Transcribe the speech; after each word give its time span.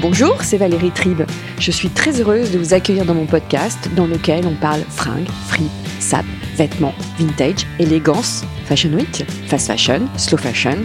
Bonjour, 0.00 0.42
c'est 0.42 0.56
Valérie 0.56 0.92
Tribe. 0.92 1.22
Je 1.58 1.70
suis 1.70 1.90
très 1.90 2.22
heureuse 2.22 2.52
de 2.52 2.58
vous 2.58 2.72
accueillir 2.72 3.04
dans 3.04 3.12
mon 3.12 3.26
podcast 3.26 3.90
dans 3.94 4.06
lequel 4.06 4.46
on 4.46 4.54
parle 4.54 4.80
fringues, 4.88 5.28
fripe, 5.48 5.70
sap, 5.98 6.24
vêtements, 6.56 6.94
vintage, 7.18 7.66
élégance, 7.78 8.42
fashion 8.64 8.94
week, 8.94 9.26
fast 9.46 9.66
fashion, 9.66 10.08
slow 10.16 10.38
fashion. 10.38 10.78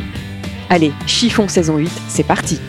Allez, 0.69 0.91
chiffon 1.07 1.47
saison 1.47 1.77
8, 1.77 1.89
c'est 2.09 2.27
parti 2.27 2.59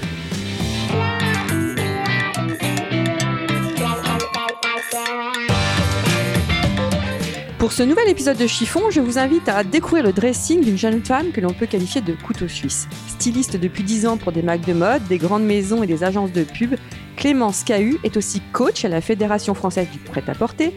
Pour 7.66 7.72
ce 7.72 7.82
nouvel 7.82 8.08
épisode 8.08 8.36
de 8.36 8.46
Chiffon, 8.46 8.92
je 8.92 9.00
vous 9.00 9.18
invite 9.18 9.48
à 9.48 9.64
découvrir 9.64 10.04
le 10.04 10.12
dressing 10.12 10.60
d'une 10.60 10.78
jeune 10.78 11.04
femme 11.04 11.32
que 11.32 11.40
l'on 11.40 11.52
peut 11.52 11.66
qualifier 11.66 12.00
de 12.00 12.12
couteau 12.12 12.46
suisse. 12.46 12.86
Styliste 13.08 13.56
depuis 13.56 13.82
10 13.82 14.06
ans 14.06 14.16
pour 14.16 14.30
des 14.30 14.42
marques 14.42 14.64
de 14.64 14.72
mode, 14.72 15.02
des 15.08 15.18
grandes 15.18 15.42
maisons 15.42 15.82
et 15.82 15.88
des 15.88 16.04
agences 16.04 16.30
de 16.30 16.44
pub, 16.44 16.76
Clémence 17.16 17.64
Cahu 17.64 17.98
est 18.04 18.16
aussi 18.16 18.40
coach 18.52 18.84
à 18.84 18.88
la 18.88 19.00
Fédération 19.00 19.52
française 19.52 19.88
du 19.90 19.98
prêt-à-porter, 19.98 20.76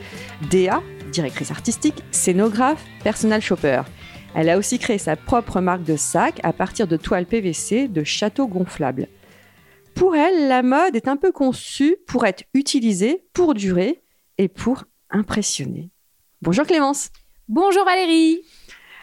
DA, 0.50 0.82
directrice 1.12 1.52
artistique, 1.52 2.04
scénographe, 2.10 2.84
personal 3.04 3.40
shopper. 3.40 3.84
Elle 4.34 4.50
a 4.50 4.58
aussi 4.58 4.80
créé 4.80 4.98
sa 4.98 5.16
propre 5.16 5.62
marque 5.62 5.84
de 5.84 5.96
sac 5.96 6.40
à 6.42 6.54
partir 6.54 6.88
de 6.88 6.98
toiles 6.98 7.28
PVC 7.28 7.88
de 7.88 8.04
châteaux 8.04 8.48
gonflables. 8.48 9.10
Pour 9.94 10.16
elle, 10.16 10.48
la 10.48 10.64
mode 10.64 10.96
est 10.96 11.08
un 11.08 11.18
peu 11.18 11.32
conçue 11.32 11.98
pour 12.08 12.26
être 12.26 12.46
utilisée, 12.56 13.28
pour 13.34 13.54
durer 13.54 14.02
et 14.40 14.48
pour 14.48 14.86
impressionner. 15.12 15.92
Bonjour 16.42 16.66
Clémence. 16.66 17.10
Bonjour 17.50 17.84
Valérie. 17.84 18.40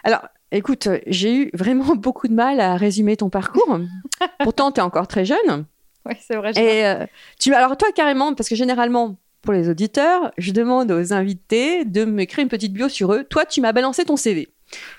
Alors, 0.04 0.26
écoute, 0.52 0.88
j'ai 1.06 1.34
eu 1.34 1.50
vraiment 1.52 1.94
beaucoup 1.96 2.28
de 2.28 2.32
mal 2.32 2.60
à 2.60 2.76
résumer 2.76 3.16
ton 3.18 3.28
parcours. 3.28 3.78
Pourtant, 4.40 4.72
tu 4.72 4.80
es 4.80 4.82
encore 4.82 5.06
très 5.06 5.26
jeune. 5.26 5.66
Oui, 6.06 6.14
c'est 6.18 6.36
vrai. 6.36 6.52
Et 6.52 6.86
euh, 6.86 7.04
tu, 7.38 7.52
alors 7.52 7.76
toi, 7.76 7.88
carrément, 7.94 8.32
parce 8.34 8.48
que 8.48 8.54
généralement, 8.54 9.16
pour 9.42 9.52
les 9.52 9.68
auditeurs, 9.68 10.32
je 10.38 10.52
demande 10.52 10.90
aux 10.90 11.12
invités 11.12 11.84
de 11.84 12.06
m'écrire 12.06 12.42
une 12.42 12.48
petite 12.48 12.72
bio 12.72 12.88
sur 12.88 13.12
eux. 13.12 13.24
Toi, 13.24 13.44
tu 13.44 13.60
m'as 13.60 13.72
balancé 13.72 14.06
ton 14.06 14.16
CV. 14.16 14.48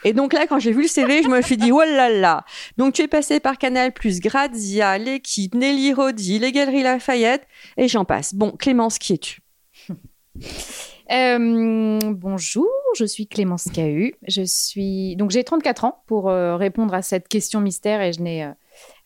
Et 0.03 0.13
donc 0.13 0.33
là, 0.33 0.45
quand 0.45 0.59
j'ai 0.59 0.71
vu 0.71 0.83
le 0.83 0.87
CV, 0.87 1.23
je 1.23 1.29
me 1.29 1.41
suis 1.41 1.57
dit, 1.57 1.71
oh 1.71 1.81
là 1.81 2.09
là. 2.09 2.45
Donc 2.77 2.93
tu 2.93 3.01
es 3.01 3.07
passé 3.07 3.39
par 3.39 3.57
Canal+, 3.57 3.91
Grazia, 3.93 4.97
l'équipe, 4.99 5.55
Nelly 5.55 5.91
Rodi, 5.91 6.37
les 6.37 6.51
Galeries 6.51 6.83
Lafayette, 6.83 7.47
et 7.77 7.87
j'en 7.87 8.05
passe. 8.05 8.35
Bon, 8.35 8.51
Clémence, 8.51 8.99
qui 8.99 9.13
es-tu? 9.13 9.41
euh, 11.11 11.99
bonjour, 12.11 12.67
je 12.97 13.05
suis 13.05 13.27
Clémence 13.27 13.65
Cahu. 13.73 14.15
Je 14.27 14.41
suis 14.43 15.15
donc 15.15 15.31
j'ai 15.31 15.43
34 15.43 15.85
ans 15.85 16.03
pour 16.07 16.29
euh, 16.29 16.55
répondre 16.55 16.93
à 16.93 17.01
cette 17.01 17.27
question 17.27 17.61
mystère 17.61 18.01
et 18.01 18.13
je 18.13 18.21
n'ai 18.21 18.43
euh, 18.43 18.51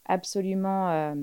absolument 0.06 1.16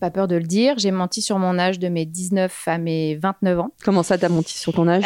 pas 0.00 0.10
peur 0.10 0.28
de 0.28 0.36
le 0.36 0.42
dire. 0.42 0.78
J'ai 0.78 0.90
menti 0.90 1.22
sur 1.22 1.38
mon 1.38 1.58
âge 1.58 1.78
de 1.78 1.88
mes 1.88 2.04
19 2.04 2.68
à 2.68 2.78
mes 2.78 3.14
29 3.16 3.60
ans. 3.60 3.70
Comment 3.84 4.02
ça, 4.02 4.18
t'as 4.18 4.28
menti 4.28 4.56
sur 4.56 4.72
ton 4.74 4.88
âge? 4.88 5.04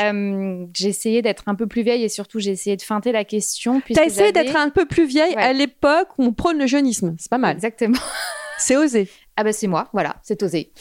J'ai 0.75 0.89
essayé 0.89 1.22
d'être 1.22 1.44
un 1.47 1.55
peu 1.55 1.66
plus 1.66 1.83
vieille 1.83 2.05
et 2.05 2.09
surtout 2.09 2.41
j'ai 2.41 2.50
essayé 2.50 2.77
de 2.77 2.83
feinter 2.83 3.12
la 3.12 3.25
question. 3.25 3.81
T'as 3.94 4.05
essayé 4.05 4.33
d'être 4.33 4.56
un 4.56 4.71
peu 4.71 4.87
plus 4.87 5.06
vieille 5.06 5.34
Ouais. 5.37 5.43
à 5.43 5.53
l'époque 5.53 6.09
où 6.19 6.25
on 6.25 6.33
prône 6.33 6.59
le 6.59 6.66
jeunisme. 6.66 7.15
C'est 7.19 7.31
pas 7.31 7.39
mal. 7.39 7.55
Exactement. 7.55 7.99
C'est 8.59 8.77
osé. 8.77 9.09
Ah 9.36 9.44
bah 9.44 9.52
c'est 9.52 9.66
moi, 9.66 9.88
voilà, 9.92 10.16
c'est 10.22 10.42
osé. 10.42 10.72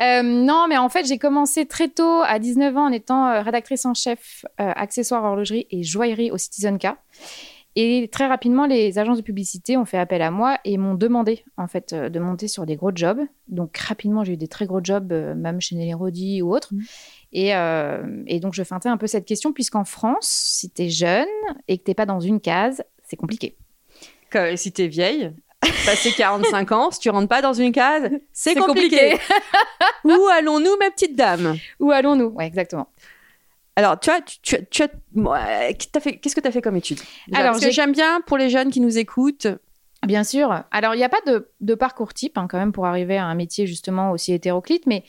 Euh, 0.00 0.22
non, 0.22 0.66
mais 0.68 0.78
en 0.78 0.88
fait, 0.88 1.06
j'ai 1.06 1.18
commencé 1.18 1.66
très 1.66 1.88
tôt, 1.88 2.22
à 2.24 2.38
19 2.38 2.76
ans, 2.76 2.86
en 2.86 2.92
étant 2.92 3.28
euh, 3.28 3.42
rédactrice 3.42 3.84
en 3.86 3.94
chef 3.94 4.44
euh, 4.60 4.72
accessoires, 4.74 5.24
horlogerie 5.24 5.66
et 5.70 5.82
joaillerie 5.82 6.30
au 6.30 6.38
Citizen 6.38 6.78
K. 6.78 6.88
Et 7.76 8.08
très 8.10 8.26
rapidement, 8.26 8.66
les 8.66 8.98
agences 8.98 9.18
de 9.18 9.22
publicité 9.22 9.76
ont 9.76 9.84
fait 9.84 9.98
appel 9.98 10.22
à 10.22 10.32
moi 10.32 10.58
et 10.64 10.76
m'ont 10.76 10.94
demandé 10.94 11.44
en 11.56 11.68
fait 11.68 11.92
euh, 11.92 12.08
de 12.08 12.18
monter 12.18 12.48
sur 12.48 12.66
des 12.66 12.74
gros 12.74 12.90
jobs. 12.92 13.20
Donc 13.46 13.76
rapidement, 13.76 14.24
j'ai 14.24 14.32
eu 14.32 14.36
des 14.36 14.48
très 14.48 14.66
gros 14.66 14.80
jobs, 14.82 15.12
même 15.12 15.60
chez 15.60 15.76
Nelly 15.76 15.94
Rodi 15.94 16.42
ou 16.42 16.52
autres. 16.52 16.74
Mhm. 16.74 16.82
Et, 17.32 17.52
et 18.26 18.40
donc, 18.40 18.54
je 18.54 18.64
feintais 18.64 18.88
un 18.88 18.96
peu 18.96 19.06
cette 19.06 19.24
question, 19.24 19.52
puisqu'en 19.52 19.84
France, 19.84 20.26
si 20.26 20.68
tu 20.68 20.82
es 20.82 20.88
jeune 20.88 21.28
et 21.68 21.78
que 21.78 21.84
tu 21.84 21.94
pas 21.94 22.04
dans 22.04 22.18
une 22.18 22.40
case, 22.40 22.82
c'est 23.04 23.14
compliqué. 23.14 23.56
Que, 24.30 24.56
si 24.56 24.72
t'es 24.72 24.88
vieille, 24.88 25.32
passé 25.84 26.12
45 26.16 26.72
ans, 26.72 26.90
si 26.90 27.00
tu 27.00 27.10
rentres 27.10 27.28
pas 27.28 27.42
dans 27.42 27.52
une 27.52 27.72
case, 27.72 28.10
c'est 28.32 28.54
compliqué. 28.54 29.10
compliqué. 29.10 29.18
Où 30.04 30.28
allons-nous, 30.28 30.76
ma 30.78 30.90
petite 30.90 31.16
dame 31.16 31.58
Où 31.78 31.90
allons-nous? 31.90 32.28
Ouais, 32.28 32.46
exactement. 32.46 32.88
Alors, 33.76 33.98
tu 34.00 34.10
vois, 34.10 34.20
tu, 34.20 34.38
tu, 34.42 34.56
tu 34.70 34.82
as- 34.82 36.00
fait- 36.00 36.16
qu'est-ce 36.16 36.34
que 36.34 36.40
tu 36.40 36.48
as 36.48 36.52
fait 36.52 36.62
comme 36.62 36.76
étude? 36.76 37.00
Alors, 37.32 37.58
j'aime 37.58 37.92
bien 37.92 38.20
pour 38.20 38.36
les 38.36 38.50
jeunes 38.50 38.70
qui 38.70 38.80
nous 38.80 38.98
écoutent. 38.98 39.46
Bien 40.06 40.24
sûr. 40.24 40.64
Alors, 40.70 40.94
il 40.94 40.98
n'y 40.98 41.04
a 41.04 41.08
pas 41.10 41.20
de, 41.26 41.50
de 41.60 41.74
parcours 41.74 42.14
type 42.14 42.38
hein, 42.38 42.46
quand 42.48 42.58
même 42.58 42.72
pour 42.72 42.86
arriver 42.86 43.18
à 43.18 43.26
un 43.26 43.34
métier 43.34 43.66
justement 43.66 44.12
aussi 44.12 44.32
hétéroclite, 44.32 44.86
mais 44.86 45.04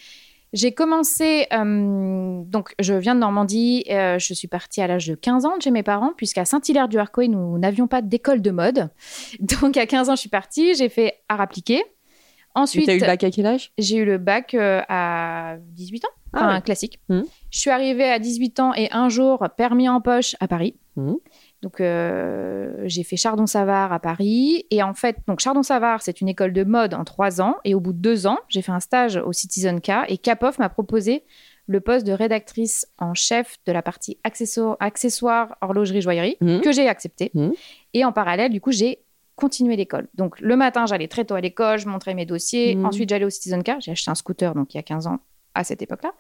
j'ai 0.54 0.74
commencé, 0.74 1.48
euh, 1.54 2.42
donc 2.46 2.74
je 2.80 2.94
viens 2.94 3.16
de 3.16 3.20
Normandie, 3.22 3.86
euh, 3.90 4.20
je 4.20 4.34
suis 4.34 4.48
partie 4.48 4.82
à 4.82 4.88
l'âge 4.88 5.08
de 5.08 5.16
15 5.16 5.46
ans 5.46 5.58
de 5.58 5.62
chez 5.62 5.72
mes 5.72 5.84
parents, 5.84 6.12
puisqu'à 6.16 6.46
Saint-Hilaire-du-Harcouët, 6.46 7.30
nous 7.30 7.58
n'avions 7.58 7.88
pas 7.88 8.02
d'école 8.02 8.42
de 8.42 8.52
mode. 8.52 8.90
Donc 9.40 9.78
à 9.78 9.86
15 9.86 10.10
ans, 10.10 10.16
je 10.16 10.22
suis 10.22 10.30
partie, 10.30 10.76
j'ai 10.76 10.90
fait 10.90 11.16
art 11.30 11.42
appliqué. 11.42 11.78
Tu 11.78 12.60
Ensuite, 12.60 12.90
as 12.90 12.96
eu 12.96 13.00
le 13.00 13.06
bac 13.06 13.24
à 13.24 13.32
quel 13.32 13.46
âge? 13.46 13.72
j'ai 13.78 13.96
eu 13.96 14.04
le 14.06 14.18
bac 14.18 14.54
euh, 14.56 14.82
à 14.90 15.56
18 15.60 16.04
ans, 16.04 16.08
Ah 16.34 16.40
enfin 16.46 16.56
ouais. 16.56 16.62
classique. 16.62 17.00
Mhm. 17.08 17.24
Je 17.50 17.60
suis 17.60 17.70
arrivée 17.70 18.10
à 18.12 18.20
18 18.20 18.60
ans 18.60 18.74
et 18.76 18.90
un 18.92 19.08
jour, 19.08 19.46
permis 19.56 19.88
en 19.88 20.02
poche 20.02 20.36
à 20.42 20.50
Paris. 20.50 20.76
Mhm. 20.98 21.16
Donc, 21.62 21.80
euh, 21.80 22.74
j'ai 22.86 23.04
fait 23.04 23.18
Chardon-Savard 23.18 23.94
à 23.94 24.00
Paris. 24.00 24.66
Et 24.72 24.82
en 24.82 24.94
fait, 24.94 25.18
donc 25.28 25.40
Chardon-Savard, 25.40 26.02
c'est 26.02 26.20
une 26.22 26.28
école 26.28 26.54
de 26.54 26.64
mode 26.64 26.94
en 26.94 27.04
trois 27.04 27.40
ans. 27.42 27.56
Et 27.66 27.76
au 27.76 27.80
bout 27.80 27.94
de 27.94 28.00
deux 28.00 28.26
ans, 28.28 28.38
j'ai 28.50 28.62
fait 28.62 28.72
un 28.72 28.80
stage 28.80 29.18
au 29.18 29.32
Citizen 29.32 29.80
K. 29.80 29.92
Et 30.08 30.18
Capoff 30.18 30.58
m'a 30.58 30.70
proposé 30.70 31.24
le 31.68 31.80
poste 31.80 32.06
de 32.06 32.12
rédactrice 32.12 32.88
en 32.98 33.14
chef 33.14 33.58
de 33.68 33.72
la 33.72 33.82
partie 33.84 34.18
accessoires, 34.24 34.76
accessoires 34.80 35.56
horlogerie, 35.62 36.02
joaillerie, 36.02 36.36
Mhm. 36.42 36.62
que 36.62 36.72
j'ai 36.72 36.88
accepté. 36.90 37.32
Mhm. 37.36 37.54
Et 37.94 38.04
en 38.06 38.12
parallèle, 38.12 38.52
du 38.52 38.60
coup, 38.60 38.72
j'ai 38.72 39.00
continué 39.36 39.76
l'école. 39.76 40.08
Donc, 40.16 40.40
le 40.40 40.56
matin, 40.56 40.86
j'allais 40.88 41.08
très 41.08 41.26
tôt 41.26 41.36
à 41.36 41.42
l'école, 41.42 41.78
je 41.80 41.88
montrais 41.88 42.14
mes 42.16 42.26
dossiers. 42.26 42.76
Mhm. 42.76 42.86
Ensuite, 42.88 43.10
j'allais 43.10 43.26
au 43.26 43.30
Citizen 43.30 43.64
K. 43.64 43.74
J'ai 43.80 43.92
acheté 43.92 44.10
un 44.12 44.16
scooter, 44.16 44.54
donc 44.56 44.74
il 44.74 44.78
y 44.78 44.80
a 44.80 44.84
15 44.84 45.06
ans, 45.08 45.20
à 45.54 45.64
cette 45.64 45.82
époque-là. 45.82 46.12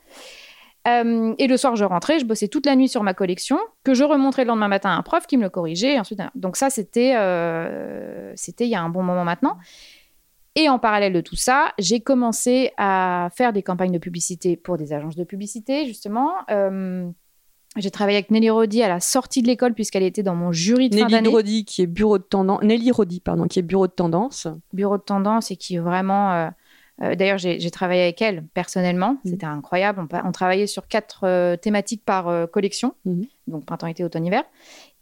Euh, 0.87 1.35
et 1.37 1.47
le 1.47 1.57
soir, 1.57 1.75
je 1.75 1.85
rentrais, 1.85 2.19
je 2.19 2.25
bossais 2.25 2.47
toute 2.47 2.65
la 2.65 2.75
nuit 2.75 2.89
sur 2.89 3.03
ma 3.03 3.13
collection, 3.13 3.59
que 3.83 3.93
je 3.93 4.03
remontrais 4.03 4.43
le 4.43 4.49
lendemain 4.49 4.67
matin 4.67 4.89
à 4.89 4.93
un 4.93 5.03
prof 5.03 5.27
qui 5.27 5.37
me 5.37 5.43
le 5.43 5.49
corrigeait. 5.49 5.95
Et 5.95 5.99
ensuite, 5.99 6.21
donc 6.35 6.55
ça, 6.55 6.69
c'était 6.69 7.15
euh, 7.15 8.33
c'était 8.35 8.65
il 8.65 8.69
y 8.69 8.75
a 8.75 8.81
un 8.81 8.89
bon 8.89 9.03
moment 9.03 9.23
maintenant. 9.23 9.57
Et 10.55 10.67
en 10.67 10.79
parallèle 10.79 11.13
de 11.13 11.21
tout 11.21 11.35
ça, 11.37 11.71
j'ai 11.77 12.01
commencé 12.01 12.71
à 12.77 13.29
faire 13.33 13.53
des 13.53 13.63
campagnes 13.63 13.93
de 13.93 13.99
publicité 13.99 14.57
pour 14.57 14.77
des 14.77 14.91
agences 14.91 15.15
de 15.15 15.23
publicité, 15.23 15.85
justement. 15.85 16.31
Euh, 16.49 17.07
j'ai 17.77 17.89
travaillé 17.91 18.17
avec 18.17 18.31
Nelly 18.31 18.49
Rodi 18.49 18.83
à 18.83 18.89
la 18.89 18.99
sortie 18.99 19.41
de 19.41 19.47
l'école, 19.47 19.73
puisqu'elle 19.73 20.03
était 20.03 20.23
dans 20.23 20.35
mon 20.35 20.51
jury 20.51 20.89
de 20.89 20.95
fin 20.95 21.03
Nelly 21.03 21.11
d'année. 21.13 21.29
Rodi, 21.29 21.63
qui 21.63 21.83
est 21.83 21.87
bureau 21.87 22.17
de 22.17 22.23
tendance. 22.23 22.61
Nelly 22.63 22.91
Rodi, 22.91 23.21
pardon, 23.21 23.47
qui 23.47 23.59
est 23.59 23.61
bureau 23.61 23.87
de 23.87 23.93
tendance. 23.93 24.47
bureau 24.73 24.97
de 24.97 25.03
tendance 25.03 25.51
et 25.51 25.55
qui 25.55 25.75
est 25.75 25.79
vraiment. 25.79 26.51
Euh, 27.01 27.15
D'ailleurs, 27.15 27.37
j'ai 27.37 27.71
travaillé 27.71 28.03
avec 28.03 28.21
elle 28.21 28.43
personnellement. 28.53 29.11
Mhm. 29.23 29.31
C'était 29.31 29.45
incroyable. 29.45 30.05
On, 30.23 30.31
travaillait 30.31 30.67
sur 30.67 30.87
quatre 30.87 31.21
euh, 31.25 31.55
thématiques 31.57 32.03
par 32.05 32.27
euh, 32.27 32.47
collection, 32.47 32.93
Mhm. 33.05 33.25
donc 33.47 33.65
printemps, 33.65 33.87
été, 33.87 34.03
automne, 34.03 34.25
hiver. 34.25 34.43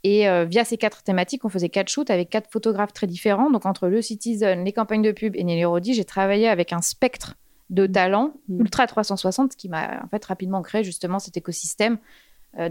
Et 0.06 0.28
via 0.46 0.64
ces 0.64 0.78
quatre 0.78 1.04
thématiques, 1.04 1.44
on 1.44 1.50
faisait 1.50 1.68
quatre 1.68 1.90
shoots 1.90 2.10
avec 2.10 2.30
quatre 2.30 2.50
photographes 2.50 2.94
très 2.94 3.06
différents. 3.06 3.52
Donc 3.52 3.66
entre 3.66 3.90
le 3.90 4.02
Citizen, 4.02 4.64
les 4.64 4.72
campagnes 4.72 5.02
de 5.02 5.12
pub 5.12 5.36
et 5.36 5.44
Nelly 5.44 5.66
Rodi, 5.66 5.94
j'ai 5.94 6.06
travaillé 6.06 6.48
avec 6.48 6.72
un 6.72 6.82
spectre 6.82 7.36
de 7.70 7.86
talents 7.86 8.32
Mhm. 8.48 8.62
ultra 8.62 8.88
360, 8.88 9.52
ce 9.52 9.58
qui 9.58 9.68
m'a 9.68 10.02
en 10.02 10.08
fait 10.08 10.24
rapidement 10.24 10.62
créé 10.62 10.86
justement 10.86 11.20
cet 11.20 11.36
écosystème 11.36 11.98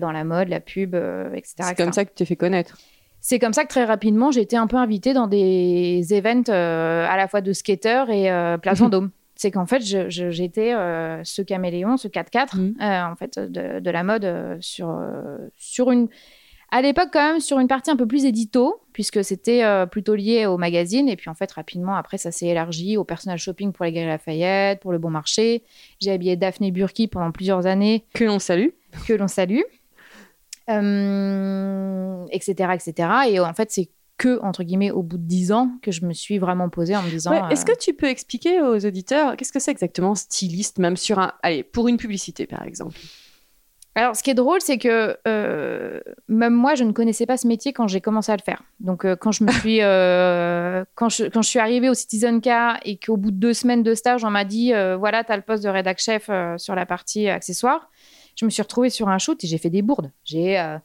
dans 0.01 0.11
la 0.11 0.25
mode, 0.25 0.49
la 0.49 0.61
pub, 0.61 0.95
etc. 1.35 1.55
C'est 1.65 1.75
comme 1.75 1.93
ça 1.93 2.07
que 2.07 2.11
tu 2.11 2.15
t'es 2.17 2.25
fait 2.25 2.35
connaître. 2.35 2.79
C'est 3.21 3.39
comme 3.39 3.53
ça 3.53 3.65
que 3.65 3.69
très 3.69 3.85
rapidement, 3.85 4.31
j'ai 4.31 4.41
été 4.43 4.57
un 4.57 4.67
peu 4.67 4.77
invitée 4.77 5.13
dans 5.13 5.27
des 5.27 6.07
events 6.13 6.49
euh, 6.49 7.07
à 7.07 7.17
la 7.17 7.27
fois 7.29 7.41
de 7.41 7.53
skateurs 7.53 8.11
et 8.11 8.31
euh, 8.31 8.59
Place 8.59 8.79
Vendôme. 8.79 9.11
C'est 9.41 9.53
qu'en 9.53 9.67
fait, 9.67 9.81
j'étais 9.81 10.75
euh, 10.75 11.23
ce 11.23 11.43
caméléon, 11.43 11.97
ce 11.97 12.09
4x4, 12.09 12.57
Mhm. 12.57 12.75
euh, 12.83 13.03
en 13.05 13.15
fait, 13.15 13.39
de, 13.39 13.79
de 13.79 13.91
la 13.91 14.03
mode 14.03 14.25
euh, 14.25 14.57
sur, 14.61 15.01
sur 15.57 15.93
une. 15.93 16.09
À 16.73 16.83
l'époque, 16.83 17.11
quand 17.13 17.23
même, 17.33 17.41
sur 17.41 17.61
une 17.61 17.69
partie 17.69 17.91
un 17.93 17.97
peu 17.97 18.07
plus 18.07 18.25
édito, 18.27 18.83
puisque 18.93 19.23
c'était 19.25 19.63
plutôt 19.91 20.15
lié 20.17 20.45
au 20.47 20.59
magazine. 20.59 21.09
Et 21.09 21.15
puis, 21.17 21.31
en 21.31 21.35
fait, 21.35 21.51
rapidement, 21.53 21.95
après, 21.95 22.19
ça 22.19 22.31
s'est 22.33 22.49
élargi 22.49 22.97
au 22.99 23.05
personnel 23.05 23.39
shopping 23.39 23.73
pour 23.73 23.85
les 23.87 23.93
Galeries 23.93 24.11
Lafayette, 24.11 24.81
pour 24.81 24.93
le 24.93 24.99
Bon 24.99 25.09
Marché. 25.09 25.63
J'ai 26.01 26.11
habillé 26.11 26.37
Daphné 26.37 26.71
Burki 26.71 27.07
pendant 27.09 27.31
plusieurs 27.33 27.65
années. 27.67 28.05
Que 28.13 28.25
l'on 28.25 28.39
salue. 28.41 28.69
Que 29.07 29.15
l'on 29.15 29.29
salue. 29.29 29.61
Etc., 32.31 32.53
etc. 32.75 33.09
Et 33.31 33.41
en 33.41 33.55
fait, 33.55 33.71
c'est 33.71 33.89
que, 34.19 34.41
entre 34.43 34.65
guillemets, 34.65 34.91
au 34.91 35.03
bout 35.03 35.17
de 35.17 35.27
dix 35.27 35.53
ans 35.53 35.71
que 35.81 35.93
je 35.93 36.05
me 36.05 36.13
suis 36.13 36.39
vraiment 36.39 36.69
posée 36.69 36.97
en 36.97 37.03
me 37.03 37.09
disant... 37.09 37.31
Ouais, 37.31 37.53
Est-ce 37.53 37.65
que 37.65 37.77
tu 37.79 37.95
peux 37.95 38.09
expliquer 38.09 38.61
aux 38.61 38.85
auditeurs 38.85 39.37
qu'est-ce 39.37 39.53
que 39.53 39.61
c'est 39.61 39.71
exactement 39.71 40.15
styliste, 40.15 40.79
même 40.79 40.97
sur 40.97 41.19
un... 41.19 41.33
Allez, 41.43 41.63
pour 41.63 41.89
une 41.89 41.97
publicité, 41.97 42.47
par 42.47 42.65
exemple? 42.65 42.99
Alors, 43.95 44.15
ce 44.15 44.23
qui 44.23 44.31
est 44.31 44.35
drôle, 44.35 44.61
c'est 44.61 44.79
que 44.79 45.17
euh, 45.27 46.01
même 46.29 46.55
moi, 46.55 46.77
je 46.77 46.85
ne 46.85 46.93
connaissais 46.93 47.27
pas 47.27 47.37
ce 47.37 47.49
métier 47.49 47.73
quand 47.73 47.89
j'ai 47.89 48.01
commencé 48.01 48.31
à 48.31 48.37
le 48.37 48.43
faire. 48.43 48.63
Donc, 48.79 49.05
euh, 49.05 49.17
quand 49.17 49.33
je 49.33 49.43
me 49.43 49.51
suis, 49.51 49.79
euh, 49.83 50.85
quand, 50.95 51.09
je, 51.09 51.25
quand 51.25 51.43
je 51.43 51.49
suis 51.49 51.59
arrivée 51.59 51.89
au 51.89 51.95
Citizen 51.95 52.41
K 52.41 52.79
et 52.85 52.97
qu'au 52.97 53.17
bout 53.17 53.33
de 53.33 53.37
deux 53.37 53.55
semaines 53.55 53.83
de 53.83 53.95
stage, 53.95 54.25
on 54.25 54.31
m'a 54.31 54.45
dit, 54.45 54.73
voilà, 54.99 55.25
tu 55.25 55.33
as 55.33 55.37
le 55.37 55.43
poste 55.43 55.65
de 55.65 55.69
rédac 55.69 55.99
chef 55.99 56.31
sur 56.59 56.75
la 56.77 56.87
partie 56.87 57.29
accessoires, 57.29 57.91
je 58.37 58.45
me 58.45 58.51
suis 58.51 58.63
retrouvée 58.63 58.91
sur 58.91 59.09
un 59.09 59.19
shoot 59.19 59.43
et 59.43 59.49
j'ai 59.49 59.59
fait 59.59 59.71
des 59.71 59.83
bourdes. 59.83 60.13
J'ai 60.25 60.79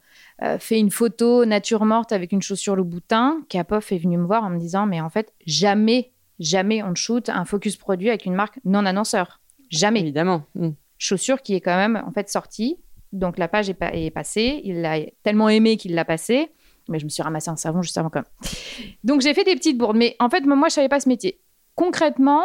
fait 0.58 0.78
une 0.78 0.90
photo 0.90 1.44
nature 1.44 1.84
morte 1.84 2.12
avec 2.12 2.32
une 2.32 2.42
chaussure 2.42 2.76
le 2.76 2.82
boutin. 2.82 3.42
Kapoff 3.48 3.92
est 3.92 3.98
venu 3.98 4.18
me 4.18 4.26
voir 4.26 4.44
en 4.44 4.50
me 4.50 4.58
disant, 4.58 4.86
mais 4.86 5.00
en 5.00 5.08
fait, 5.08 5.32
jamais, 5.46 6.12
jamais 6.38 6.82
on 6.82 6.94
shoot 6.94 7.28
un 7.28 7.44
focus 7.44 7.76
produit 7.76 8.08
avec 8.08 8.26
une 8.26 8.34
marque 8.34 8.58
non 8.64 8.84
annonceur. 8.84 9.40
Jamais. 9.70 10.00
Évidemment. 10.00 10.44
Mm. 10.54 10.70
Chaussure 10.98 11.42
qui 11.42 11.54
est 11.54 11.60
quand 11.60 11.76
même 11.76 12.02
en 12.06 12.12
fait 12.12 12.28
sortie 12.28 12.78
donc 13.14 13.38
la 13.38 13.48
page 13.48 13.70
est, 13.70 14.10
passée. 14.10 14.60
Il 14.64 14.82
l'a 14.82 14.98
tellement 15.22 15.48
aimé 15.48 15.76
qu'il 15.76 15.94
l'a 15.94 16.04
passée. 16.04 16.50
Mais 16.88 16.98
je 16.98 17.04
me 17.04 17.08
suis 17.08 17.22
ramassé 17.22 17.48
un 17.48 17.56
savon 17.56 17.80
juste 17.80 17.96
avant 17.96 18.10
quand 18.10 18.20
même. 18.20 18.50
Donc 19.04 19.22
j'ai 19.22 19.32
fait 19.32 19.44
des 19.44 19.54
petites 19.54 19.78
bourdes. 19.78 19.96
Mais 19.96 20.16
en 20.18 20.28
fait, 20.28 20.42
moi, 20.42 20.68
je 20.68 20.74
savais 20.74 20.88
pas 20.88 21.00
ce 21.00 21.08
métier. 21.08 21.40
Concrètement, 21.76 22.44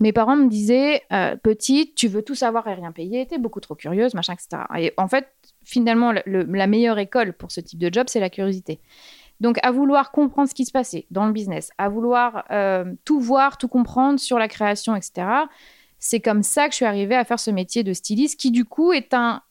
mes 0.00 0.12
parents 0.12 0.36
me 0.36 0.48
disaient 0.48 1.02
euh, 1.12 1.36
petite, 1.36 1.94
tu 1.94 2.08
veux 2.08 2.22
tout 2.22 2.34
savoir 2.34 2.66
et 2.66 2.74
rien 2.74 2.90
payer, 2.90 3.28
es 3.30 3.38
beaucoup 3.38 3.60
trop 3.60 3.74
curieuse, 3.74 4.14
machin, 4.14 4.32
etc. 4.32 4.62
Et 4.78 4.92
en 4.96 5.08
fait, 5.08 5.28
finalement, 5.64 6.12
la 6.26 6.66
meilleure 6.66 6.98
école 6.98 7.34
pour 7.34 7.52
ce 7.52 7.60
type 7.60 7.78
de 7.78 7.92
job, 7.92 8.06
c'est 8.08 8.20
la 8.20 8.30
curiosité. 8.30 8.80
Donc, 9.40 9.58
à 9.62 9.70
vouloir 9.70 10.10
comprendre 10.10 10.48
ce 10.48 10.54
qui 10.54 10.64
se 10.64 10.72
passait 10.72 11.06
dans 11.10 11.26
le 11.26 11.32
business, 11.32 11.70
à 11.78 11.88
vouloir 11.88 12.44
euh, 12.50 12.92
tout 13.04 13.20
voir, 13.20 13.58
tout 13.58 13.68
comprendre 13.68 14.18
sur 14.18 14.38
la 14.38 14.48
création, 14.48 14.96
etc. 14.96 15.26
C'est 15.98 16.20
comme 16.20 16.42
ça 16.42 16.66
que 16.66 16.72
je 16.72 16.76
suis 16.76 16.86
arrivée 16.86 17.14
à 17.14 17.24
faire 17.24 17.38
ce 17.38 17.50
métier 17.50 17.82
de 17.82 17.92
styliste, 17.92 18.40
qui 18.40 18.50
du 18.50 18.64
coup 18.64 18.92
est 18.92 19.12
un, 19.12 19.42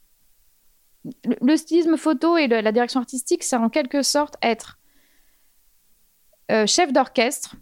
le, 1.41 1.57
stylisme 1.57 1.95
photo 1.95 2.37
et 2.37 2.47
la 2.47 2.71
direction 2.71 2.99
artistique, 2.99 3.43
c'est 3.43 3.55
en 3.55 3.69
quelque 3.69 4.01
sorte 4.01 4.35
être 4.41 4.79
euh, 6.51 6.65
chef 6.65 6.91
d'orchestre 6.91 7.55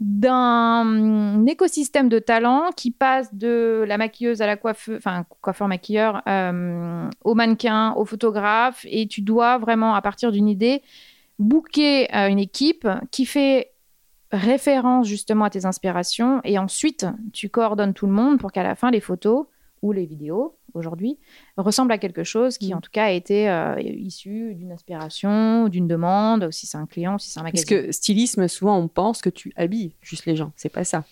d'un 0.00 1.44
écosystème 1.46 2.08
de 2.08 2.18
talents 2.18 2.70
qui 2.74 2.90
passe 2.90 3.34
de 3.34 3.84
la 3.86 3.98
maquilleuse 3.98 4.40
à 4.40 4.46
la 4.46 4.56
coiffeuse, 4.56 4.96
enfin 4.96 5.26
coiffeur-maquilleur, 5.42 6.22
euh, 6.26 7.08
au 7.22 7.34
mannequin, 7.34 7.92
au 7.92 8.06
photographe, 8.06 8.86
et 8.88 9.06
tu 9.06 9.20
dois 9.20 9.58
vraiment, 9.58 9.94
à 9.94 10.00
partir 10.00 10.32
d'une 10.32 10.48
idée, 10.48 10.82
booker 11.38 12.08
euh, 12.14 12.28
une 12.28 12.38
équipe 12.38 12.88
qui 13.10 13.26
fait 13.26 13.72
référence 14.32 15.06
justement 15.06 15.44
à 15.44 15.50
tes 15.50 15.66
inspirations, 15.66 16.40
et 16.44 16.58
ensuite 16.58 17.06
tu 17.34 17.50
coordonnes 17.50 17.94
tout 17.94 18.06
le 18.06 18.12
monde 18.12 18.38
pour 18.38 18.52
qu'à 18.52 18.62
la 18.62 18.74
fin 18.74 18.90
les 18.90 19.00
photos 19.00 19.46
ou 19.82 19.92
les 19.92 20.06
vidéos 20.06 20.56
aujourd'hui, 20.74 21.18
ressemble 21.56 21.92
à 21.92 21.98
quelque 21.98 22.24
chose 22.24 22.58
qui, 22.58 22.72
mm. 22.72 22.76
en 22.76 22.80
tout 22.80 22.90
cas, 22.90 23.04
a 23.04 23.10
été 23.10 23.48
euh, 23.48 23.80
issu 23.80 24.54
d'une 24.54 24.72
inspiration, 24.72 25.68
d'une 25.68 25.88
demande, 25.88 26.50
si 26.50 26.66
c'est 26.66 26.78
un 26.78 26.86
client, 26.86 27.18
si 27.18 27.30
c'est 27.30 27.40
un 27.40 27.42
magasin. 27.42 27.64
Parce 27.64 27.84
que 27.84 27.92
stylisme, 27.92 28.48
souvent, 28.48 28.78
on 28.78 28.88
pense 28.88 29.22
que 29.22 29.30
tu 29.30 29.52
habilles 29.56 29.94
juste 30.00 30.26
les 30.26 30.36
gens. 30.36 30.52
C'est 30.56 30.68
pas 30.68 30.84
ça. 30.84 31.04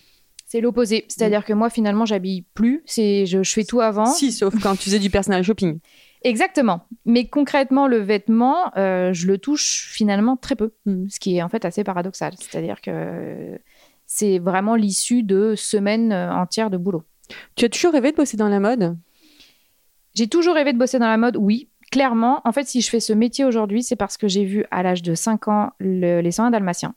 C'est 0.45 0.61
l'opposé. 0.61 1.05
C'est-à-dire 1.07 1.41
mm. 1.41 1.43
que 1.43 1.53
moi, 1.53 1.69
finalement, 1.69 2.05
j'habille 2.05 2.43
plus. 2.53 2.83
C'est, 2.85 3.25
je, 3.25 3.43
fais 3.43 3.63
tout 3.63 3.81
avant. 3.81 4.07
Si, 4.07 4.31
sauf 4.31 4.53
quand 4.61 4.75
tu 4.75 4.83
faisais 4.83 4.99
du 4.99 5.09
personal 5.09 5.43
shopping. 5.43 5.79
Exactement. 6.23 6.81
Mais 7.05 7.27
concrètement, 7.27 7.87
le 7.87 7.97
vêtement, 7.97 8.75
euh, 8.75 9.13
je 9.13 9.27
le 9.27 9.37
touche 9.37 9.89
finalement 9.91 10.35
très 10.35 10.55
peu. 10.55 10.73
Mm. 10.85 11.07
Ce 11.07 11.19
qui 11.19 11.37
est 11.37 11.43
en 11.43 11.49
fait 11.49 11.65
assez 11.65 11.83
paradoxal. 11.83 12.33
C'est-à-dire 12.37 12.81
que 12.81 13.59
c'est 14.07 14.39
vraiment 14.39 14.75
l'issue 14.75 15.21
de 15.21 15.53
semaines 15.55 16.11
euh, 16.11 16.33
entières 16.33 16.71
de 16.71 16.77
boulot. 16.77 17.03
Tu 17.55 17.65
as 17.65 17.69
toujours 17.69 17.93
rêvé 17.93 18.11
de 18.11 18.17
bosser 18.17 18.37
dans 18.37 18.49
la 18.49 18.59
mode? 18.59 18.97
J'ai 20.13 20.27
toujours 20.27 20.55
rêvé 20.55 20.73
de 20.73 20.77
bosser 20.77 20.99
dans 20.99 21.07
la 21.07 21.17
mode, 21.17 21.37
oui. 21.37 21.69
Clairement, 21.91 22.41
en 22.45 22.51
fait, 22.51 22.65
si 22.65 22.81
je 22.81 22.89
fais 22.89 22.99
ce 22.99 23.13
métier 23.13 23.45
aujourd'hui, 23.45 23.81
c'est 23.81 23.95
parce 23.95 24.17
que 24.17 24.27
j'ai 24.27 24.45
vu 24.45 24.65
à 24.69 24.83
l'âge 24.83 25.01
de 25.01 25.15
5 25.15 25.47
ans 25.47 25.71
les 25.79 26.31
101 26.31 26.51
Dalmatiens 26.51 26.93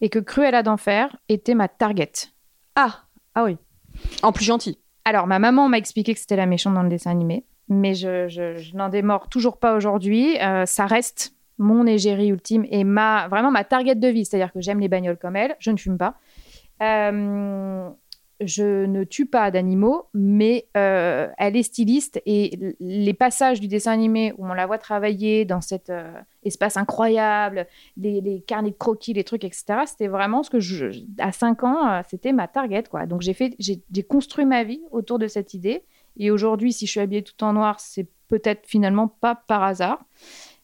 et 0.00 0.08
que 0.08 0.18
Cruella 0.18 0.62
d'enfer 0.62 1.16
était 1.28 1.54
ma 1.54 1.68
target. 1.68 2.12
Ah, 2.74 3.04
ah 3.34 3.44
oui. 3.44 3.56
En 4.22 4.32
plus 4.32 4.44
gentil. 4.44 4.78
Alors, 5.04 5.26
ma 5.26 5.38
maman 5.38 5.68
m'a 5.68 5.78
expliqué 5.78 6.12
que 6.12 6.20
c'était 6.20 6.36
la 6.36 6.46
méchante 6.46 6.74
dans 6.74 6.82
le 6.82 6.88
dessin 6.88 7.10
animé, 7.10 7.44
mais 7.68 7.94
je, 7.94 8.76
n'en 8.76 8.88
démords 8.88 9.28
toujours 9.28 9.58
pas 9.58 9.74
aujourd'hui. 9.74 10.38
Euh, 10.40 10.66
ça 10.66 10.86
reste 10.86 11.32
mon 11.58 11.86
égérie 11.86 12.28
ultime 12.28 12.66
et 12.70 12.84
ma, 12.84 13.26
vraiment 13.28 13.50
ma 13.50 13.64
target 13.64 13.94
de 13.94 14.08
vie. 14.08 14.24
C'est-à-dire 14.24 14.52
que 14.52 14.60
j'aime 14.60 14.80
les 14.80 14.88
bagnoles 14.88 15.16
comme 15.16 15.36
elle, 15.36 15.56
je 15.58 15.70
ne 15.70 15.76
fume 15.76 15.98
pas. 15.98 16.14
Euh, 16.82 17.88
je 18.40 18.86
ne 18.86 19.04
tue 19.04 19.26
pas 19.26 19.50
d'animaux, 19.50 20.06
mais 20.14 20.68
euh, 20.76 21.28
elle 21.38 21.56
est 21.56 21.62
styliste 21.64 22.22
et 22.24 22.76
les 22.78 23.14
passages 23.14 23.60
du 23.60 23.66
dessin 23.66 23.92
animé 23.92 24.32
où 24.38 24.46
on 24.46 24.54
la 24.54 24.66
voit 24.66 24.78
travailler 24.78 25.44
dans 25.44 25.60
cet 25.60 25.90
euh, 25.90 26.12
espace 26.44 26.76
incroyable, 26.76 27.66
les, 27.96 28.44
carnets 28.46 28.70
de 28.70 28.76
croquis, 28.76 29.12
les 29.12 29.24
trucs, 29.24 29.44
etc., 29.44 29.80
c'était 29.86 30.06
vraiment 30.06 30.42
ce 30.42 30.50
que, 30.50 30.60
je, 30.60 30.86
à 31.18 31.32
5 31.32 31.64
ans, 31.64 31.88
euh, 31.90 32.00
c'était 32.08 32.32
ma 32.32 32.46
target. 32.46 32.84
Quoi. 32.84 33.06
Donc 33.06 33.22
j'ai, 33.22 33.34
fait, 33.34 33.56
j'ai, 33.58 33.82
construit 34.04 34.44
ma 34.44 34.62
vie 34.62 34.82
autour 34.92 35.18
de 35.18 35.26
cette 35.26 35.54
idée. 35.54 35.82
Et 36.16 36.30
aujourd'hui, 36.30 36.72
si 36.72 36.86
je 36.86 36.92
suis 36.92 37.00
habillée 37.00 37.22
tout 37.22 37.42
en 37.44 37.52
noir, 37.52 37.80
c'est 37.80 38.06
peut-être 38.28 38.66
finalement 38.66 39.08
pas 39.08 39.34
par 39.34 39.64
hasard. 39.64 40.04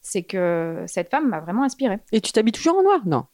C'est 0.01 0.23
que 0.23 0.85
cette 0.87 1.11
femme 1.11 1.29
m'a 1.29 1.41
vraiment 1.41 1.65
inspirée. 1.65 1.99
Et 2.13 2.21
tu 2.21 2.31
t'habilles 2.31 2.53
toujours 2.53 2.77
en 2.77 2.83
noir? 2.83 3.01
Non 3.07 3.25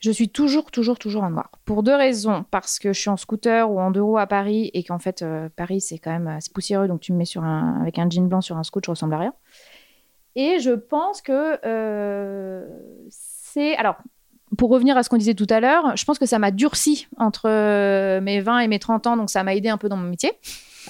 je 0.00 0.10
suis 0.12 0.28
toujours, 0.28 0.70
toujours, 0.70 0.98
toujours 0.98 1.24
en 1.24 1.30
noir. 1.30 1.50
Pour 1.64 1.82
deux 1.82 1.94
raisons. 1.94 2.44
Parce 2.50 2.78
que 2.78 2.92
je 2.92 3.00
suis 3.00 3.10
en 3.10 3.16
scooter 3.16 3.70
ou 3.70 3.80
en 3.80 3.90
deux 3.90 4.02
roues 4.02 4.18
à 4.18 4.26
Paris 4.26 4.70
et 4.74 4.84
qu'en 4.84 4.98
fait, 4.98 5.22
euh, 5.22 5.48
Paris, 5.56 5.80
c'est 5.80 5.98
quand 5.98 6.12
même 6.12 6.28
assez 6.28 6.50
poussiéreux. 6.52 6.86
Donc, 6.86 7.00
tu 7.00 7.12
me 7.12 7.18
mets 7.18 7.24
sur 7.24 7.42
un, 7.42 7.80
avec 7.80 7.98
un 7.98 8.08
jean 8.08 8.28
blanc 8.28 8.40
sur 8.40 8.56
un 8.56 8.62
scooter, 8.62 8.86
je 8.86 8.90
ressemble 8.92 9.14
à 9.14 9.18
rien. 9.18 9.34
Et 10.36 10.60
je 10.60 10.70
pense 10.70 11.20
que 11.20 11.58
euh, 11.64 12.64
c'est. 13.10 13.76
Alors, 13.76 13.96
pour 14.56 14.70
revenir 14.70 14.96
à 14.96 15.02
ce 15.02 15.08
qu'on 15.08 15.16
disait 15.16 15.34
tout 15.34 15.46
à 15.50 15.58
l'heure, 15.58 15.96
je 15.96 16.04
pense 16.04 16.18
que 16.18 16.26
ça 16.26 16.38
m'a 16.38 16.52
durci 16.52 17.08
entre 17.16 17.48
euh, 17.48 18.20
mes 18.20 18.40
20 18.40 18.60
et 18.60 18.68
mes 18.68 18.78
30 18.78 19.08
ans. 19.08 19.16
Donc, 19.16 19.30
ça 19.30 19.42
m'a 19.42 19.56
aidé 19.56 19.68
un 19.68 19.78
peu 19.78 19.88
dans 19.88 19.96
mon 19.96 20.08
métier. 20.08 20.30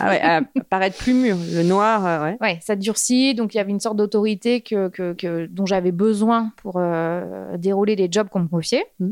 Ah 0.00 0.08
ouais, 0.08 0.20
à 0.20 0.42
paraître 0.70 0.98
plus 0.98 1.14
mûr. 1.14 1.36
Le 1.36 1.62
noir, 1.62 2.06
euh, 2.06 2.24
ouais. 2.24 2.38
Ouais, 2.40 2.58
ça 2.62 2.76
durcit. 2.76 3.34
Donc, 3.34 3.54
il 3.54 3.58
y 3.58 3.60
avait 3.60 3.70
une 3.70 3.80
sorte 3.80 3.96
d'autorité 3.96 4.60
que, 4.60 4.88
que, 4.88 5.46
dont 5.46 5.66
j'avais 5.66 5.92
besoin 5.92 6.52
pour 6.56 6.76
euh, 6.76 7.56
dérouler 7.56 7.96
les 7.96 8.08
jobs 8.10 8.28
qu'on 8.28 8.40
me 8.40 8.48
confiait. 8.48 8.86
Mmh. 9.00 9.10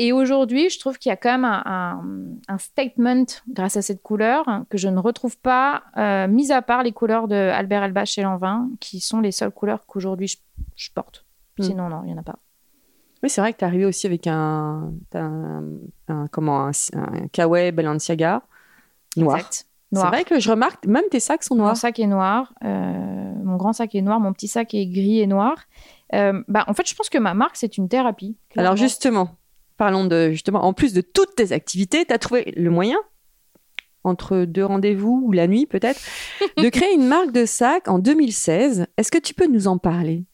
Et 0.00 0.12
aujourd'hui, 0.12 0.70
je 0.70 0.78
trouve 0.78 0.96
qu'il 0.96 1.10
y 1.10 1.12
a 1.12 1.16
quand 1.16 1.32
même 1.32 1.44
un, 1.44 2.04
un, 2.46 2.58
statement 2.58 3.24
grâce 3.48 3.76
à 3.76 3.82
cette 3.82 4.00
couleur 4.00 4.44
que 4.70 4.78
je 4.78 4.88
ne 4.88 5.00
retrouve 5.00 5.36
pas, 5.38 5.82
euh, 5.96 6.28
mis 6.28 6.52
à 6.52 6.62
part 6.62 6.84
les 6.84 6.92
couleurs 6.92 7.26
de 7.26 7.34
Albert 7.34 7.82
Elbach 7.82 8.06
chez 8.06 8.22
Lanvin, 8.22 8.70
qui 8.78 9.00
sont 9.00 9.20
les 9.20 9.32
seules 9.32 9.50
couleurs 9.50 9.86
qu'aujourd'hui 9.86 10.28
je, 10.76 10.90
porte. 10.94 11.24
Mmh. 11.58 11.62
Sinon, 11.64 11.88
non, 11.88 12.02
il 12.04 12.12
n'y 12.12 12.14
en 12.14 12.18
a 12.18 12.22
pas. 12.22 12.38
Oui, 13.24 13.28
c'est 13.28 13.40
vrai 13.40 13.52
que 13.52 13.58
tu 13.58 13.64
es 13.64 13.66
arrivé 13.66 13.84
aussi 13.84 14.06
avec 14.06 14.28
un, 14.28 14.92
un, 15.14 16.28
comment, 16.30 16.66
un, 16.66 16.70
un 16.94 17.26
Kawaii 17.32 17.72
Balenciaga 17.72 18.42
noir. 19.16 19.38
Exact. 19.38 19.67
C'est 19.92 20.06
vrai 20.06 20.24
que 20.24 20.38
je 20.38 20.50
remarque, 20.50 20.86
même 20.86 21.04
tes 21.10 21.20
sacs 21.20 21.42
sont 21.42 21.54
noirs. 21.54 21.70
Mon 21.70 21.74
sac 21.74 21.98
est 21.98 22.06
noir, 22.06 22.52
euh, 22.64 23.32
mon 23.42 23.56
grand 23.56 23.72
sac 23.72 23.94
est 23.94 24.02
noir, 24.02 24.20
mon 24.20 24.32
petit 24.32 24.48
sac 24.48 24.74
est 24.74 24.86
gris 24.86 25.20
et 25.20 25.26
noir. 25.26 25.56
Euh, 26.14 26.42
bah, 26.48 26.64
en 26.66 26.74
fait, 26.74 26.88
je 26.88 26.94
pense 26.94 27.08
que 27.08 27.18
ma 27.18 27.34
marque, 27.34 27.56
c'est 27.56 27.78
une 27.78 27.88
thérapie. 27.88 28.36
Alors 28.56 28.76
justement, 28.76 29.36
parlons 29.78 30.04
de, 30.04 30.30
justement, 30.30 30.64
en 30.64 30.74
plus 30.74 30.92
de 30.92 31.00
toutes 31.00 31.34
tes 31.36 31.52
activités, 31.52 32.04
tu 32.04 32.12
as 32.12 32.18
trouvé 32.18 32.52
le 32.56 32.70
moyen, 32.70 32.98
entre 34.04 34.44
deux 34.44 34.64
rendez-vous 34.64 35.22
ou 35.24 35.32
la 35.32 35.46
nuit 35.46 35.66
peut-être, 35.66 36.00
de 36.58 36.68
créer 36.68 36.92
une 36.94 37.06
marque 37.06 37.32
de 37.32 37.46
sac 37.46 37.88
en 37.88 37.98
2016. 37.98 38.86
Est-ce 38.98 39.10
que 39.10 39.18
tu 39.18 39.32
peux 39.32 39.46
nous 39.46 39.68
en 39.68 39.78
parler? 39.78 40.24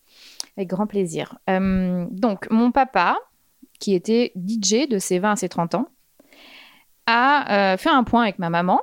Avec 0.56 0.68
grand 0.68 0.86
plaisir. 0.88 1.38
Euh, 1.48 2.06
donc, 2.10 2.50
mon 2.50 2.72
papa, 2.72 3.18
qui 3.78 3.94
était 3.94 4.32
DJ 4.34 4.88
de 4.88 4.98
ses 4.98 5.20
20 5.20 5.32
à 5.32 5.36
ses 5.36 5.48
30 5.48 5.76
ans, 5.76 5.88
a 7.06 7.76
fait 7.76 7.90
un 7.90 8.02
point 8.02 8.22
avec 8.22 8.38
ma 8.38 8.48
maman 8.48 8.80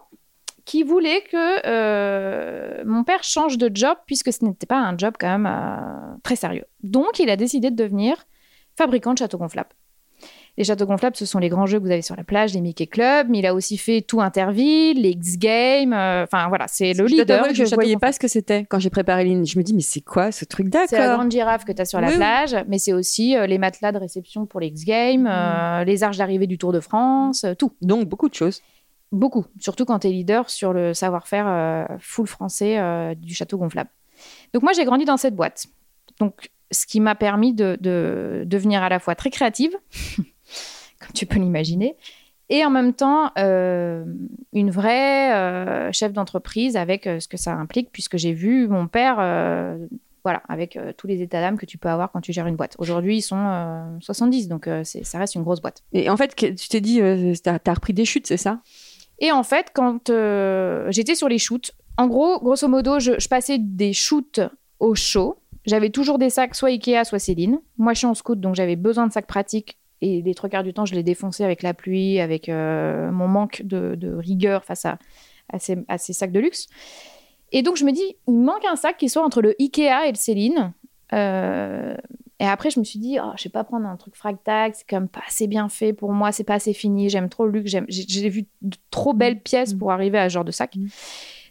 qui 0.72 0.84
voulait 0.84 1.22
que 1.30 1.68
euh, 1.68 2.84
mon 2.86 3.04
père 3.04 3.24
change 3.24 3.58
de 3.58 3.70
job 3.74 3.98
puisque 4.06 4.32
ce 4.32 4.46
n'était 4.46 4.66
pas 4.66 4.78
un 4.80 4.98
job 4.98 5.16
quand 5.20 5.28
même 5.38 5.46
euh, 5.46 6.16
très 6.24 6.38
sérieux. 6.38 6.64
Donc, 6.82 7.20
il 7.20 7.30
a 7.30 7.36
décidé 7.36 7.72
de 7.72 7.76
devenir 7.76 8.16
fabricant 8.78 9.14
de 9.14 9.18
châteaux 9.18 9.38
gonflables. 9.38 9.70
Les 10.58 10.64
châteaux 10.64 10.86
gonflables, 10.86 11.16
ce 11.18 11.26
sont 11.26 11.40
les 11.40 11.50
grands 11.50 11.66
jeux 11.66 11.80
que 11.80 11.84
vous 11.86 11.92
avez 11.92 12.02
sur 12.02 12.16
la 12.16 12.24
plage, 12.24 12.54
les 12.54 12.62
Mickey 12.62 12.86
Club, 12.88 13.28
mais 13.30 13.40
il 13.40 13.46
a 13.46 13.54
aussi 13.54 13.78
fait 13.78 14.02
tout 14.02 14.22
Interville, 14.22 15.02
les 15.02 15.10
X 15.12 15.38
Games. 15.38 15.92
euh, 15.94 16.24
Enfin 16.24 16.48
voilà, 16.50 16.68
c'est 16.70 16.94
le 16.94 17.06
Je 17.08 17.16
leader. 17.16 17.48
que 17.48 17.54
je 17.54 17.64
ne 17.64 17.70
voyais 17.70 17.98
pas 17.98 18.12
ce 18.14 18.20
que 18.20 18.28
c'était 18.30 18.66
quand 18.70 18.80
j'ai 18.80 18.90
préparé 18.90 19.24
l'île. 19.26 19.46
Je 19.46 19.58
me 19.58 19.64
dis, 19.64 19.74
mais 19.74 19.82
c'est 19.82 20.02
quoi 20.02 20.32
ce 20.32 20.46
truc 20.46 20.68
C'est 20.72 20.80
la 20.96 21.02
d'accord 21.04 21.18
grande 21.18 21.32
girafe 21.32 21.66
que 21.66 21.72
tu 21.74 21.82
as 21.82 21.86
sur 21.86 22.00
la 22.00 22.10
oui. 22.10 22.16
plage, 22.16 22.56
mais 22.70 22.80
c'est 22.80 22.94
aussi 22.94 23.36
euh, 23.36 23.46
les 23.46 23.58
matelas 23.58 23.92
de 23.92 23.98
réception 23.98 24.46
pour 24.46 24.60
les 24.62 24.68
X 24.68 24.86
Games, 24.86 25.28
euh, 25.28 25.84
les 25.84 26.04
arches 26.04 26.18
d'arrivée 26.18 26.48
du 26.48 26.58
Tour 26.58 26.72
de 26.74 26.80
France, 26.80 27.46
tout. 27.58 27.72
Donc, 27.82 28.08
beaucoup 28.08 28.30
de 28.30 28.36
choses. 28.36 28.62
Beaucoup, 29.12 29.46
surtout 29.60 29.84
quand 29.84 30.00
tu 30.00 30.08
es 30.08 30.12
leader 30.12 30.50
sur 30.50 30.72
le 30.72 30.94
savoir-faire 30.94 31.46
euh, 31.48 31.86
full 32.00 32.28
français 32.28 32.80
euh, 32.80 33.14
du 33.14 33.36
château 33.36 33.58
gonflable. 33.58 33.90
Donc 34.54 34.64
moi, 34.64 34.72
j'ai 34.72 34.86
grandi 34.86 35.04
dans 35.04 35.18
cette 35.18 35.36
boîte. 35.36 35.66
Donc, 36.20 36.50
ce 36.72 36.86
qui 36.86 37.02
m'a 37.02 37.16
permis 37.16 37.54
de, 37.54 37.78
de 37.82 38.44
devenir 38.46 38.84
à 38.84 38.90
la 38.90 39.00
fois 39.00 39.16
très 39.16 39.30
créative, 39.30 39.76
comme 40.18 41.12
tu 41.14 41.26
peux 41.26 41.40
l'imaginer, 41.40 41.98
et 42.48 42.64
en 42.64 42.70
même 42.70 42.94
temps 42.94 43.32
euh, 43.38 44.06
une 44.54 44.72
vraie 44.72 45.34
euh, 45.34 45.92
chef 45.92 46.14
d'entreprise 46.14 46.78
avec 46.78 47.04
ce 47.04 47.28
que 47.28 47.38
ça 47.38 47.54
implique, 47.54 47.92
puisque 47.92 48.18
j'ai 48.18 48.32
vu 48.32 48.70
mon 48.70 48.88
père, 48.88 49.16
voilà, 50.24 50.42
avec 50.48 50.80
tous 50.98 51.08
les 51.08 51.22
états 51.22 51.42
d'âme 51.42 51.58
que 51.58 51.66
tu 51.66 51.78
peux 51.78 51.90
avoir 51.90 52.12
quand 52.14 52.22
tu 52.22 52.32
gères 52.32 52.48
une 52.48 52.56
boîte. 52.56 52.76
Aujourd'hui, 52.78 53.18
ils 53.18 53.22
sont 53.22 53.38
euh, 53.38 53.84
70, 54.00 54.48
donc 54.48 54.70
ça 54.84 55.20
reste 55.20 55.36
une 55.36 55.44
grosse 55.44 55.62
boîte. 55.62 55.84
Et 55.92 56.10
en 56.10 56.16
fait, 56.16 56.34
tu 56.36 56.70
t'es 56.70 56.80
dit, 56.80 57.02
t'as 57.44 57.58
as 57.66 57.74
repris 57.74 57.94
des 57.94 58.06
chutes, 58.06 58.28
c'est 58.28 58.38
ça? 58.38 58.62
Et 59.22 59.32
en 59.32 59.44
fait, 59.44 59.68
quand 59.74 60.10
euh, 60.10 60.88
j'étais 60.90 61.16
sur 61.16 61.30
les 61.30 61.38
shoots, 61.38 61.72
en 61.98 62.08
gros, 62.08 62.40
grosso 62.40 62.68
modo, 62.68 63.00
je, 63.00 63.28
passais 63.28 63.60
des 63.60 63.94
shoots 63.94 64.42
au 64.80 64.96
show. 64.96 65.38
J'avais 65.66 65.92
toujours 65.92 66.18
des 66.18 66.32
sacs, 66.32 66.56
soit 66.56 66.70
Ikea, 66.70 67.06
soit 67.06 67.20
Céline. 67.20 67.60
Moi, 67.78 67.94
je 67.94 68.00
suis 68.00 68.08
en 68.08 68.16
scout, 68.16 68.40
donc 68.40 68.56
j'avais 68.56 68.76
besoin 68.76 69.06
de 69.06 69.14
sacs 69.14 69.28
pratiques. 69.28 69.78
Et 70.02 70.24
les 70.24 70.34
trois 70.34 70.50
quarts 70.50 70.64
du 70.64 70.74
temps, 70.74 70.86
je 70.86 70.96
les 70.96 71.04
défonçais 71.04 71.44
avec 71.46 71.62
la 71.62 71.76
pluie, 71.76 72.20
avec 72.20 72.50
euh, 72.50 73.12
mon 73.12 73.28
manque 73.28 73.62
de, 73.64 74.16
rigueur 74.18 74.66
face 74.66 74.86
à, 74.86 74.98
ces, 75.60 76.14
sacs 76.14 76.32
de 76.32 76.40
luxe. 76.40 76.68
Et 77.52 77.62
donc, 77.62 77.78
je 77.78 77.86
me 77.86 77.92
dis, 77.92 78.16
il 78.28 78.34
manque 78.34 78.66
un 78.66 78.76
sac 78.76 78.98
qui 78.98 79.08
soit 79.08 79.24
entre 79.24 79.44
le 79.44 79.56
Ikea 79.60 80.08
et 80.08 80.12
le 80.12 80.18
Céline. 80.18 80.74
Euh, 81.14 81.96
et 82.42 82.48
après, 82.48 82.72
je 82.72 82.80
me 82.80 82.84
suis 82.84 82.98
dit, 82.98 83.20
oh, 83.24 83.32
je 83.38 83.44
vais 83.44 83.50
pas 83.52 83.64
prendre 83.64 83.86
un 83.86 83.96
truc 83.98 84.16
fractal, 84.16 84.72
c'est 84.74 84.84
quand 84.90 84.98
même 85.00 85.08
pas 85.08 85.22
assez 85.28 85.46
bien 85.46 85.70
fait 85.70 85.94
pour 85.94 86.12
moi, 86.12 86.32
c'est 86.32 86.44
pas 86.44 86.56
assez 86.56 86.74
fini, 86.74 87.08
j'aime 87.08 87.30
trop 87.30 87.46
le 87.46 87.52
luxe, 87.52 87.70
j'aime- 87.70 87.86
j'ai 87.88 88.30
vu 88.30 88.48
de 88.64 88.76
trop 88.90 89.14
belles 89.14 89.40
pièces 89.40 89.76
Mm. 89.76 89.78
pour 89.78 89.92
arriver 89.92 90.18
à 90.18 90.28
ce 90.28 90.34
genre 90.34 90.44
de 90.44 90.50
sac. 90.52 90.76
Mm. 90.76 90.88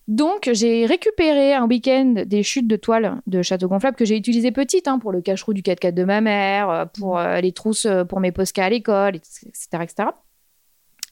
Donc, 0.09 0.51
j'ai 0.53 0.87
récupéré 0.87 1.55
un 1.55 1.69
week-end 1.69 2.25
des 2.27 2.43
chutes 2.43 2.67
de 2.67 2.75
toile 2.75 3.23
de 3.29 3.43
Château 3.43 3.69
Gonflable 3.69 3.97
que 3.97 4.05
j'ai 4.05 4.17
utilisées 4.17 4.51
petites 4.51 4.89
hein, 4.89 4.99
pour 4.99 5.13
le 5.13 5.21
cache-roue 5.21 5.53
du 5.55 5.63
4x4 5.63 5.95
de 5.95 6.03
ma 6.03 6.21
mère, 6.21 6.69
euh, 6.71 6.85
pour 6.87 7.17
euh, 7.19 7.41
les 7.41 7.53
trousses 7.53 7.87
euh, 7.87 8.03
pour 8.05 8.19
mes 8.19 8.33
poscas 8.33 8.65
à 8.65 8.71
l'école, 8.71 9.15
etc. 9.15 9.45
etc. 9.83 10.09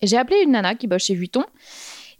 Et 0.03 0.09
j'ai 0.09 0.17
appelé 0.17 0.43
une 0.43 0.51
nana 0.51 0.75
qui 0.75 0.89
bosse 0.89 1.05
chez 1.05 1.15
Vuitton 1.15 1.45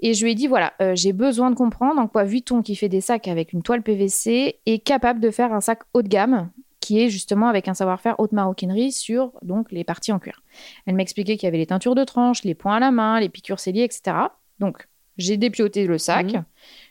et 0.01 0.15
je 0.15 0.25
lui 0.25 0.31
ai 0.33 0.35
dit 0.37 0.47
voilà, 0.47 0.75
euh, 0.81 0.95
j'ai 0.95 1.13
besoin 1.13 1.51
de 1.51 1.57
comprendre 1.57 2.01
en 2.01 2.07
quoi 2.07 2.23
Vuitton, 2.23 2.63
qui 2.63 2.77
fait 2.77 2.89
des 2.89 3.01
sacs 3.01 3.27
avec 3.27 3.53
une 3.53 3.63
toile 3.63 3.83
PVC, 3.83 4.61
est 4.65 4.79
capable 4.79 5.19
de 5.19 5.31
faire 5.33 5.53
un 5.53 5.61
sac 5.61 5.81
haut 5.95 6.03
de 6.03 6.09
gamme 6.09 6.51
qui 6.89 7.03
est 7.03 7.11
justement 7.11 7.49
avec 7.49 7.69
un 7.69 7.75
savoir-faire 7.75 8.19
haute 8.19 8.33
maroquinerie 8.33 8.93
sur 8.93 9.33
donc 9.43 9.71
les 9.73 9.85
parties 9.85 10.11
en 10.11 10.19
cuir. 10.19 10.43
Elle 10.87 10.95
m'a 10.95 11.03
expliqué 11.03 11.37
qu'il 11.37 11.47
y 11.47 11.49
avait 11.49 11.59
les 11.59 11.67
teintures 11.67 11.95
de 11.95 12.03
tranche, 12.03 12.45
les 12.45 12.55
points 12.55 12.77
à 12.77 12.81
la 12.81 12.91
main, 12.91 13.21
les 13.21 13.29
piqûres 13.29 13.61
celliers, 13.61 13.83
etc. 13.83 14.17
Donc 14.59 14.89
j'ai 15.19 15.37
dépioté 15.37 15.87
le 15.87 15.99
sac. 15.99 16.33
Mhm. 16.33 16.45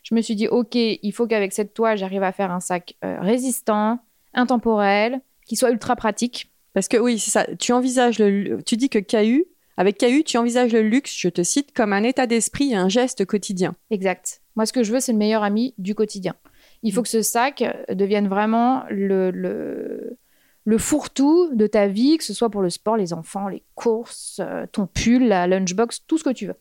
Je 0.03 0.13
me 0.13 0.21
suis 0.21 0.35
dit 0.35 0.47
ok, 0.47 0.75
il 0.75 1.11
faut 1.13 1.25
qu'avec 1.25 1.51
cette 1.51 1.73
toile 1.73 1.97
j'arrive 1.97 2.21
à 2.21 2.31
faire 2.31 2.51
un 2.51 2.59
sac 2.59 2.93
euh, 3.03 3.17
résistant, 3.21 3.97
intemporel, 4.35 5.19
qui 5.47 5.55
soit 5.55 5.71
ultra 5.71 5.95
pratique. 5.95 6.51
Parce 6.75 6.87
que 6.87 6.97
oui, 6.97 7.17
c'est 7.17 7.31
ça. 7.31 7.47
Tu 7.55 7.73
envisages 7.73 8.19
le, 8.19 8.61
tu 8.61 8.77
dis 8.77 8.89
que 8.89 8.99
KU, 8.99 9.45
avec 9.77 9.97
KU, 9.97 10.23
tu 10.23 10.37
envisages 10.37 10.73
le 10.73 10.83
luxe, 10.83 11.17
je 11.17 11.29
te 11.29 11.41
cite, 11.41 11.73
comme 11.73 11.91
un 11.91 12.03
état 12.03 12.27
d'esprit 12.27 12.73
et 12.73 12.75
un 12.75 12.87
geste 12.87 13.25
quotidien. 13.25 13.75
Exact. 13.89 14.41
Moi, 14.55 14.67
ce 14.67 14.73
que 14.73 14.83
je 14.83 14.93
veux, 14.93 14.99
c'est 14.99 15.11
le 15.11 15.17
meilleur 15.17 15.41
ami 15.41 15.73
du 15.79 15.95
quotidien. 15.95 16.35
Il 16.83 16.93
faut 16.93 17.01
que 17.01 17.09
ce 17.09 17.21
sac 17.21 17.63
devienne 17.89 18.27
vraiment 18.27 18.83
le, 18.89 19.31
le, 19.31 20.17
le 20.63 20.77
fourre-tout 20.77 21.55
de 21.55 21.65
ta 21.65 21.87
vie, 21.87 22.17
que 22.17 22.23
ce 22.23 22.33
soit 22.33 22.49
pour 22.49 22.61
le 22.61 22.69
sport, 22.69 22.97
les 22.97 23.13
enfants, 23.13 23.47
les 23.47 23.63
courses, 23.73 24.41
euh, 24.43 24.65
ton 24.71 24.85
pull, 24.85 25.27
la 25.27 25.47
lunchbox, 25.47 26.05
tout 26.07 26.17
ce 26.17 26.23
que 26.23 26.29
tu 26.29 26.45
veux. 26.45 26.55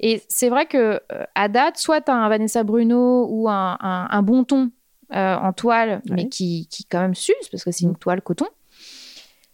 Et 0.00 0.22
c'est 0.28 0.48
vrai 0.48 0.66
que 0.66 1.00
euh, 1.12 1.24
à 1.34 1.48
date, 1.48 1.76
soit 1.76 2.00
tu 2.00 2.10
as 2.10 2.14
un 2.14 2.28
Vanessa 2.28 2.62
Bruno 2.62 3.26
ou 3.28 3.48
un, 3.48 3.76
un, 3.80 4.08
un 4.10 4.22
bon 4.22 4.44
ton 4.44 4.70
euh, 5.12 5.34
en 5.36 5.52
toile, 5.52 6.02
mais 6.10 6.28
qui, 6.28 6.66
qui 6.70 6.84
quand 6.84 7.00
même 7.00 7.14
s'use, 7.14 7.48
parce 7.50 7.64
que 7.64 7.70
c'est 7.70 7.84
une 7.84 7.96
toile 7.96 8.22
coton. 8.22 8.46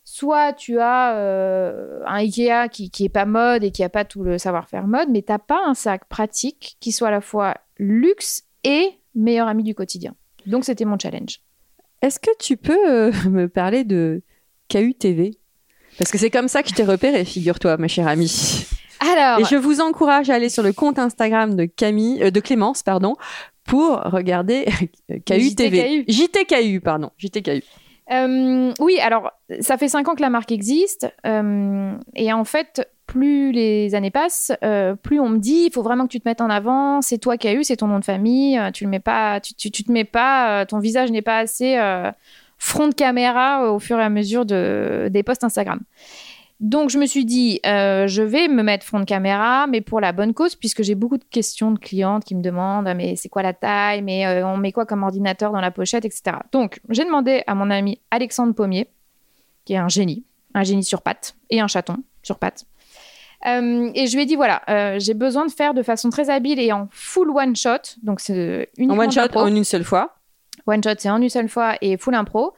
Soit 0.04 0.52
tu 0.52 0.78
as 0.78 1.16
euh, 1.16 2.02
un 2.06 2.16
Ikea 2.16 2.68
qui, 2.70 2.90
qui 2.90 3.04
est 3.06 3.08
pas 3.08 3.24
mode 3.24 3.64
et 3.64 3.72
qui 3.72 3.82
a 3.82 3.88
pas 3.88 4.04
tout 4.04 4.22
le 4.22 4.38
savoir-faire 4.38 4.86
mode, 4.86 5.08
mais 5.10 5.22
t'as 5.22 5.38
pas 5.38 5.60
un 5.66 5.74
sac 5.74 6.04
pratique 6.08 6.76
qui 6.78 6.92
soit 6.92 7.08
à 7.08 7.10
la 7.10 7.20
fois 7.20 7.54
luxe 7.78 8.44
et 8.64 8.98
meilleur 9.14 9.48
ami 9.48 9.62
du 9.62 9.74
quotidien. 9.74 10.14
Donc 10.46 10.64
c'était 10.64 10.84
mon 10.84 10.98
challenge. 10.98 11.40
Est-ce 12.02 12.18
que 12.18 12.30
tu 12.38 12.56
peux 12.56 12.90
euh, 12.90 13.12
me 13.30 13.48
parler 13.48 13.84
de 13.84 14.22
KU 14.68 14.94
TV 14.94 15.38
Parce 15.98 16.10
que 16.10 16.18
c'est 16.18 16.30
comme 16.30 16.48
ça 16.48 16.62
que 16.62 16.68
je 16.68 16.74
t'ai 16.74 16.84
repéré, 16.84 17.24
figure-toi, 17.24 17.76
ma 17.76 17.88
chère 17.88 18.08
amie. 18.08 18.66
Alors, 19.00 19.40
Et 19.40 19.44
je 19.44 19.56
vous 19.56 19.80
encourage 19.80 20.30
à 20.30 20.34
aller 20.34 20.48
sur 20.48 20.62
le 20.62 20.72
compte 20.72 20.98
Instagram 20.98 21.56
de 21.56 21.64
Camille, 21.64 22.22
euh, 22.22 22.30
de 22.30 22.40
Clémence, 22.40 22.82
pardon, 22.82 23.16
pour 23.64 24.00
regarder 24.04 24.66
euh, 25.10 25.18
KU 25.26 25.54
TV. 25.54 26.04
JTKU, 26.08 26.80
pardon, 26.80 27.10
JTKU. 27.18 27.62
Euh, 28.12 28.72
oui, 28.80 28.98
alors 29.00 29.30
ça 29.60 29.78
fait 29.78 29.88
cinq 29.88 30.08
ans 30.08 30.14
que 30.14 30.20
la 30.20 30.28
marque 30.28 30.52
existe 30.52 31.06
euh, 31.26 31.96
et 32.14 32.32
en 32.32 32.44
fait, 32.44 32.86
plus 33.06 33.52
les 33.52 33.94
années 33.94 34.10
passent, 34.10 34.52
euh, 34.62 34.94
plus 34.94 35.20
on 35.20 35.28
me 35.28 35.38
dit 35.38 35.64
il 35.66 35.72
faut 35.72 35.82
vraiment 35.82 36.04
que 36.06 36.12
tu 36.12 36.20
te 36.20 36.28
mettes 36.28 36.40
en 36.40 36.50
avant. 36.50 37.02
C'est 37.02 37.18
toi 37.18 37.36
qui 37.36 37.48
as 37.48 37.54
eu, 37.54 37.64
c'est 37.64 37.76
ton 37.76 37.86
nom 37.86 37.98
de 37.98 38.04
famille. 38.04 38.58
euh, 38.58 38.70
tu 38.70 38.84
le 38.84 38.90
mets 38.90 39.00
pas, 39.00 39.40
tu, 39.40 39.54
tu, 39.54 39.70
tu 39.70 39.84
te 39.84 39.92
mets 39.92 40.04
pas, 40.04 40.62
euh, 40.62 40.64
ton 40.64 40.78
visage 40.78 41.10
n'est 41.10 41.22
pas 41.22 41.38
assez 41.38 41.78
front 42.58 42.88
de 42.88 42.94
caméra 42.94 43.72
au 43.72 43.78
fur 43.78 43.98
et 43.98 44.02
à 44.02 44.08
mesure 44.08 44.46
de, 44.46 45.08
des 45.10 45.22
posts 45.22 45.44
Instagram. 45.44 45.80
Donc 46.60 46.88
je 46.88 46.98
me 46.98 47.04
suis 47.04 47.24
dit, 47.24 47.60
je 47.64 48.22
vais 48.22 48.48
me 48.48 48.62
mettre 48.62 48.86
front 48.86 49.00
de 49.00 49.04
caméra, 49.04 49.66
mais 49.66 49.80
pour 49.80 50.00
la 50.00 50.12
bonne 50.12 50.32
cause, 50.32 50.54
puisque 50.54 50.82
j'ai 50.82 50.94
beaucoup 50.94 51.18
de 51.18 51.24
questions 51.24 51.72
de 51.72 51.78
clientes 51.78 52.24
qui 52.24 52.34
me 52.34 52.42
demandent, 52.42 52.88
Ah, 52.88 52.94
mais 52.94 53.16
c'est 53.16 53.28
quoi 53.28 53.42
la 53.42 53.52
taille, 53.52 54.02
mais 54.02 54.42
on 54.44 54.56
met 54.56 54.72
quoi 54.72 54.86
comme 54.86 55.02
ordinateur 55.02 55.52
dans 55.52 55.60
la 55.60 55.72
pochette, 55.72 56.04
etc. 56.04 56.36
Donc 56.52 56.80
j'ai 56.88 57.04
demandé 57.04 57.42
à 57.46 57.54
mon 57.54 57.70
ami 57.70 58.00
Alexandre 58.10 58.54
Pommier, 58.54 58.88
qui 59.64 59.74
est 59.74 59.78
un 59.78 59.88
génie, 59.88 60.24
un 60.54 60.62
génie 60.62 60.84
sur 60.84 61.02
pattes 61.02 61.34
et 61.50 61.60
un 61.60 61.66
chaton 61.66 61.98
sur 62.22 62.38
pattes. 62.38 62.64
Euh, 63.46 63.90
et 63.94 64.06
je 64.06 64.16
lui 64.16 64.22
ai 64.22 64.26
dit 64.26 64.36
voilà, 64.36 64.62
euh, 64.68 64.98
j'ai 64.98 65.14
besoin 65.14 65.44
de 65.46 65.50
faire 65.52 65.74
de 65.74 65.82
façon 65.82 66.08
très 66.10 66.30
habile 66.30 66.58
et 66.58 66.72
en 66.72 66.88
full 66.90 67.30
one 67.30 67.54
shot, 67.54 67.96
donc 68.02 68.20
c'est 68.20 68.70
En 68.78 68.82
uniquement 68.82 69.02
one 69.02 69.08
de 69.08 69.12
shot, 69.12 69.20
en 69.34 69.46
une 69.48 69.64
seule 69.64 69.84
fois. 69.84 70.14
One 70.66 70.82
shot, 70.82 70.94
c'est 70.98 71.10
en 71.10 71.20
une 71.20 71.28
seule 71.28 71.48
fois 71.48 71.74
et 71.82 71.96
full 71.98 72.14
impro. 72.14 72.54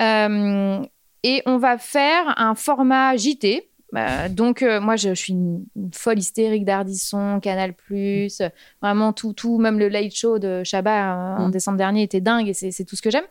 Euh, 0.00 0.78
et 1.22 1.42
on 1.46 1.58
va 1.58 1.78
faire 1.78 2.34
un 2.38 2.54
format 2.54 3.16
JT. 3.16 3.68
Donc, 4.30 4.62
moi, 4.62 4.96
je, 4.96 5.10
je 5.10 5.14
suis 5.14 5.32
une, 5.32 5.64
une 5.74 5.90
folle 5.94 6.18
hystérique 6.18 6.66
d'Ardisson, 6.66 7.40
Canal+, 7.40 7.72
vraiment 8.82 9.12
tout, 9.14 9.32
tout, 9.32 9.56
même 9.58 9.78
le 9.78 9.88
late 9.88 10.14
show 10.14 10.38
de 10.38 10.62
Chabat 10.64 11.36
en 11.38 11.48
Mm. 11.48 11.50
décembre 11.50 11.78
dernier 11.78 12.02
était 12.02 12.20
dingue 12.20 12.48
et 12.48 12.52
c'est 12.52 12.84
tout 12.84 12.94
ce 12.96 13.00
que 13.00 13.10
j'aime. 13.10 13.24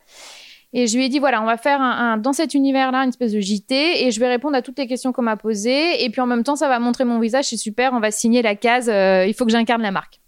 Et 0.72 0.86
je 0.88 0.96
lui 0.96 1.06
ai 1.06 1.08
dit, 1.08 1.18
voilà, 1.20 1.40
on 1.42 1.46
va 1.46 1.56
faire 1.56 1.80
un, 1.80 2.12
un- 2.12 2.16
dans 2.18 2.32
cet 2.32 2.52
univers-là 2.54 3.02
une 3.04 3.08
espèce 3.08 3.32
de 3.32 3.40
JT 3.40 4.04
et 4.06 4.10
je 4.10 4.20
vais 4.20 4.28
répondre 4.28 4.56
à 4.56 4.62
toutes 4.62 4.78
les 4.78 4.86
questions 4.86 5.12
qu'on 5.12 5.22
m'a 5.22 5.36
posées. 5.36 6.04
Et 6.04 6.10
puis 6.10 6.20
en 6.20 6.26
même 6.26 6.42
temps, 6.42 6.56
ça 6.56 6.68
va 6.68 6.78
montrer 6.78 7.04
mon 7.04 7.18
visage, 7.18 7.46
c'est 7.46 7.56
super, 7.56 7.92
on 7.94 8.00
va 8.00 8.10
signer 8.10 8.42
la 8.42 8.56
case, 8.56 8.88
euh, 8.90 9.24
il 9.26 9.32
faut 9.32 9.44
que 9.46 9.52
j'incarne 9.52 9.80
la 9.82 9.90
marque. 9.92 10.20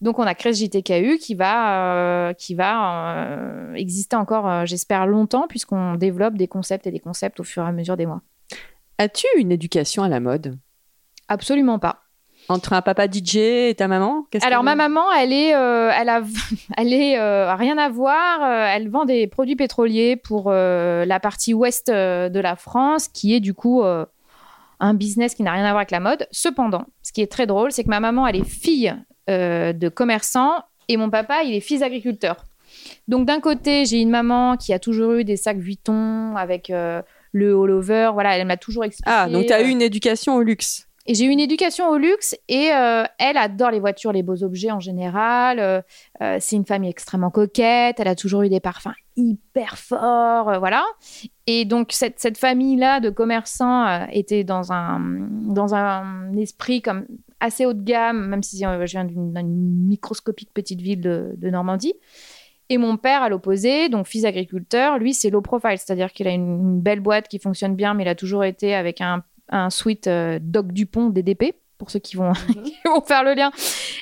Donc 0.00 0.18
on 0.18 0.22
a 0.22 0.34
créé 0.34 0.54
ce 0.54 0.64
JTKU 0.64 1.18
qui 1.18 1.34
va, 1.34 1.84
euh, 1.84 2.32
qui 2.32 2.54
va 2.54 3.16
euh, 3.26 3.74
exister 3.74 4.16
encore, 4.16 4.64
j'espère, 4.64 5.06
longtemps, 5.06 5.46
puisqu'on 5.48 5.96
développe 5.96 6.34
des 6.34 6.48
concepts 6.48 6.86
et 6.86 6.90
des 6.90 7.00
concepts 7.00 7.40
au 7.40 7.44
fur 7.44 7.64
et 7.64 7.68
à 7.68 7.72
mesure 7.72 7.96
des 7.98 8.06
mois. 8.06 8.22
As-tu 8.98 9.26
une 9.36 9.52
éducation 9.52 10.02
à 10.02 10.08
la 10.08 10.20
mode? 10.20 10.56
Absolument 11.28 11.78
pas. 11.78 12.02
Entre 12.50 12.72
un 12.72 12.82
papa 12.82 13.06
DJ 13.06 13.36
et 13.36 13.74
ta 13.78 13.86
maman 13.86 14.26
Alors 14.42 14.60
que- 14.60 14.64
ma 14.64 14.74
maman, 14.74 15.04
elle 15.12 15.32
est, 15.32 15.54
euh, 15.54 15.90
elle 15.96 16.08
a, 16.08 16.20
elle 16.76 16.92
est 16.92 17.16
euh, 17.16 17.54
rien 17.54 17.78
à 17.78 17.88
voir. 17.88 18.42
euh, 18.42 18.66
elle 18.74 18.88
vend 18.88 19.04
des 19.04 19.28
produits 19.28 19.54
pétroliers 19.54 20.16
pour 20.16 20.46
euh, 20.48 21.04
la 21.04 21.20
partie 21.20 21.54
ouest 21.54 21.86
de 21.90 22.40
la 22.40 22.56
France, 22.56 23.06
qui 23.06 23.34
est 23.36 23.40
du 23.40 23.54
coup 23.54 23.82
un 23.82 24.94
business 24.94 25.34
qui 25.36 25.44
n'a 25.44 25.52
rien 25.52 25.62
à 25.64 25.68
voir 25.68 25.76
avec 25.76 25.92
la 25.92 26.00
mode. 26.00 26.26
Cependant, 26.32 26.84
ce 27.02 27.12
qui 27.12 27.22
est 27.22 27.30
très 27.30 27.46
drôle, 27.46 27.70
c'est 27.70 27.84
que 27.84 27.88
ma 27.88 28.00
maman, 28.00 28.26
elle 28.26 28.36
est 28.36 28.44
fille 28.48 28.92
de 29.28 29.88
commerçants 29.88 30.54
et 30.88 30.96
mon 30.96 31.08
papa, 31.08 31.44
il 31.44 31.54
est 31.54 31.60
fils 31.60 31.80
d'agriculteur. 31.80 32.44
Donc 33.06 33.26
d'un 33.26 33.38
côté, 33.40 33.84
j'ai 33.84 34.00
une 34.00 34.10
maman 34.10 34.56
qui 34.56 34.72
a 34.72 34.80
toujours 34.80 35.12
eu 35.12 35.22
des 35.24 35.36
sacs 35.36 35.58
Vuitton 35.58 36.34
avec 36.34 36.68
le 36.68 37.04
all-over. 37.62 38.10
Voilà, 38.12 38.36
elle 38.36 38.46
m'a 38.46 38.56
toujours 38.56 38.84
expliqué. 38.84 39.08
Ah, 39.14 39.28
donc 39.28 39.46
tu 39.46 39.52
as 39.52 39.62
eu 39.62 39.68
une 39.68 39.82
éducation 39.82 40.34
au 40.34 40.42
luxe. 40.42 40.88
J'ai 41.12 41.24
eu 41.24 41.30
une 41.30 41.40
éducation 41.40 41.88
au 41.88 41.98
luxe 41.98 42.36
et 42.48 42.70
euh, 42.72 43.02
elle 43.18 43.36
adore 43.36 43.72
les 43.72 43.80
voitures, 43.80 44.12
les 44.12 44.22
beaux 44.22 44.44
objets 44.44 44.70
en 44.70 44.78
général. 44.78 45.58
Euh, 45.58 45.82
euh, 46.22 46.36
c'est 46.38 46.54
une 46.54 46.64
famille 46.64 46.88
extrêmement 46.88 47.30
coquette. 47.30 47.98
Elle 47.98 48.06
a 48.06 48.14
toujours 48.14 48.42
eu 48.42 48.48
des 48.48 48.60
parfums 48.60 48.94
hyper 49.16 49.76
forts, 49.76 50.58
voilà. 50.60 50.84
Et 51.46 51.64
donc 51.64 51.88
cette, 51.90 52.20
cette 52.20 52.38
famille-là 52.38 53.00
de 53.00 53.10
commerçants 53.10 54.06
était 54.10 54.44
dans 54.44 54.72
un, 54.72 55.00
dans 55.00 55.74
un 55.74 56.32
esprit 56.36 56.80
comme 56.80 57.06
assez 57.40 57.66
haut 57.66 57.74
de 57.74 57.82
gamme, 57.82 58.28
même 58.28 58.42
si 58.42 58.58
je 58.58 58.84
viens 58.84 59.04
d'une 59.04 59.86
microscopique 59.88 60.50
petite 60.54 60.80
ville 60.80 61.00
de, 61.00 61.50
Normandie. 61.50 61.94
Et 62.68 62.78
mon 62.78 62.96
père, 62.96 63.22
à 63.22 63.28
l'opposé, 63.28 63.88
donc 63.88 64.06
fils 64.06 64.24
agriculteur, 64.24 64.96
lui, 64.98 65.12
c'est 65.12 65.28
low 65.28 65.40
profile, 65.40 65.76
c'est-à-dire 65.76 66.12
qu'il 66.12 66.28
a 66.28 66.30
une, 66.30 66.80
belle 66.80 67.00
boîte 67.00 67.26
qui 67.26 67.40
fonctionne 67.40 67.74
bien, 67.74 67.94
mais 67.94 68.04
il 68.04 68.08
a 68.08 68.14
toujours 68.14 68.44
été 68.44 68.76
avec 68.76 69.00
un, 69.00 69.24
un 69.50 69.70
suite 69.70 70.06
euh, 70.06 70.38
Doc 70.40 70.72
Dupont 70.72 71.10
DDP, 71.10 71.54
pour 71.78 71.90
ceux 71.90 71.98
qui 71.98 72.16
vont, 72.16 72.32
mhm. 72.48 73.02
faire 73.06 73.24
le 73.24 73.34
lien, 73.34 73.50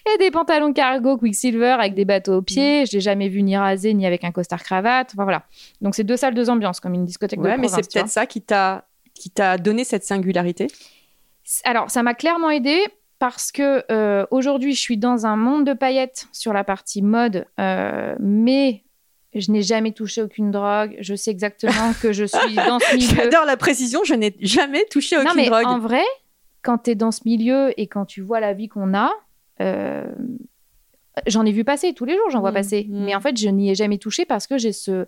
et 0.07 0.19
des 0.19 0.31
pantalons 0.31 0.73
cargo 0.73 1.17
Quicksilver 1.17 1.76
avec 1.78 1.95
des 1.95 2.05
bateaux 2.05 2.37
aux 2.37 2.43
pieds. 2.43 2.81
Mhm. 2.81 2.87
Je 2.87 2.93
l'ai 2.93 3.00
jamais 3.00 3.28
vu 3.28 3.43
ni 3.43 3.57
rasé, 3.57 3.95
ni 3.95 4.07
avec 4.07 4.25
un 4.25 4.33
costard 4.33 4.62
cravate. 4.62 5.12
Enfin 5.14 5.25
voilà. 5.25 5.45
Donc 5.81 5.95
c'est 5.95 6.05
deux 6.05 6.17
salles, 6.17 6.35
deux 6.35 6.50
ambiances, 6.50 6.81
comme 6.81 6.95
une 6.95 7.05
discothèque 7.05 7.40
ouais, 7.40 7.57
de 7.57 7.61
mais 7.61 7.69
c'est 7.69 7.90
peut-être 7.90 8.09
ça 8.09 8.26
qui 8.26 8.43
t'a 8.43 8.85
qui 9.14 9.31
t'a 9.31 9.59
donné 9.59 9.85
cette 9.85 10.05
singularité. 10.05 10.69
Alors 11.64 11.90
ça 11.90 12.02
m'a 12.02 12.14
clairement 12.14 12.50
aidé 12.50 12.78
parce 13.19 13.50
que 13.50 13.85
euh, 13.90 14.26
aujourd'hui, 14.31 14.75
je 14.75 14.81
suis 14.81 14.97
dans 14.97 15.26
un 15.26 15.37
monde 15.37 15.67
de 15.67 15.73
paillettes 15.73 16.28
sur 16.33 16.52
la 16.52 16.64
partie 16.64 17.02
mode, 17.02 17.47
euh, 17.59 18.14
mais 18.21 18.85
je 19.35 19.53
n'ai 19.53 19.63
jamais 19.63 19.93
touché 19.93 20.23
aucune 20.23 20.51
drogue. 20.51 20.97
Je 21.01 21.15
sais 21.15 21.31
exactement 21.31 21.93
que 22.01 22.13
je 22.13 22.25
suis 22.25 22.55
dans 22.55 22.79
ce 22.79 22.97
milieu. 22.97 23.09
J'adore 23.17 23.45
la 23.45 23.57
précision, 23.57 24.01
je 24.05 24.15
n'ai 24.15 24.35
jamais 24.41 24.85
touché 24.87 25.17
aucune 25.17 25.29
non, 25.29 25.35
mais 25.35 25.47
drogue. 25.47 25.67
En 25.67 25.79
vrai, 25.79 26.05
quand 26.63 26.79
tu 26.79 26.91
es 26.91 26.95
dans 26.95 27.11
ce 27.11 27.21
milieu 27.25 27.79
et 27.79 27.87
quand 27.87 28.07
tu 28.07 28.23
vois 28.23 28.41
la 28.41 28.55
vie 28.55 28.69
qu'on 28.69 28.95
a, 28.95 29.11
euh, 29.61 30.07
j'en 31.27 31.45
ai 31.45 31.53
vu 31.53 31.65
passer 31.65 31.93
tous 31.93 32.05
les 32.05 32.15
jours, 32.15 32.31
j'en 32.31 32.41
vois 32.41 32.53
mmh, 32.53 32.55
passer. 32.55 32.87
Mmh. 32.89 33.05
Mais 33.05 33.15
en 33.15 33.21
fait, 33.21 33.37
je 33.37 33.49
n'y 33.49 33.71
ai 33.71 33.75
jamais 33.75 33.99
touché 33.99 34.25
parce 34.25 34.47
que 34.47 34.57
j'ai 34.57 34.73
ce, 34.73 35.07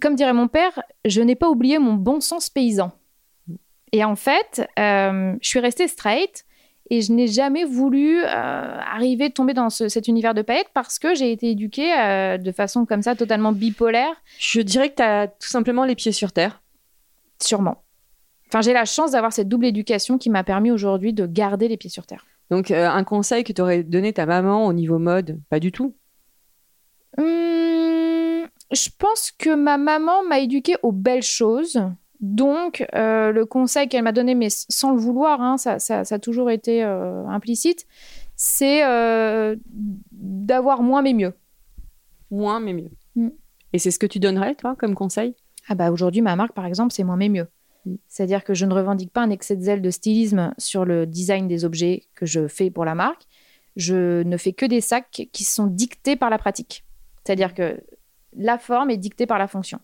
Comme 0.00 0.14
dirait 0.14 0.32
mon 0.32 0.48
père, 0.48 0.82
je 1.04 1.20
n'ai 1.20 1.36
pas 1.36 1.50
oublié 1.50 1.78
mon 1.78 1.94
bon 1.94 2.20
sens 2.20 2.48
paysan. 2.48 2.92
Et 3.92 4.02
en 4.02 4.16
fait, 4.16 4.66
je 4.78 5.36
suis 5.42 5.60
restée 5.60 5.88
straight 5.88 6.45
et 6.88 7.00
je 7.00 7.12
n'ai 7.12 7.26
jamais 7.26 7.64
voulu 7.64 8.20
euh, 8.22 8.26
arriver, 8.26 9.30
tomber 9.30 9.54
dans 9.54 9.70
cet 9.70 10.08
univers 10.08 10.34
de 10.34 10.42
paillettes 10.42 10.70
parce 10.72 10.98
que 10.98 11.14
j'ai 11.14 11.32
été 11.32 11.50
éduquée 11.50 11.92
euh, 11.98 12.38
de 12.38 12.52
façon 12.52 12.86
comme 12.86 13.02
ça, 13.02 13.16
totalement 13.16 13.52
bipolaire. 13.52 14.14
Je 14.38 14.60
dirais 14.60 14.90
que 14.90 14.96
tu 14.96 15.02
as 15.02 15.28
tout 15.28 15.48
simplement 15.48 15.84
les 15.84 15.96
pieds 15.96 16.12
sur 16.12 16.32
terre. 16.32 16.62
Sûrement. 17.42 17.82
Enfin, 18.48 18.60
j'ai 18.60 18.72
la 18.72 18.84
chance 18.84 19.12
d'avoir 19.12 19.32
cette 19.32 19.48
double 19.48 19.66
éducation 19.66 20.18
qui 20.18 20.30
m'a 20.30 20.44
permis 20.44 20.70
aujourd'hui 20.70 21.12
de 21.12 21.26
garder 21.26 21.66
les 21.66 21.76
pieds 21.76 21.90
sur 21.90 22.06
terre. 22.06 22.24
Donc, 22.50 22.70
euh, 22.70 22.88
un 22.88 23.02
conseil 23.02 23.42
que 23.42 23.52
tu 23.52 23.60
aurais 23.60 23.82
donné 23.82 24.12
ta 24.12 24.24
maman 24.24 24.66
au 24.66 24.72
niveau 24.72 25.00
mode? 25.00 25.40
Pas 25.50 25.58
du 25.58 25.72
tout. 25.72 25.94
Hum, 27.18 28.46
je 28.70 28.88
pense 28.96 29.32
que 29.36 29.54
ma 29.54 29.78
maman 29.78 30.22
m'a 30.24 30.38
éduquée 30.38 30.76
aux 30.84 30.92
belles 30.92 31.24
choses. 31.24 31.80
Donc, 32.20 32.86
euh, 32.94 33.30
le 33.32 33.44
conseil 33.44 33.88
qu'elle 33.88 34.02
m'a 34.02 34.12
donné, 34.12 34.34
mais 34.34 34.48
sans 34.50 34.92
le 34.92 34.98
vouloir, 34.98 35.40
hein, 35.40 35.56
ça, 35.56 35.78
a 35.78 36.18
toujours 36.18 36.50
été 36.50 36.82
euh, 36.82 37.26
implicite, 37.26 37.86
c'est 38.36 38.84
euh, 38.84 39.56
d'avoir 40.12 40.82
moins 40.82 41.02
mais 41.02 41.12
mieux. 41.12 41.34
Moins 42.30 42.60
mais 42.60 42.72
mieux. 42.72 42.90
Mm. 43.16 43.28
Et 43.72 43.78
c'est 43.78 43.90
ce 43.90 43.98
que 43.98 44.06
tu 44.06 44.18
donnerais, 44.18 44.54
toi, 44.54 44.76
comme 44.76 44.94
conseil? 44.94 45.34
Ah 45.68 45.74
bah 45.74 45.90
aujourd'hui, 45.90 46.22
ma 46.22 46.36
marque, 46.36 46.52
par 46.52 46.66
exemple, 46.66 46.92
c'est 46.92 47.04
moins 47.04 47.16
mais 47.16 47.28
mieux. 47.28 47.48
Mm. 47.84 47.96
C'est-à-dire 48.08 48.44
que 48.44 48.54
je 48.54 48.64
ne 48.64 48.72
revendique 48.72 49.12
pas 49.12 49.22
un 49.22 49.30
excès 49.30 49.56
de 49.56 49.62
zèle 49.62 49.82
de 49.82 49.90
stylisme 49.90 50.54
sur 50.58 50.84
le 50.84 51.06
design 51.06 51.48
des 51.48 51.64
objets 51.64 52.04
que 52.14 52.24
je 52.24 52.48
fais 52.48 52.70
pour 52.70 52.84
la 52.84 52.94
marque. 52.94 53.24
Je 53.76 54.22
ne 54.22 54.36
fais 54.38 54.54
que 54.54 54.64
des 54.64 54.80
sacs 54.80 55.28
qui 55.32 55.44
sont 55.44 55.66
dictés 55.66 56.16
par 56.16 56.30
la 56.30 56.38
pratique. 56.38 56.84
C'est-à-dire 57.24 57.52
que 57.52 57.82
la 58.36 58.58
forme 58.58 58.90
est 58.90 58.96
dictée 58.96 59.26
par 59.26 59.38
la 59.38 59.48
fonction. 59.48 59.80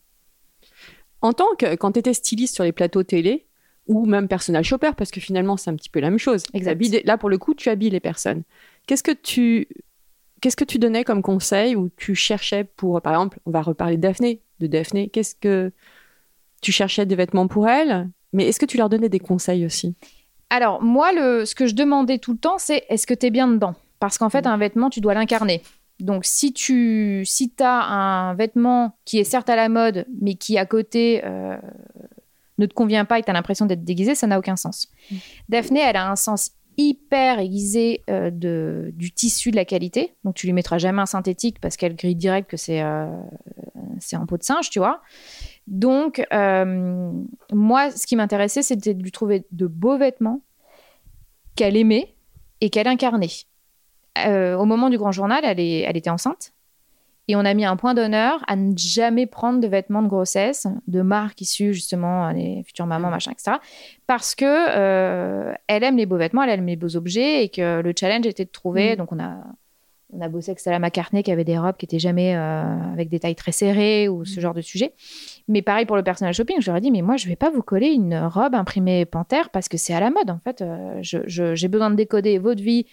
En 1.22 1.32
tant 1.32 1.54
que, 1.58 1.74
quand 1.76 1.92
tu 1.92 2.00
étais 2.00 2.14
styliste 2.14 2.54
sur 2.54 2.64
les 2.64 2.72
plateaux 2.72 3.02
télé, 3.02 3.46
ou 3.86 4.06
même 4.06 4.28
personal 4.28 4.62
shopper, 4.62 4.90
parce 4.96 5.10
que 5.10 5.20
finalement, 5.20 5.56
c'est 5.56 5.70
un 5.70 5.76
petit 5.76 5.90
peu 5.90 6.00
la 6.00 6.10
même 6.10 6.18
chose. 6.18 6.44
Là, 7.04 7.18
pour 7.18 7.28
le 7.28 7.38
coup, 7.38 7.54
tu 7.54 7.68
habilles 7.68 7.90
les 7.90 8.00
personnes. 8.00 8.42
Qu'est-ce 8.86 9.02
que 9.02 9.12
tu, 9.12 9.68
qu'est-ce 10.40 10.56
que 10.56 10.64
tu 10.64 10.78
donnais 10.78 11.04
comme 11.04 11.22
conseil 11.22 11.74
ou 11.76 11.90
tu 11.96 12.14
cherchais 12.14 12.64
pour, 12.64 13.00
par 13.00 13.14
exemple, 13.14 13.40
on 13.46 13.50
va 13.50 13.62
reparler 13.62 13.96
de 13.96 14.02
Daphné, 14.02 14.40
de 14.60 14.66
Daphné. 14.66 15.08
Qu'est-ce 15.08 15.34
que 15.34 15.72
tu 16.60 16.70
cherchais 16.70 17.06
des 17.06 17.16
vêtements 17.16 17.48
pour 17.48 17.68
elle, 17.68 18.08
mais 18.32 18.46
est-ce 18.46 18.60
que 18.60 18.66
tu 18.66 18.76
leur 18.76 18.88
donnais 18.88 19.08
des 19.08 19.18
conseils 19.18 19.66
aussi? 19.66 19.94
Alors, 20.50 20.82
moi, 20.82 21.12
le, 21.12 21.44
ce 21.44 21.54
que 21.54 21.66
je 21.66 21.74
demandais 21.74 22.18
tout 22.18 22.32
le 22.32 22.38
temps, 22.38 22.58
c'est 22.58 22.84
est-ce 22.88 23.06
que 23.06 23.14
tu 23.14 23.26
es 23.26 23.30
bien 23.30 23.48
dedans? 23.48 23.74
Parce 23.98 24.18
qu'en 24.18 24.30
fait, 24.30 24.44
mm. 24.44 24.48
un 24.48 24.56
vêtement, 24.58 24.90
tu 24.90 25.00
dois 25.00 25.14
l'incarner. 25.14 25.62
Donc, 26.02 26.24
si 26.24 26.52
tu 26.52 27.22
si 27.24 27.52
as 27.60 27.84
un 27.84 28.34
vêtement 28.34 28.96
qui 29.04 29.18
est 29.18 29.24
certes 29.24 29.48
à 29.48 29.56
la 29.56 29.68
mode, 29.68 30.04
mais 30.20 30.34
qui 30.34 30.58
à 30.58 30.66
côté 30.66 31.22
euh, 31.24 31.56
ne 32.58 32.66
te 32.66 32.74
convient 32.74 33.04
pas 33.04 33.20
et 33.20 33.22
tu 33.22 33.30
as 33.30 33.32
l'impression 33.32 33.66
d'être 33.66 33.84
déguisé, 33.84 34.16
ça 34.16 34.26
n'a 34.26 34.38
aucun 34.38 34.56
sens. 34.56 34.88
Mm. 35.10 35.16
Daphné, 35.48 35.80
elle 35.80 35.96
a 35.96 36.10
un 36.10 36.16
sens 36.16 36.50
hyper 36.76 37.38
aiguisé 37.38 38.02
euh, 38.10 38.30
de, 38.30 38.90
du 38.94 39.12
tissu 39.12 39.52
de 39.52 39.56
la 39.56 39.64
qualité. 39.64 40.12
Donc, 40.24 40.34
tu 40.34 40.46
lui 40.46 40.52
mettras 40.52 40.78
jamais 40.78 41.00
un 41.00 41.06
synthétique 41.06 41.60
parce 41.60 41.76
qu'elle 41.76 41.94
grille 41.94 42.16
direct 42.16 42.50
que 42.50 42.56
c'est 42.56 42.82
euh, 42.82 43.06
c'est 44.00 44.16
en 44.16 44.26
peau 44.26 44.36
de 44.36 44.42
singe, 44.42 44.70
tu 44.70 44.80
vois. 44.80 45.02
Donc, 45.68 46.20
moi, 46.32 47.90
ce 47.92 48.06
qui 48.06 48.16
m'intéressait, 48.16 48.62
c'était 48.62 48.94
de 48.94 49.02
lui 49.02 49.12
trouver 49.12 49.46
de 49.52 49.68
beaux 49.68 49.98
vêtements 49.98 50.40
qu'elle 51.54 51.76
aimait 51.76 52.16
et 52.60 52.70
qu'elle 52.70 52.88
incarnait. 52.88 53.28
Euh, 54.18 54.56
au 54.56 54.64
moment 54.64 54.90
du 54.90 54.98
grand 54.98 55.12
journal, 55.12 55.40
elle, 55.44 55.60
est, 55.60 55.80
elle 55.80 55.96
était 55.96 56.10
enceinte. 56.10 56.52
Et 57.28 57.36
on 57.36 57.40
a 57.40 57.54
mis 57.54 57.64
un 57.64 57.76
point 57.76 57.94
d'honneur 57.94 58.42
à 58.48 58.56
ne 58.56 58.76
jamais 58.76 59.26
prendre 59.26 59.60
de 59.60 59.68
vêtements 59.68 60.02
de 60.02 60.08
grossesse, 60.08 60.66
de 60.88 61.02
marques 61.02 61.40
issues 61.40 61.72
justement 61.72 62.32
des 62.32 62.62
futures 62.66 62.86
mamans, 62.86 63.08
mm. 63.08 63.12
machin, 63.12 63.30
etc. 63.30 63.58
Parce 64.06 64.34
que 64.34 64.44
euh, 64.44 65.54
elle 65.68 65.84
aime 65.84 65.96
les 65.96 66.06
beaux 66.06 66.16
vêtements, 66.16 66.42
elle 66.42 66.50
aime 66.50 66.66
les 66.66 66.76
beaux 66.76 66.96
objets 66.96 67.44
et 67.44 67.48
que 67.48 67.80
le 67.80 67.92
challenge 67.98 68.26
était 68.26 68.44
de 68.44 68.50
trouver. 68.50 68.94
Mm. 68.94 68.96
Donc 68.96 69.12
on 69.12 69.20
a, 69.20 69.36
on 70.12 70.20
a 70.20 70.28
bossé 70.28 70.50
avec 70.50 70.58
Stella 70.58 70.80
McCartney 70.80 71.22
qui 71.22 71.30
avait 71.30 71.44
des 71.44 71.58
robes 71.58 71.76
qui 71.76 71.86
étaient 71.86 72.00
jamais 72.00 72.34
euh, 72.34 72.92
avec 72.92 73.08
des 73.08 73.20
tailles 73.20 73.36
très 73.36 73.52
serrées 73.52 74.08
ou 74.08 74.24
ce 74.24 74.40
mm. 74.40 74.42
genre 74.42 74.54
de 74.54 74.60
sujet. 74.60 74.92
Mais 75.46 75.62
pareil 75.62 75.86
pour 75.86 75.96
le 75.96 76.02
personnel 76.02 76.34
shopping, 76.34 76.56
je 76.58 76.66
leur 76.66 76.78
ai 76.78 76.80
dit 76.80 76.90
mais 76.90 77.02
moi 77.02 77.16
je 77.16 77.28
vais 77.28 77.36
pas 77.36 77.50
vous 77.50 77.62
coller 77.62 77.92
une 77.92 78.18
robe 78.18 78.56
imprimée 78.56 79.04
Panthère 79.04 79.48
parce 79.50 79.68
que 79.68 79.76
c'est 79.76 79.94
à 79.94 80.00
la 80.00 80.10
mode 80.10 80.28
en 80.28 80.40
fait. 80.40 80.64
j'ai 81.02 81.68
besoin 81.68 81.90
de 81.90 81.94
décoder 81.94 82.38
votre 82.38 82.62
vie 82.62 82.86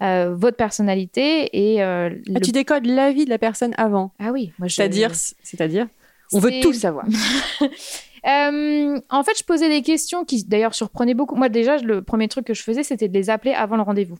euh, 0.00 0.34
votre 0.34 0.56
personnalité 0.56 1.50
et 1.52 1.82
euh, 1.82 2.10
ah, 2.34 2.40
tu 2.40 2.50
décodes 2.50 2.86
la 2.86 3.12
vie 3.12 3.24
de 3.24 3.30
la 3.30 3.38
personne 3.38 3.74
avant. 3.76 4.12
Ah 4.18 4.32
oui, 4.32 4.52
moi 4.58 4.68
c'est-à-dire 4.68 5.14
c'est-à-dire 5.14 5.86
on 6.32 6.38
veut 6.38 6.60
tout 6.62 6.72
savoir. 6.72 7.06
Euh, 8.24 9.00
en 9.10 9.24
fait, 9.24 9.36
je 9.36 9.42
posais 9.42 9.68
des 9.68 9.82
questions 9.82 10.24
qui 10.24 10.44
d'ailleurs 10.44 10.76
surprenaient 10.76 11.12
beaucoup. 11.12 11.34
Moi 11.34 11.48
déjà, 11.48 11.78
le 11.78 12.02
premier 12.02 12.28
truc 12.28 12.46
que 12.46 12.54
je 12.54 12.62
faisais, 12.62 12.84
c'était 12.84 13.08
de 13.08 13.12
les 13.12 13.30
appeler 13.30 13.52
avant 13.52 13.74
le 13.74 13.82
rendez-vous 13.82 14.16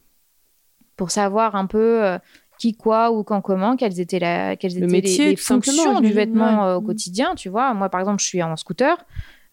pour 0.96 1.12
savoir 1.12 1.54
un 1.54 1.66
peu 1.66 2.18
qui, 2.58 2.74
quoi, 2.74 3.12
ou 3.12 3.22
quand, 3.22 3.40
comment, 3.40 3.76
quelles 3.76 4.00
étaient, 4.00 4.18
la, 4.18 4.56
quelles 4.56 4.76
étaient 4.76 5.00
les, 5.02 5.37
fonctions 5.37 6.00
du 6.00 6.12
vêtement 6.12 6.74
au 6.74 6.80
quotidien. 6.80 7.37
Tu 7.37 7.48
vois, 7.48 7.74
moi 7.74 7.90
par 7.90 8.00
exemple, 8.00 8.20
je 8.20 8.26
suis 8.26 8.42
en 8.42 8.56
scooter. 8.56 8.96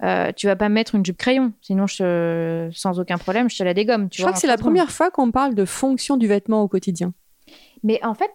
Euh, 0.02 0.32
tu 0.34 0.48
vas 0.48 0.56
pas 0.56 0.70
mettre 0.70 0.96
une 0.96 1.06
jupe 1.06 1.18
crayon, 1.18 1.52
sinon 1.62 1.86
je, 1.86 2.70
sans 2.74 3.00
aucun 3.00 3.18
problème, 3.18 3.50
je 3.50 3.58
te 3.58 3.64
la 3.64 3.74
dégomme. 3.74 4.08
je 4.12 4.22
crois 4.22 4.32
que 4.32 4.40
c'est 4.40 4.48
la 4.48 4.58
première 4.58 4.92
fois 4.92 5.12
qu'on 5.12 5.32
parle 5.32 5.56
de 5.56 5.66
fonction 5.66 6.16
du 6.16 6.28
vêtement 6.28 6.62
au 6.62 6.70
quotidien. 6.70 7.14
Mais 7.84 8.04
en 8.06 8.14
fait, 8.14 8.32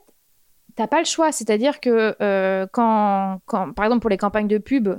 t'as 0.75 0.87
pas 0.87 0.99
le 0.99 1.05
choix. 1.05 1.33
C'est-à-dire 1.33 1.81
que 1.81 2.17
euh, 2.21 2.67
quand, 2.71 3.41
quand, 3.47 3.73
par 3.73 3.87
exemple, 3.87 4.01
pour 4.01 4.11
les 4.11 4.19
campagnes 4.19 4.49
de 4.49 4.59
pub, 4.59 4.91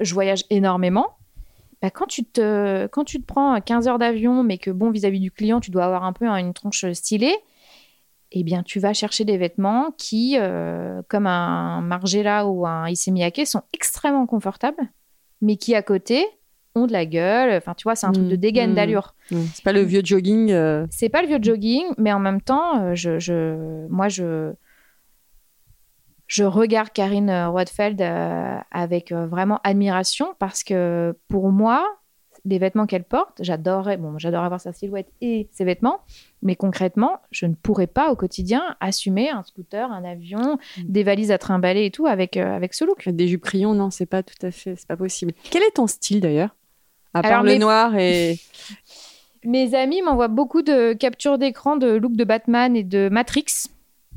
je 0.00 0.14
voyage 0.14 0.44
énormément. 0.50 1.06
Bah, 1.80 1.90
quand, 1.90 2.06
tu 2.06 2.24
te, 2.24 2.86
quand 2.88 3.04
tu 3.04 3.20
te 3.20 3.26
prends 3.26 3.60
15 3.60 3.86
heures 3.86 3.98
d'avion, 3.98 4.42
mais 4.42 4.58
que, 4.58 4.70
bon, 4.70 4.90
vis-à-vis 4.90 5.20
du 5.20 5.30
client, 5.30 5.60
tu 5.60 5.70
dois 5.70 5.84
avoir 5.84 6.04
un 6.04 6.12
peu 6.12 6.26
une 6.26 6.52
tronche 6.52 6.84
stylée, 6.92 7.36
eh 8.32 8.42
bien, 8.42 8.62
tu 8.62 8.80
vas 8.80 8.92
chercher 8.92 9.24
des 9.24 9.38
vêtements 9.38 9.92
qui, 9.96 10.36
euh, 10.38 11.02
comme 11.08 11.26
un 11.26 11.80
Margiela 11.82 12.46
ou 12.46 12.66
un 12.66 12.88
Issey 12.88 13.12
Miyake, 13.12 13.46
sont 13.46 13.62
extrêmement 13.72 14.26
confortables 14.26 14.90
mais 15.40 15.56
qui 15.56 15.74
à 15.74 15.82
côté 15.82 16.24
ont 16.74 16.86
de 16.86 16.92
la 16.92 17.06
gueule. 17.06 17.56
Enfin, 17.56 17.74
tu 17.74 17.84
vois, 17.84 17.94
c'est 17.94 18.06
un 18.06 18.12
truc 18.12 18.26
de 18.26 18.34
mmh, 18.34 18.40
dégaine 18.40 18.72
mmh, 18.72 18.74
d'allure. 18.74 19.14
Mmh. 19.30 19.36
C'est 19.54 19.64
pas 19.64 19.72
le 19.72 19.82
vieux 19.82 20.02
jogging. 20.04 20.50
Euh. 20.52 20.86
C'est 20.90 21.08
pas 21.08 21.22
le 21.22 21.28
vieux 21.28 21.38
jogging, 21.40 21.84
mais 21.98 22.12
en 22.12 22.20
même 22.20 22.40
temps, 22.40 22.82
euh, 22.82 22.94
je, 22.94 23.18
je, 23.18 23.86
moi, 23.88 24.08
je, 24.08 24.52
je 26.26 26.44
regarde 26.44 26.90
Karine 26.90 27.30
Rothfeld 27.30 28.00
euh, 28.00 28.58
avec 28.70 29.12
vraiment 29.12 29.60
admiration 29.64 30.34
parce 30.38 30.62
que 30.62 31.16
pour 31.28 31.50
moi, 31.50 31.97
les 32.48 32.58
vêtements 32.58 32.86
qu'elle 32.86 33.04
porte, 33.04 33.40
j'adorerais, 33.40 33.96
bon, 33.96 34.18
j'adorerais 34.18 34.48
voir 34.48 34.60
sa 34.60 34.72
silhouette 34.72 35.08
et 35.20 35.48
ses 35.52 35.64
vêtements, 35.64 36.00
mais 36.42 36.56
concrètement, 36.56 37.20
je 37.30 37.46
ne 37.46 37.54
pourrais 37.54 37.86
pas 37.86 38.10
au 38.10 38.16
quotidien 38.16 38.76
assumer 38.80 39.30
un 39.30 39.42
scooter, 39.42 39.90
un 39.92 40.04
avion, 40.04 40.58
mm. 40.78 40.82
des 40.84 41.02
valises 41.02 41.30
à 41.30 41.38
trimballer 41.38 41.84
et 41.84 41.90
tout 41.90 42.06
avec, 42.06 42.36
euh, 42.36 42.56
avec 42.56 42.74
ce 42.74 42.84
look. 42.84 43.08
Des 43.08 43.28
jupes 43.28 43.42
crayons, 43.42 43.74
non, 43.74 43.90
c'est 43.90 44.06
pas 44.06 44.22
tout 44.22 44.46
à 44.46 44.50
fait, 44.50 44.74
c'est 44.76 44.88
pas 44.88 44.96
possible. 44.96 45.32
Quel 45.50 45.62
est 45.62 45.74
ton 45.74 45.86
style 45.86 46.20
d'ailleurs? 46.20 46.54
À 47.14 47.22
part 47.22 47.42
le 47.42 47.56
noir 47.56 47.96
et. 47.96 48.38
Mes 49.44 49.74
amis 49.74 50.02
m'envoient 50.02 50.28
beaucoup 50.28 50.62
de 50.62 50.94
captures 50.94 51.38
d'écran 51.38 51.76
de 51.76 51.92
look 51.92 52.16
de 52.16 52.24
Batman 52.24 52.76
et 52.76 52.82
de 52.82 53.08
Matrix. 53.08 53.68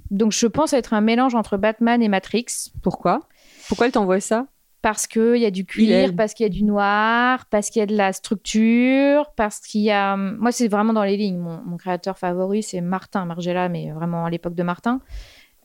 Donc 0.10 0.32
je 0.32 0.48
pense 0.48 0.74
être 0.74 0.94
un 0.94 1.02
mélange 1.02 1.36
entre 1.36 1.58
Batman 1.58 2.02
et 2.02 2.08
Matrix. 2.08 2.72
Pourquoi? 2.82 3.22
Pourquoi 3.68 3.86
elle 3.86 3.92
t'envoie 3.92 4.20
ça? 4.20 4.48
Parce 4.82 5.06
qu'il 5.06 5.38
y 5.38 5.46
a 5.46 5.52
du 5.52 5.64
cuir, 5.66 6.10
parce 6.16 6.34
qu'il 6.34 6.44
y 6.46 6.50
a 6.50 6.52
du 6.52 6.64
noir, 6.64 7.46
parce 7.52 7.70
qu'il 7.70 7.82
y 7.82 7.84
a 7.84 7.86
de 7.86 7.96
la 7.96 8.14
structure, 8.14 9.32
parce 9.36 9.60
qu'il 9.60 9.82
y 9.82 9.92
a... 9.92 10.16
Moi, 10.18 10.52
c'est 10.52 10.68
vraiment 10.68 10.94
dans 10.94 11.04
les 11.04 11.18
lignes. 11.18 11.38
Mon, 11.38 11.62
mon 11.64 11.78
créateur 11.78 12.18
favori, 12.18 12.64
c'est 12.64 12.82
Martin 12.82 13.26
Margiela, 13.26 13.70
mais 13.70 13.92
vraiment 13.92 14.26
à 14.26 14.30
l'époque 14.30 14.56
de 14.56 14.64
Martin. 14.64 15.00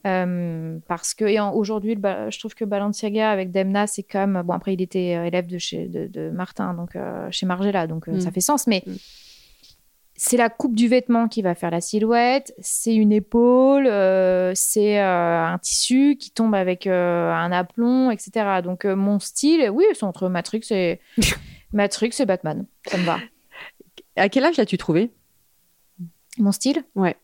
Euh, 0.07 0.79
parce 0.87 1.15
que 1.15 1.25
et 1.25 1.41
aujourd'hui, 1.41 1.97
je 2.29 2.39
trouve 2.39 2.55
que 2.55 2.65
Balenciaga 2.65 3.31
avec 3.31 3.51
Demna, 3.51 3.87
c'est 3.89 4.05
comme 4.05 4.41
bon 4.43 4.53
après 4.53 4.75
il 4.75 4.81
était 4.83 5.17
euh, 5.17 5.25
élève 5.25 5.47
de 5.49 5.59
chez 5.59 5.89
de, 5.89 6.07
de 6.07 6.31
Martin, 6.31 6.75
donc 6.75 6.95
euh, 6.95 7.27
chez 7.33 7.45
Margiela, 7.47 7.89
donc 7.89 8.07
euh, 8.09 8.13
Mm. 8.13 8.21
ça 8.21 8.31
fait 8.31 8.41
sens. 8.41 8.67
Mais 8.69 8.85
Mm. 8.87 8.93
C'est 10.17 10.39
la 10.39 10.49
coupe 10.49 10.75
du 10.75 10.89
vêtement 10.89 11.29
qui 11.29 11.43
va 11.43 11.55
faire 11.55 11.71
la 11.71 11.81
silhouette, 11.81 12.55
c'est 12.59 12.95
une 12.95 13.13
épaule, 13.13 13.87
euh, 13.87 14.53
c'est 14.55 14.99
euh, 14.99 15.45
un 15.45 15.59
tissu 15.59 16.17
qui 16.19 16.31
tombe 16.31 16.55
avec 16.55 16.87
euh, 16.87 17.31
un 17.33 17.53
aplomb, 17.53 18.11
etc. 18.11 18.63
Donc 18.63 18.87
mon 18.87 19.19
style, 19.19 19.69
oui, 19.71 19.85
c'est 19.93 20.05
entre 20.05 20.29
Matrix 20.29 20.63
et 20.71 21.01
Matrix 21.73 22.13
et 22.19 22.25
Batman, 22.25 22.67
ça 22.87 22.97
me 22.97 23.05
va. 23.05 23.19
À 24.17 24.31
quel 24.31 24.45
âge 24.45 24.57
l'as-tu 24.57 24.79
trouvé? 24.79 25.11
Mon 26.39 26.53
style? 26.53 26.83
Ouais. 26.95 27.17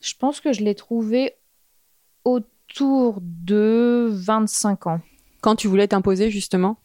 Je 0.00 0.14
pense 0.18 0.40
que 0.40 0.52
je 0.52 0.62
l'ai 0.62 0.74
trouvé 0.74 1.34
autour 2.24 3.20
de 3.22 4.08
25 4.10 4.88
ans. 4.88 5.00
Quand 5.40 5.54
tu 5.54 5.68
voulais 5.68 5.86
t'imposer, 5.86 6.30
justement? 6.30 6.78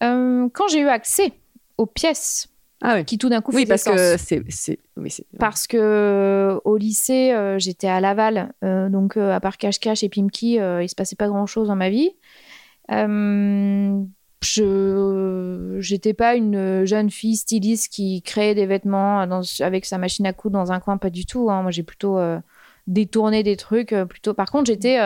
Quand 0.00 0.68
j'ai 0.68 0.80
eu 0.80 0.88
accès 0.88 1.32
aux 1.78 1.86
pièces 1.86 2.53
Ah 2.86 2.96
oui. 2.96 3.04
qui 3.06 3.16
tout 3.16 3.30
d'un 3.30 3.40
coup 3.40 3.52
Oui, 3.52 3.62
faisaient 3.62 3.68
parce 3.70 3.84
que 3.84 4.16
c'est. 4.18 4.42
c'est- 4.50 4.78
oui, 4.98 5.10
c'est- 5.10 5.24
Parce 5.38 5.66
que 5.66 5.78
euh, 5.78 6.60
au 6.64 6.76
lycée, 6.76 7.32
euh, 7.32 7.58
j'étais 7.58 7.88
à 7.88 7.98
Laval, 8.00 8.52
euh, 8.62 8.90
donc 8.90 9.16
euh, 9.16 9.32
à 9.32 9.40
part 9.40 9.56
cache-cache 9.56 10.02
et 10.04 10.08
Pimki, 10.10 10.56
il 10.56 10.88
se 10.88 10.94
passait 10.94 11.16
pas 11.16 11.28
grand-chose 11.28 11.68
dans 11.68 11.76
ma 11.76 11.88
vie. 11.88 12.10
Je 14.42 15.76
j'étais 15.80 16.12
pas 16.14 16.34
une 16.34 16.84
jeune 16.84 17.10
fille 17.10 17.36
styliste 17.36 17.90
qui 17.92 18.20
créait 18.22 18.54
des 18.54 18.66
vêtements 18.66 19.26
dans- 19.26 19.42
avec 19.60 19.84
sa 19.86 19.98
machine 19.98 20.26
à 20.26 20.32
coudre 20.32 20.58
dans 20.58 20.70
un 20.72 20.80
coin, 20.80 20.98
pas 20.98 21.10
du 21.10 21.24
tout. 21.26 21.50
hein. 21.50 21.62
Moi, 21.62 21.70
j'ai 21.70 21.82
plutôt 21.82 22.18
détourné 22.86 23.42
des 23.42 23.56
trucs. 23.56 23.94
plutôt. 24.08 24.34
Par 24.34 24.50
contre, 24.50 24.66
j'étais 24.66 24.98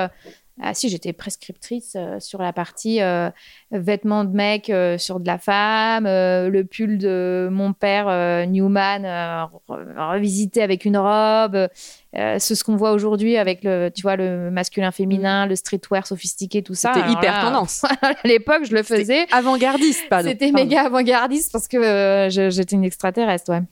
ah 0.61 0.75
si, 0.75 0.89
j'étais 0.89 1.13
prescriptrice 1.13 1.95
euh, 1.97 2.19
sur 2.19 2.43
la 2.43 2.53
partie 2.53 3.01
euh, 3.01 3.31
vêtements 3.71 4.25
de 4.25 4.35
mec 4.35 4.71
euh, 4.71 4.99
sur 4.99 5.21
de 5.21 5.27
la 5.27 5.39
femme, 5.39 6.05
le 6.05 6.63
pull 6.63 6.99
de 6.99 7.49
mon 7.51 7.73
père 7.73 8.07
Newman 8.49 9.03
re- 9.05 10.13
revisité 10.13 10.63
avec 10.63 10.85
une 10.85 10.97
robe, 10.97 11.69
c'est 12.13 12.55
ce 12.55 12.65
qu'on 12.65 12.77
voit 12.77 12.93
aujourd'hui 12.93 13.37
avec 13.37 13.63
le, 13.63 13.91
tu 13.95 14.03
vois, 14.03 14.17
le 14.17 14.51
masculin 14.51 14.91
féminin, 14.91 15.47
le 15.47 15.55
streetwear 15.55 16.07
sophistiqué, 16.07 16.63
tout 16.63 16.75
ça. 16.75 16.93
C'était 16.95 17.11
hyper 17.11 17.33
là, 17.33 17.43
tendance. 17.43 17.85
à 18.03 18.15
l'époque, 18.25 18.65
je 18.65 18.75
le 18.75 18.83
faisais. 18.83 19.27
Avant-gardiste, 19.31 20.09
pardon. 20.09 20.29
C'était 20.29 20.51
méga 20.51 20.87
avant-gardiste 20.87 21.53
parce 21.53 21.69
que 21.69 22.29
j'étais 22.31 22.77
une 22.77 22.85
extraterrestre, 22.85 23.53
ouais. 23.53 23.63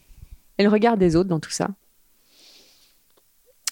Et 0.59 0.63
le 0.63 0.69
regard 0.69 0.97
des 0.97 1.17
autres 1.17 1.29
dans 1.29 1.41
tout 1.41 1.51
ça? 1.51 1.69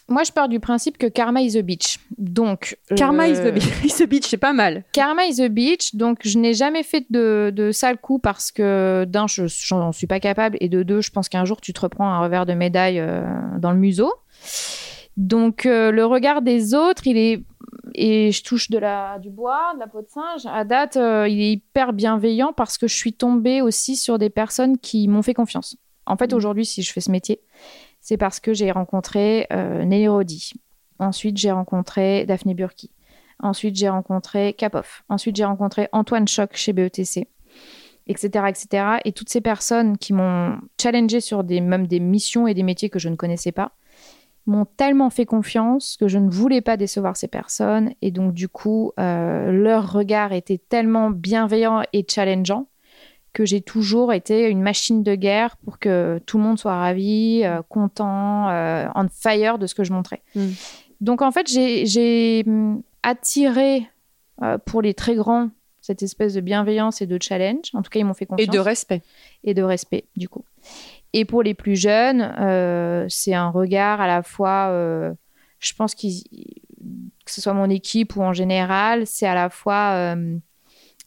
Moi, 0.08 0.22
je 0.24 0.32
pars 0.32 0.48
du 0.48 0.60
principe 0.60 0.98
que 0.98 1.06
karma 1.06 1.40
is 1.40 1.56
a 1.56 1.62
bitch. 1.62 1.98
Donc, 2.18 2.76
Karma 2.94 3.24
euh, 3.24 3.32
is 3.32 3.38
the 3.40 3.54
beach. 3.54 3.84
is 3.84 3.96
the 4.04 4.06
beach, 4.08 4.26
c'est 4.28 4.36
pas 4.36 4.52
mal. 4.52 4.84
Karma 4.92 5.24
is 5.24 5.40
a 5.40 5.48
bitch, 5.48 5.94
donc 5.94 6.18
je 6.24 6.38
n'ai 6.38 6.52
jamais 6.52 6.82
fait 6.82 7.06
de, 7.10 7.50
de 7.54 7.72
sale 7.72 7.96
coup 7.98 8.18
parce 8.18 8.52
que 8.52 9.06
d'un, 9.08 9.26
je 9.26 9.44
j'en 9.46 9.92
suis 9.92 10.06
pas 10.06 10.20
capable, 10.20 10.58
et 10.60 10.68
de 10.68 10.82
deux, 10.82 11.00
je 11.00 11.10
pense 11.10 11.28
qu'un 11.30 11.44
jour 11.46 11.60
tu 11.60 11.72
te 11.72 11.80
reprends 11.80 12.06
un 12.06 12.20
revers 12.20 12.44
de 12.44 12.52
médaille 12.52 12.98
euh, 13.00 13.22
dans 13.58 13.70
le 13.72 13.78
museau. 13.78 14.12
Donc 15.16 15.64
euh, 15.64 15.90
le 15.90 16.04
regard 16.04 16.42
des 16.42 16.74
autres, 16.74 17.06
il 17.06 17.16
est 17.16 17.42
et 17.94 18.32
je 18.32 18.42
touche 18.42 18.70
de 18.70 18.78
la 18.78 19.18
du 19.20 19.30
bois, 19.30 19.72
de 19.74 19.78
la 19.80 19.86
peau 19.86 20.00
de 20.02 20.08
singe. 20.08 20.42
À 20.52 20.64
date, 20.64 20.96
euh, 20.96 21.28
il 21.28 21.40
est 21.40 21.52
hyper 21.52 21.92
bienveillant 21.92 22.52
parce 22.52 22.76
que 22.78 22.88
je 22.88 22.94
suis 22.96 23.12
tombée 23.12 23.62
aussi 23.62 23.94
sur 23.96 24.18
des 24.18 24.30
personnes 24.30 24.78
qui 24.78 25.06
m'ont 25.06 25.22
fait 25.22 25.34
confiance. 25.34 25.76
En 26.06 26.16
fait, 26.16 26.32
Mhm. 26.32 26.36
aujourd'hui, 26.36 26.66
si 26.66 26.82
je 26.82 26.92
fais 26.92 27.00
ce 27.00 27.10
métier, 27.10 27.40
c'est 28.04 28.18
parce 28.18 28.38
que 28.38 28.52
j'ai 28.52 28.70
rencontré 28.70 29.46
euh, 29.50 29.82
Nelly 29.82 30.08
Rodi. 30.08 30.52
Ensuite, 30.98 31.38
j'ai 31.38 31.50
rencontré 31.50 32.26
Daphné 32.26 32.52
Burki. 32.52 32.90
Ensuite, 33.38 33.76
j'ai 33.76 33.88
rencontré 33.88 34.52
Capoff. 34.52 35.04
Ensuite, 35.08 35.36
j'ai 35.36 35.46
rencontré 35.46 35.88
Antoine 35.90 36.28
Choc 36.28 36.50
chez 36.52 36.74
BETC, 36.74 37.26
etc., 38.06 38.28
etc. 38.46 38.86
Et 39.06 39.12
toutes 39.12 39.30
ces 39.30 39.40
personnes 39.40 39.96
qui 39.96 40.12
m'ont 40.12 40.58
challengé 40.78 41.20
sur 41.20 41.44
des, 41.44 41.62
même 41.62 41.86
des 41.86 41.98
missions 41.98 42.46
et 42.46 42.52
des 42.52 42.62
métiers 42.62 42.90
que 42.90 42.98
je 42.98 43.08
ne 43.08 43.16
connaissais 43.16 43.52
pas 43.52 43.72
m'ont 44.44 44.66
tellement 44.66 45.08
fait 45.08 45.24
confiance 45.24 45.96
que 45.98 46.06
je 46.06 46.18
ne 46.18 46.28
voulais 46.28 46.60
pas 46.60 46.76
décevoir 46.76 47.16
ces 47.16 47.28
personnes. 47.28 47.94
Et 48.02 48.10
donc, 48.10 48.34
du 48.34 48.50
coup, 48.50 48.92
euh, 49.00 49.50
leur 49.50 49.90
regard 49.90 50.34
était 50.34 50.58
tellement 50.58 51.08
bienveillant 51.08 51.84
et 51.94 52.04
challengeant 52.06 52.68
que 53.34 53.44
j'ai 53.44 53.60
toujours 53.60 54.12
été 54.14 54.48
une 54.48 54.62
machine 54.62 55.02
de 55.02 55.14
guerre 55.14 55.56
pour 55.58 55.78
que 55.78 56.18
tout 56.24 56.38
le 56.38 56.44
monde 56.44 56.58
soit 56.58 56.76
ravi, 56.78 57.42
euh, 57.44 57.60
content, 57.68 58.48
euh, 58.48 58.86
on 58.94 59.06
fire 59.08 59.58
de 59.58 59.66
ce 59.66 59.74
que 59.74 59.84
je 59.84 59.92
montrais. 59.92 60.22
Mm. 60.34 60.48
Donc 61.02 61.20
en 61.20 61.30
fait, 61.32 61.46
j'ai- 61.48 62.44
hum, 62.46 62.82
attiré 63.02 63.86
euh, 64.42 64.56
pour 64.58 64.80
les 64.82 64.94
très 64.94 65.14
grands 65.14 65.50
cette 65.80 66.02
espèce 66.02 66.32
de 66.32 66.40
bienveillance 66.40 67.02
et 67.02 67.06
de 67.06 67.18
challenge. 67.20 67.66
En 67.74 67.82
tout 67.82 67.90
cas, 67.90 68.00
ils 68.00 68.04
m'ont 68.04 68.14
fait 68.14 68.24
Et 68.24 68.28
confiance. 68.28 68.48
de 68.54 68.58
respect. 68.58 69.02
et 69.42 69.52
de 69.52 69.62
respect, 69.62 70.04
du 70.16 70.28
coup. 70.30 70.44
Et 71.12 71.24
pour 71.26 71.42
les 71.42 71.52
plus 71.54 71.76
jeunes, 71.76 72.22
euh, 72.40 73.04
c'est 73.10 73.34
un 73.34 73.50
regard 73.50 74.00
à 74.00 74.06
la 74.06 74.22
fois, 74.22 74.70
je 75.60 75.72
pense 75.74 75.94
que 75.94 76.06
ce 77.26 77.40
soit 77.40 77.52
mon 77.52 77.68
équipe 77.68 78.16
ou 78.16 78.22
en 78.22 78.32
général, 78.32 79.06
c'est 79.06 79.26
à 79.26 79.34
la 79.34 79.50
fois 79.50 80.16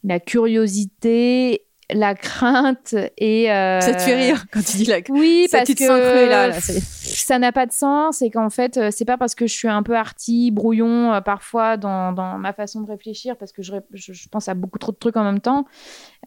la 0.04 0.20
curiosité, 0.20 1.62
la 1.90 2.14
crainte 2.14 2.94
et... 3.16 3.50
euh, 3.50 3.80
Ça 3.80 3.94
te 3.94 4.00
fait 4.02 4.14
rire 4.16 4.44
quand 4.52 4.62
tu 4.62 4.76
dis 4.76 4.84
la. 4.84 4.98
oui, 5.08 5.46
Ça, 5.50 5.58
parce 5.58 5.68
tu 5.68 5.74
te 5.74 5.80
que 5.80 5.86
sens 5.86 6.00
cru, 6.00 6.28
là, 6.28 6.52
ça 6.52 7.38
n'a 7.38 7.50
pas 7.52 7.66
de 7.66 7.72
sens 7.72 8.20
et 8.22 8.30
qu'en 8.30 8.50
fait, 8.50 8.76
euh, 8.76 8.90
c'est 8.90 9.04
pas 9.04 9.16
parce 9.16 9.34
que 9.34 9.46
je 9.46 9.52
suis 9.54 9.68
un 9.68 9.82
peu 9.82 9.96
arty, 9.96 10.50
brouillon 10.50 11.12
euh, 11.14 11.20
parfois 11.20 11.76
dans, 11.76 12.12
dans 12.12 12.38
ma 12.38 12.52
façon 12.52 12.82
de 12.82 12.86
réfléchir, 12.90 13.36
parce 13.36 13.52
que 13.52 13.62
je, 13.62 13.72
je, 13.92 14.12
je 14.12 14.28
pense 14.28 14.48
à 14.48 14.54
beaucoup 14.54 14.78
trop 14.78 14.92
de 14.92 14.96
trucs 14.98 15.16
en 15.16 15.24
même 15.24 15.40
temps, 15.40 15.64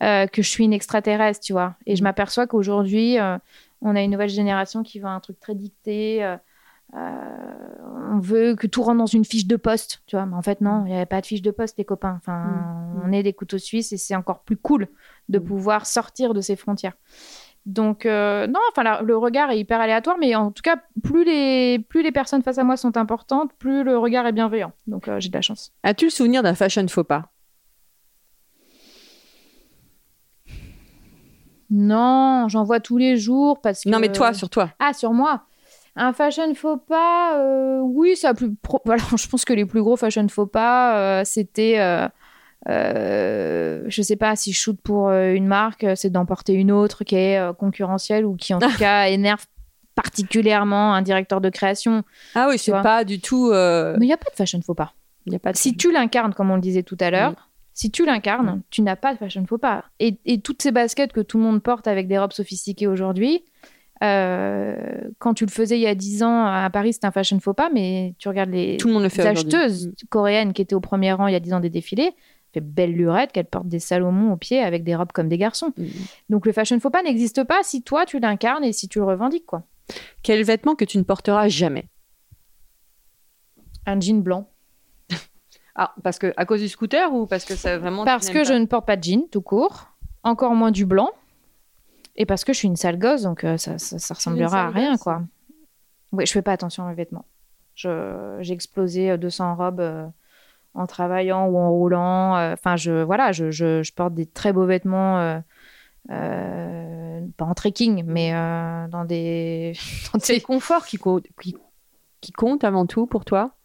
euh, 0.03 0.25
que 0.27 0.41
je 0.41 0.49
suis 0.49 0.63
une 0.63 0.73
extraterrestre, 0.73 1.41
tu 1.45 1.53
vois. 1.53 1.75
Et 1.85 1.95
je 1.95 2.03
m'aperçois 2.03 2.47
qu'aujourd'hui, 2.47 3.19
euh, 3.19 3.37
on 3.81 3.95
a 3.95 4.01
une 4.01 4.11
nouvelle 4.11 4.29
génération 4.29 4.83
qui 4.83 4.99
veut 4.99 5.07
un 5.07 5.19
truc 5.19 5.39
très 5.39 5.55
dicté. 5.55 6.23
Euh, 6.95 8.09
on 8.13 8.19
veut 8.19 8.55
que 8.55 8.67
tout 8.67 8.81
rentre 8.83 8.97
dans 8.97 9.05
une 9.05 9.23
fiche 9.25 9.47
de 9.47 9.55
poste, 9.55 10.01
tu 10.07 10.15
vois. 10.15 10.25
Mais 10.25 10.35
en 10.35 10.41
fait, 10.41 10.59
non, 10.61 10.83
il 10.85 10.89
n'y 10.89 10.95
avait 10.95 11.05
pas 11.05 11.21
de 11.21 11.25
fiche 11.25 11.41
de 11.41 11.51
poste, 11.51 11.77
les 11.77 11.85
copains. 11.85 12.15
Enfin, 12.17 12.43
Mm. 12.93 13.03
on 13.07 13.11
est 13.13 13.23
des 13.23 13.33
couteaux 13.33 13.57
suisses 13.57 13.91
et 13.93 13.97
c'est 13.97 14.15
encore 14.15 14.41
plus 14.43 14.57
cool 14.57 14.87
de 15.29 15.39
Mm. 15.39 15.43
pouvoir 15.43 15.85
sortir 15.85 16.33
de 16.33 16.41
ces 16.41 16.55
frontières. 16.55 16.93
Donc, 17.65 18.05
euh, 18.07 18.47
non, 18.47 18.59
enfin, 18.71 18.81
la- 18.83 19.01
le 19.03 19.15
regard 19.15 19.51
est 19.51 19.59
hyper 19.59 19.79
aléatoire, 19.79 20.17
mais 20.19 20.33
en 20.35 20.51
tout 20.51 20.63
cas, 20.63 20.77
plus 21.03 21.23
les, 21.23 21.77
plus 21.79 22.01
les 22.01 22.11
personnes 22.11 22.41
face 22.41 22.57
à 22.57 22.63
moi 22.63 22.75
sont 22.75 22.97
importantes, 22.97 23.51
plus 23.59 23.83
le 23.83 23.97
regard 23.97 24.25
est 24.25 24.31
bienveillant. 24.31 24.71
Donc, 24.87 25.07
euh, 25.07 25.19
j'ai 25.19 25.29
de 25.29 25.33
la 25.35 25.41
chance. 25.41 25.71
As-tu 25.83 26.05
le 26.05 26.11
souvenir 26.11 26.41
d'un 26.43 26.55
fashion 26.55 26.85
faux 26.87 27.03
pas? 27.03 27.31
Non, 31.69 32.47
j'en 32.49 32.63
vois 32.63 32.79
tous 32.81 32.97
les 32.97 33.15
jours 33.17 33.61
parce 33.61 33.83
que. 33.83 33.89
Non, 33.89 33.99
mais 33.99 34.11
toi, 34.11 34.33
sur 34.33 34.49
toi. 34.49 34.71
Ah, 34.79 34.91
sur 34.93 35.13
moi? 35.13 35.45
Un 35.95 36.13
fashion 36.13 36.53
faux 36.55 36.77
pas 36.77 37.37
euh, 37.39 37.79
Oui, 37.81 38.15
ça 38.15 38.33
plus. 38.33 38.53
pro- 38.55 38.81
Voilà, 38.85 39.03
je 39.17 39.27
pense 39.27 39.43
que 39.45 39.53
les 39.53 39.65
plus 39.65 39.81
gros 39.81 39.97
fashion 39.97 40.27
faux 40.29 40.45
pas, 40.47 40.97
euh, 40.97 41.23
c'était. 41.25 41.79
euh, 41.79 42.07
euh, 42.69 43.83
je 43.87 44.01
sais 44.01 44.15
pas 44.15 44.35
si 44.35 44.51
je 44.53 44.59
shoot 44.59 44.79
pour 44.81 45.09
une 45.11 45.47
marque, 45.47 45.85
c'est 45.95 46.09
d'emporter 46.09 46.53
une 46.53 46.71
autre 46.71 47.03
qui 47.03 47.15
est 47.15 47.39
concurrentielle 47.57 48.25
ou 48.25 48.35
qui 48.35 48.53
en 48.53 48.59
tout 48.59 48.69
cas 48.77 49.05
énerve 49.09 49.45
particulièrement 49.95 50.93
un 50.93 51.01
directeur 51.01 51.41
de 51.41 51.49
création. 51.49 52.03
Ah 52.35 52.47
oui, 52.49 52.57
c'est 52.57 52.71
pas 52.71 53.03
du 53.03 53.19
tout. 53.19 53.49
Mais 53.51 53.95
il 54.05 54.07
n'y 54.07 54.13
a 54.13 54.17
pas 54.17 54.29
de 54.29 54.35
fashion 54.35 54.61
faux 54.61 54.73
pas. 54.75 54.93
y 55.25 55.35
a 55.35 55.39
pas 55.39 55.51
de... 55.51 55.57
Si 55.57 55.75
tu 55.75 55.91
l'incarnes, 55.91 56.33
comme 56.33 56.51
on 56.51 56.55
le 56.55 56.61
disait 56.61 56.83
tout 56.83 56.97
à 56.99 57.11
l'heure, 57.11 57.31
Oui. 57.31 57.35
si 57.73 57.91
tu 57.91 58.05
l'incarnes, 58.05 58.61
tu 58.69 58.81
n'as 58.81 58.95
pas 58.95 59.13
de 59.13 59.17
fashion 59.19 59.45
faux 59.47 59.57
pas. 59.57 59.85
Et, 59.99 60.17
et 60.25 60.39
toutes 60.41 60.61
ces 60.61 60.71
baskets 60.71 61.11
que 61.13 61.21
tout 61.21 61.37
le 61.37 61.43
monde 61.43 61.61
porte 61.61 61.87
avec 61.87 62.07
des 62.07 62.17
robes 62.17 62.31
sophistiquées 62.33 62.87
aujourd'hui, 62.87 63.43
quand 64.01 65.33
tu 65.35 65.45
le 65.45 65.51
faisais 65.51 65.77
il 65.77 65.81
y 65.81 65.87
a 65.87 65.95
10 65.95 66.23
ans 66.23 66.45
à 66.45 66.69
Paris, 66.71 66.93
c'était 66.93 67.07
un 67.07 67.11
fashion 67.11 67.39
faux 67.39 67.53
pas, 67.53 67.69
mais 67.71 68.15
tu 68.17 68.27
regardes 68.27 68.49
les, 68.49 68.77
Tout 68.77 68.87
le 68.87 68.93
monde 68.93 69.03
le 69.03 69.09
fait 69.09 69.23
les 69.23 69.31
aujourd'hui. 69.31 69.55
acheteuses 69.55 69.91
coréennes 70.09 70.53
qui 70.53 70.61
étaient 70.61 70.75
au 70.75 70.81
premier 70.81 71.13
rang 71.13 71.27
il 71.27 71.33
y 71.33 71.35
a 71.35 71.39
10 71.39 71.53
ans 71.53 71.59
des 71.59 71.69
défilés, 71.69 72.11
fait 72.53 72.61
belle 72.61 72.93
lurette 72.93 73.31
qu'elles 73.31 73.45
portent 73.45 73.67
des 73.67 73.79
salomons 73.79 74.33
aux 74.33 74.37
pieds 74.37 74.59
avec 74.59 74.83
des 74.83 74.95
robes 74.95 75.11
comme 75.11 75.29
des 75.29 75.37
garçons. 75.37 75.73
Mm. 75.77 75.85
Donc 76.29 76.45
le 76.45 76.51
fashion 76.51 76.79
faux 76.79 76.89
pas 76.89 77.03
n'existe 77.03 77.43
pas 77.43 77.63
si 77.63 77.83
toi 77.83 78.05
tu 78.05 78.19
l'incarnes 78.19 78.63
et 78.63 78.73
si 78.73 78.87
tu 78.87 78.99
le 78.99 79.05
revendiques 79.05 79.45
quoi. 79.45 79.63
Quel 80.23 80.43
vêtement 80.43 80.75
que 80.75 80.85
tu 80.85 80.97
ne 80.97 81.03
porteras 81.03 81.47
jamais? 81.47 81.85
Un 83.85 83.99
jean 83.99 84.21
blanc. 84.21 84.49
Ah, 85.73 85.95
parce 86.03 86.19
que 86.19 86.33
à 86.35 86.45
cause 86.45 86.59
du 86.59 86.67
scooter 86.67 87.13
ou 87.13 87.25
parce 87.25 87.45
que 87.45 87.55
ça 87.55 87.77
vraiment. 87.77 88.03
Parce 88.03 88.27
que 88.27 88.39
pas? 88.39 88.43
je 88.43 88.53
ne 88.53 88.65
porte 88.65 88.85
pas 88.85 88.97
de 88.97 89.03
jean 89.03 89.29
tout 89.31 89.41
court, 89.41 89.87
encore 90.21 90.53
moins 90.53 90.69
du 90.69 90.85
blanc. 90.85 91.09
Et 92.21 92.25
parce 92.27 92.43
que 92.43 92.53
je 92.53 92.59
suis 92.59 92.67
une 92.67 92.75
sale 92.75 92.99
gosse, 92.99 93.23
donc 93.23 93.43
euh, 93.43 93.57
ça, 93.57 93.79
ça, 93.79 93.97
ça 93.97 94.13
ressemblera 94.13 94.67
à 94.67 94.69
rien, 94.69 94.91
gosse. 94.91 95.01
quoi. 95.01 95.23
Oui, 96.11 96.25
je 96.27 96.31
fais 96.31 96.43
pas 96.43 96.51
attention 96.51 96.83
à 96.85 96.89
mes 96.89 96.93
vêtements. 96.93 97.25
J'ai 97.73 98.53
explosé 98.53 99.09
euh, 99.09 99.17
200 99.17 99.55
robes 99.55 99.79
euh, 99.79 100.05
en 100.75 100.85
travaillant 100.85 101.47
ou 101.47 101.57
en 101.57 101.71
roulant. 101.71 102.35
euh, 102.37 102.53
Enfin, 102.53 102.75
je, 102.75 103.01
voilà, 103.01 103.31
je, 103.31 103.49
je, 103.49 103.81
je 103.81 103.91
porte 103.93 104.13
des 104.13 104.27
très 104.27 104.53
beaux 104.53 104.67
vêtements, 104.67 105.17
euh, 105.19 105.39
euh, 106.11 107.21
pas 107.37 107.45
en 107.45 107.53
trekking, 107.55 108.03
mais 108.05 108.35
euh, 108.35 108.87
dans 108.89 109.05
des... 109.05 109.73
dans 110.13 110.19
C'est 110.19 110.35
des- 110.35 110.41
confort 110.41 110.85
qui, 110.85 110.97
co- 110.97 111.21
qui, 111.41 111.55
qui 112.19 112.31
compte 112.31 112.63
avant 112.63 112.85
tout 112.85 113.07
pour 113.07 113.25
toi? 113.25 113.55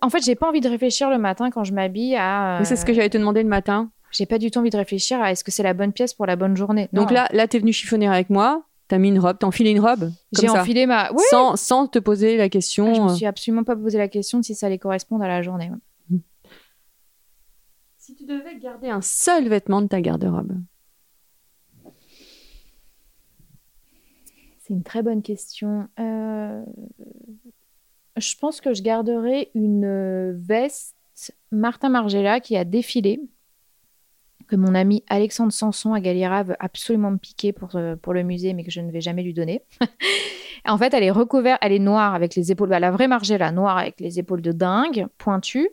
En 0.00 0.08
fait, 0.08 0.22
j'ai 0.24 0.36
pas 0.36 0.48
envie 0.48 0.60
de 0.60 0.68
réfléchir 0.68 1.10
le 1.10 1.18
matin 1.18 1.50
quand 1.50 1.64
je 1.64 1.74
m'habille 1.74 2.16
à... 2.16 2.62
C'est 2.64 2.76
ce 2.76 2.84
que 2.84 2.94
j'allais 2.94 3.10
te 3.10 3.18
demander 3.18 3.42
le 3.42 3.48
matin. 3.48 3.90
J'ai 4.16 4.26
pas 4.26 4.38
du 4.38 4.50
tout 4.50 4.58
envie 4.60 4.70
de 4.70 4.76
réfléchir 4.76 5.20
à 5.20 5.32
est-ce 5.32 5.42
que 5.42 5.50
c'est 5.50 5.62
la 5.64 5.74
bonne 5.74 5.92
pièce 5.92 6.14
pour 6.14 6.26
la 6.26 6.36
bonne 6.36 6.56
journée. 6.56 6.88
Donc 6.92 7.08
Non. 7.08 7.14
là, 7.14 7.28
là 7.32 7.48
tu 7.48 7.56
es 7.56 7.60
venu 7.60 7.72
chiffonner 7.72 8.06
avec 8.06 8.30
moi, 8.30 8.64
tu 8.88 8.94
as 8.94 8.98
mis 8.98 9.08
une 9.08 9.18
robe, 9.18 9.38
t'as 9.40 9.46
enfilé 9.46 9.70
une 9.70 9.80
robe 9.80 10.10
j'ai 10.32 10.48
enfilé 10.48 10.86
ma... 10.86 11.10
Sans, 11.30 11.56
sans 11.56 11.86
te 11.88 11.98
poser 11.98 12.36
la 12.36 12.48
question. 12.48 12.90
Ah, 12.90 12.94
je 12.94 13.00
me 13.00 13.10
euh, 13.10 13.14
suis 13.14 13.26
absolument 13.26 13.64
pas 13.64 13.74
posé 13.76 13.98
la 13.98 14.08
question 14.08 14.38
de 14.38 14.44
si 14.44 14.54
ça 14.54 14.66
allait 14.66 14.78
correspondre 14.78 15.24
à 15.24 15.28
la 15.28 15.42
journée. 15.42 15.70
ouais. 15.70 16.18
Si 17.98 18.14
tu 18.14 18.24
devais 18.24 18.58
garder 18.58 18.90
un 18.90 19.00
seul 19.00 19.48
vêtement 19.48 19.80
de 19.80 19.86
ta 19.88 20.00
garde-robe, 20.00 20.52
C'est 24.60 24.72
une 24.72 24.82
très 24.82 25.02
bonne 25.02 25.22
question. 25.22 25.88
Euh, 26.00 26.62
Je 28.16 28.34
pense 28.36 28.60
que 28.62 28.72
je 28.72 28.82
garderai 28.82 29.50
une 29.54 29.84
euh, 29.84 30.32
veste 30.36 30.96
Martin 31.50 31.90
Margiela 31.90 32.40
qui 32.40 32.56
a 32.56 32.64
défilé, 32.64 33.20
que 34.46 34.56
mon 34.56 34.74
ami 34.74 35.04
Alexandre 35.08 35.52
Sanson 35.52 35.94
à 35.94 36.00
Galliera 36.00 36.42
veut 36.42 36.56
absolument 36.58 37.10
me 37.10 37.18
piquer 37.18 37.52
pour, 37.52 37.76
euh, 37.76 37.96
pour 37.96 38.12
le 38.12 38.22
musée, 38.22 38.54
mais 38.54 38.64
que 38.64 38.70
je 38.70 38.80
ne 38.80 38.90
vais 38.90 39.00
jamais 39.00 39.22
lui 39.22 39.34
donner. 39.34 39.62
en 40.66 40.78
fait, 40.78 40.94
elle 40.94 41.02
est 41.02 41.10
recouverte, 41.10 41.58
elle 41.62 41.72
est 41.72 41.78
noire 41.78 42.14
avec 42.14 42.34
les 42.34 42.52
épaules, 42.52 42.68
bah, 42.68 42.80
la 42.80 42.90
vraie 42.90 43.08
Margiela, 43.08 43.52
noire 43.52 43.78
avec 43.78 44.00
les 44.00 44.18
épaules 44.18 44.42
de 44.42 44.52
dingue, 44.52 45.06
pointues. 45.18 45.68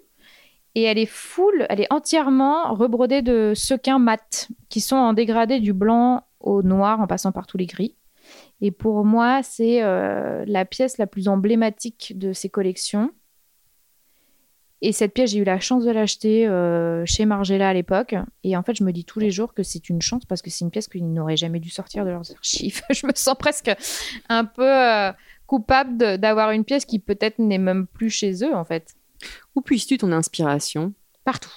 Et 0.74 0.84
elle 0.84 0.98
est 0.98 1.06
full, 1.06 1.66
elle 1.70 1.82
est 1.82 1.92
entièrement 1.92 2.74
rebrodée 2.74 3.22
de 3.22 3.54
sequins 3.56 4.00
mat, 4.00 4.48
qui 4.70 4.80
sont 4.80 4.96
en 4.96 5.14
dégradé 5.14 5.60
du 5.60 5.74
blanc 5.74 6.24
au 6.40 6.64
noir 6.64 7.02
en 7.02 7.08
passant 7.08 7.32
par 7.32 7.46
tous 7.46 7.58
les 7.58 7.66
gris. 7.66 7.96
Et 8.62 8.72
pour 8.72 9.04
moi, 9.04 9.42
c'est 9.44 9.84
euh, 9.84 10.46
la 10.48 10.66
pièce 10.66 10.98
la 10.98 11.08
plus 11.08 11.28
emblématique 11.28 12.14
de 12.16 12.32
ces 12.32 12.50
collections. 12.50 13.12
Et 14.84 14.92
cette 14.94 15.14
pièce, 15.14 15.32
j'ai 15.32 15.38
eu 15.40 15.44
la 15.44 15.60
chance 15.60 15.84
de 15.86 15.92
l'acheter 15.92 16.48
euh, 16.48 17.04
chez 17.06 17.26
Margiela 17.26 17.70
à 17.70 17.74
l'époque. 17.74 18.16
Et 18.44 18.58
en 18.58 18.64
fait, 18.64 18.76
je 18.76 18.84
me 18.84 18.92
dis 18.92 19.06
tous 19.06 19.20
les 19.20 19.30
jours 19.30 19.54
que 19.54 19.62
c'est 19.62 19.90
une 19.90 20.02
chance 20.02 20.26
parce 20.26 20.42
que 20.42 20.50
c'est 20.50 20.66
une 20.66 20.72
pièce 20.72 20.88
qu'ils 20.88 21.12
n'auraient 21.14 21.38
jamais 21.38 21.60
dû 21.60 21.70
sortir 21.70 22.04
de 22.04 22.10
leurs 22.10 22.32
archives. 22.32 22.82
je 22.90 23.06
me 23.06 23.12
sens 23.16 23.36
presque 23.38 23.72
un 24.30 24.44
peu 24.46 24.68
euh, 24.68 25.12
coupable 25.46 26.18
d'avoir 26.18 26.52
une 26.52 26.66
pièce 26.66 26.86
qui 26.86 26.98
peut-être 26.98 27.38
n'est 27.38 27.60
même 27.60 27.86
plus 27.86 28.10
chez 28.10 28.44
eux, 28.44 28.56
en 28.56 28.66
fait. 28.66 28.96
où 29.56 29.62
puisses-tu 29.62 29.98
ton 30.00 30.12
inspiration? 30.12 30.94
Partout. 31.26 31.52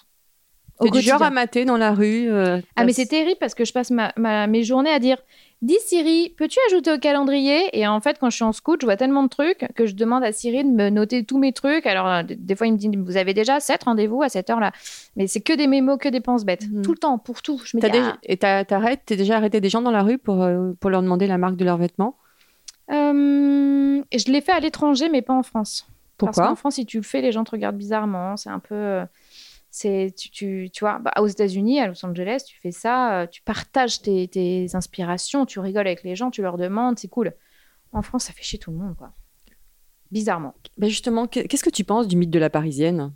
Au 0.81 0.91
du 0.91 1.01
genre 1.01 1.23
à 1.23 1.31
mater 1.31 1.65
dans 1.65 1.77
la 1.77 1.93
rue 1.95 2.29
euh, 2.31 2.61
Ah, 2.77 2.85
mais 2.85 2.93
c'est 2.93 3.07
terrible 3.07 3.37
parce 3.39 3.55
que 3.55 3.65
je 3.65 3.73
passe 3.73 3.91
ma, 3.93 4.13
ma- 4.17 4.49
mes 4.49 4.65
journées 4.65 4.91
à 4.91 4.99
dire 4.99 5.19
Dis 5.65 5.79
Siri, 5.81 6.35
peux-tu 6.37 6.59
ajouter 6.69 6.93
au 6.93 6.99
calendrier? 6.99 7.71
Et 7.73 7.87
en 7.87 7.99
fait, 7.99 8.19
quand 8.21 8.29
je 8.29 8.35
suis 8.37 8.45
en 8.45 8.53
scout, 8.53 8.79
je 8.83 8.87
vois 8.87 8.99
tellement 8.99 9.23
de 9.23 9.31
trucs 9.31 9.67
que 9.75 9.87
je 9.87 9.95
demande 9.95 10.23
à 10.23 10.31
Siri 10.31 10.63
de 10.63 10.69
me 10.69 10.91
noter 10.91 11.25
tous 11.25 11.39
mes 11.39 11.55
trucs. 11.55 11.87
Alors, 11.87 12.07
euh, 12.07 12.23
des, 12.23 12.55
fois, 12.55 12.67
il 12.67 12.75
me 12.75 12.77
dit 12.77 12.91
Vous 12.95 13.17
avez 13.17 13.33
déjà 13.33 13.61
7 13.61 13.85
rendez-vous 13.85 14.23
à 14.23 14.29
cette 14.29 14.51
heure-là. 14.51 14.73
Mais 15.17 15.27
c'est 15.27 15.41
que 15.41 15.55
des 15.55 15.67
mémos, 15.67 15.97
que 15.99 16.11
des 16.11 16.21
penses 16.21 16.45
bêtes. 16.45 16.69
Mhm. 16.71 16.83
Tout 16.83 16.93
le 16.93 16.99
temps, 16.99 17.17
pour 17.17 17.41
tout. 17.41 17.63
Je 17.65 17.79
me 17.79 17.81
dis 17.81 17.91
déjà- 17.91 18.13
Ah, 18.15 18.19
Et 18.25 18.37
t'arrêtes, 18.37 19.01
t'es 19.07 19.17
déjà 19.17 19.39
arrêté 19.39 19.63
des 19.63 19.71
gens 19.71 19.81
dans 19.81 19.91
la 19.91 20.03
rue 20.03 20.19
pour, 20.19 20.43
euh, 20.43 20.73
pour 20.81 20.91
leur 20.91 21.01
demander 21.01 21.27
la 21.27 21.39
marque 21.39 21.57
de 21.57 21.65
leurs 21.65 21.79
vêtements? 21.79 22.19
Euh, 22.91 24.03
je 24.15 24.31
l'ai 24.33 24.43
fait 24.43 24.53
à 24.53 24.61
l'étranger, 24.61 25.09
mais 25.09 25.23
pas 25.23 25.33
en 25.33 25.43
France. 25.43 25.87
Parce 26.19 26.37
Pourquoi? 26.37 26.49
qu'en 26.51 26.57
France, 26.57 26.75
si 26.75 26.85
tu 26.85 26.99
le 26.99 27.03
fais, 27.05 27.23
les 27.23 27.33
gens 27.33 27.43
te 27.43 27.53
regardent 27.53 27.79
bizarrement. 27.79 28.37
C'est 28.37 28.51
un 28.51 28.59
peu. 28.59 29.01
C'est, 29.77 30.15
tu, 30.17 30.31
tu, 30.31 30.71
tu 30.73 30.85
vois, 30.85 31.01
bah, 31.01 31.11
aux 31.19 31.27
États-Unis, 31.27 31.81
à 31.81 31.89
Los 31.89 32.07
Angeles, 32.07 32.45
tu 32.47 32.57
fais 32.61 32.71
ça, 32.71 33.23
euh, 33.23 33.27
tu 33.27 33.43
partages 33.43 34.01
tes, 34.01 34.29
tes 34.29 34.69
inspirations, 34.75 35.47
tu 35.47 35.59
rigoles 35.59 35.89
avec 35.89 36.05
les 36.05 36.15
gens, 36.15 36.31
tu 36.31 36.43
leur 36.43 36.57
demandes, 36.59 36.97
c'est 36.97 37.09
cool. 37.09 37.33
En 37.91 38.01
France, 38.01 38.25
ça 38.27 38.33
fait 38.33 38.45
chier 38.45 38.61
tout 38.61 38.71
le 38.71 38.77
monde, 38.77 38.95
quoi. 38.97 39.11
Bizarrement. 40.13 40.55
Ben 40.79 40.89
Justement, 40.89 41.27
qu'est- 41.27 41.49
qu'est-ce 41.49 41.65
que 41.65 41.71
tu 41.71 41.83
penses 41.83 42.07
du 42.07 42.15
mythe 42.17 42.31
de 42.31 42.39
la 42.39 42.51
Parisienne? 42.51 43.13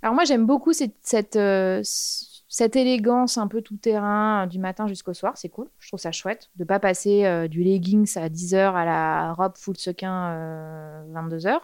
Alors 0.00 0.14
moi, 0.14 0.24
j'aime 0.24 0.46
beaucoup 0.46 0.72
cette, 0.72 0.96
cette, 1.02 1.36
euh, 1.36 1.82
cette 1.84 2.76
élégance 2.76 3.36
un 3.36 3.48
peu 3.48 3.60
tout 3.60 3.76
terrain 3.76 4.44
euh, 4.44 4.46
du 4.46 4.58
matin 4.58 4.86
jusqu'au 4.86 5.12
soir. 5.12 5.34
C'est 5.36 5.50
cool. 5.50 5.68
Je 5.78 5.88
trouve 5.88 6.00
ça 6.00 6.10
chouette 6.10 6.48
de 6.56 6.64
pas 6.64 6.78
passer 6.80 7.26
euh, 7.26 7.48
du 7.48 7.62
leggings 7.62 8.16
à 8.16 8.30
10h 8.30 8.56
à 8.74 8.84
la 8.86 9.34
robe 9.34 9.58
full 9.58 9.76
sequin 9.76 10.30
euh, 10.30 11.02
22h. 11.12 11.58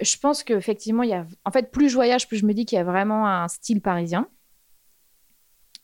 Je 0.00 0.16
pense 0.16 0.42
qu'effectivement, 0.44 1.02
il 1.02 1.10
y 1.10 1.14
a... 1.14 1.26
En 1.44 1.50
fait, 1.50 1.70
plus 1.70 1.88
je 1.88 1.94
voyage, 1.94 2.28
plus 2.28 2.36
je 2.38 2.46
me 2.46 2.54
dis 2.54 2.64
qu'il 2.66 2.76
y 2.76 2.80
a 2.80 2.84
vraiment 2.84 3.26
un 3.26 3.48
style 3.48 3.80
parisien. 3.80 4.28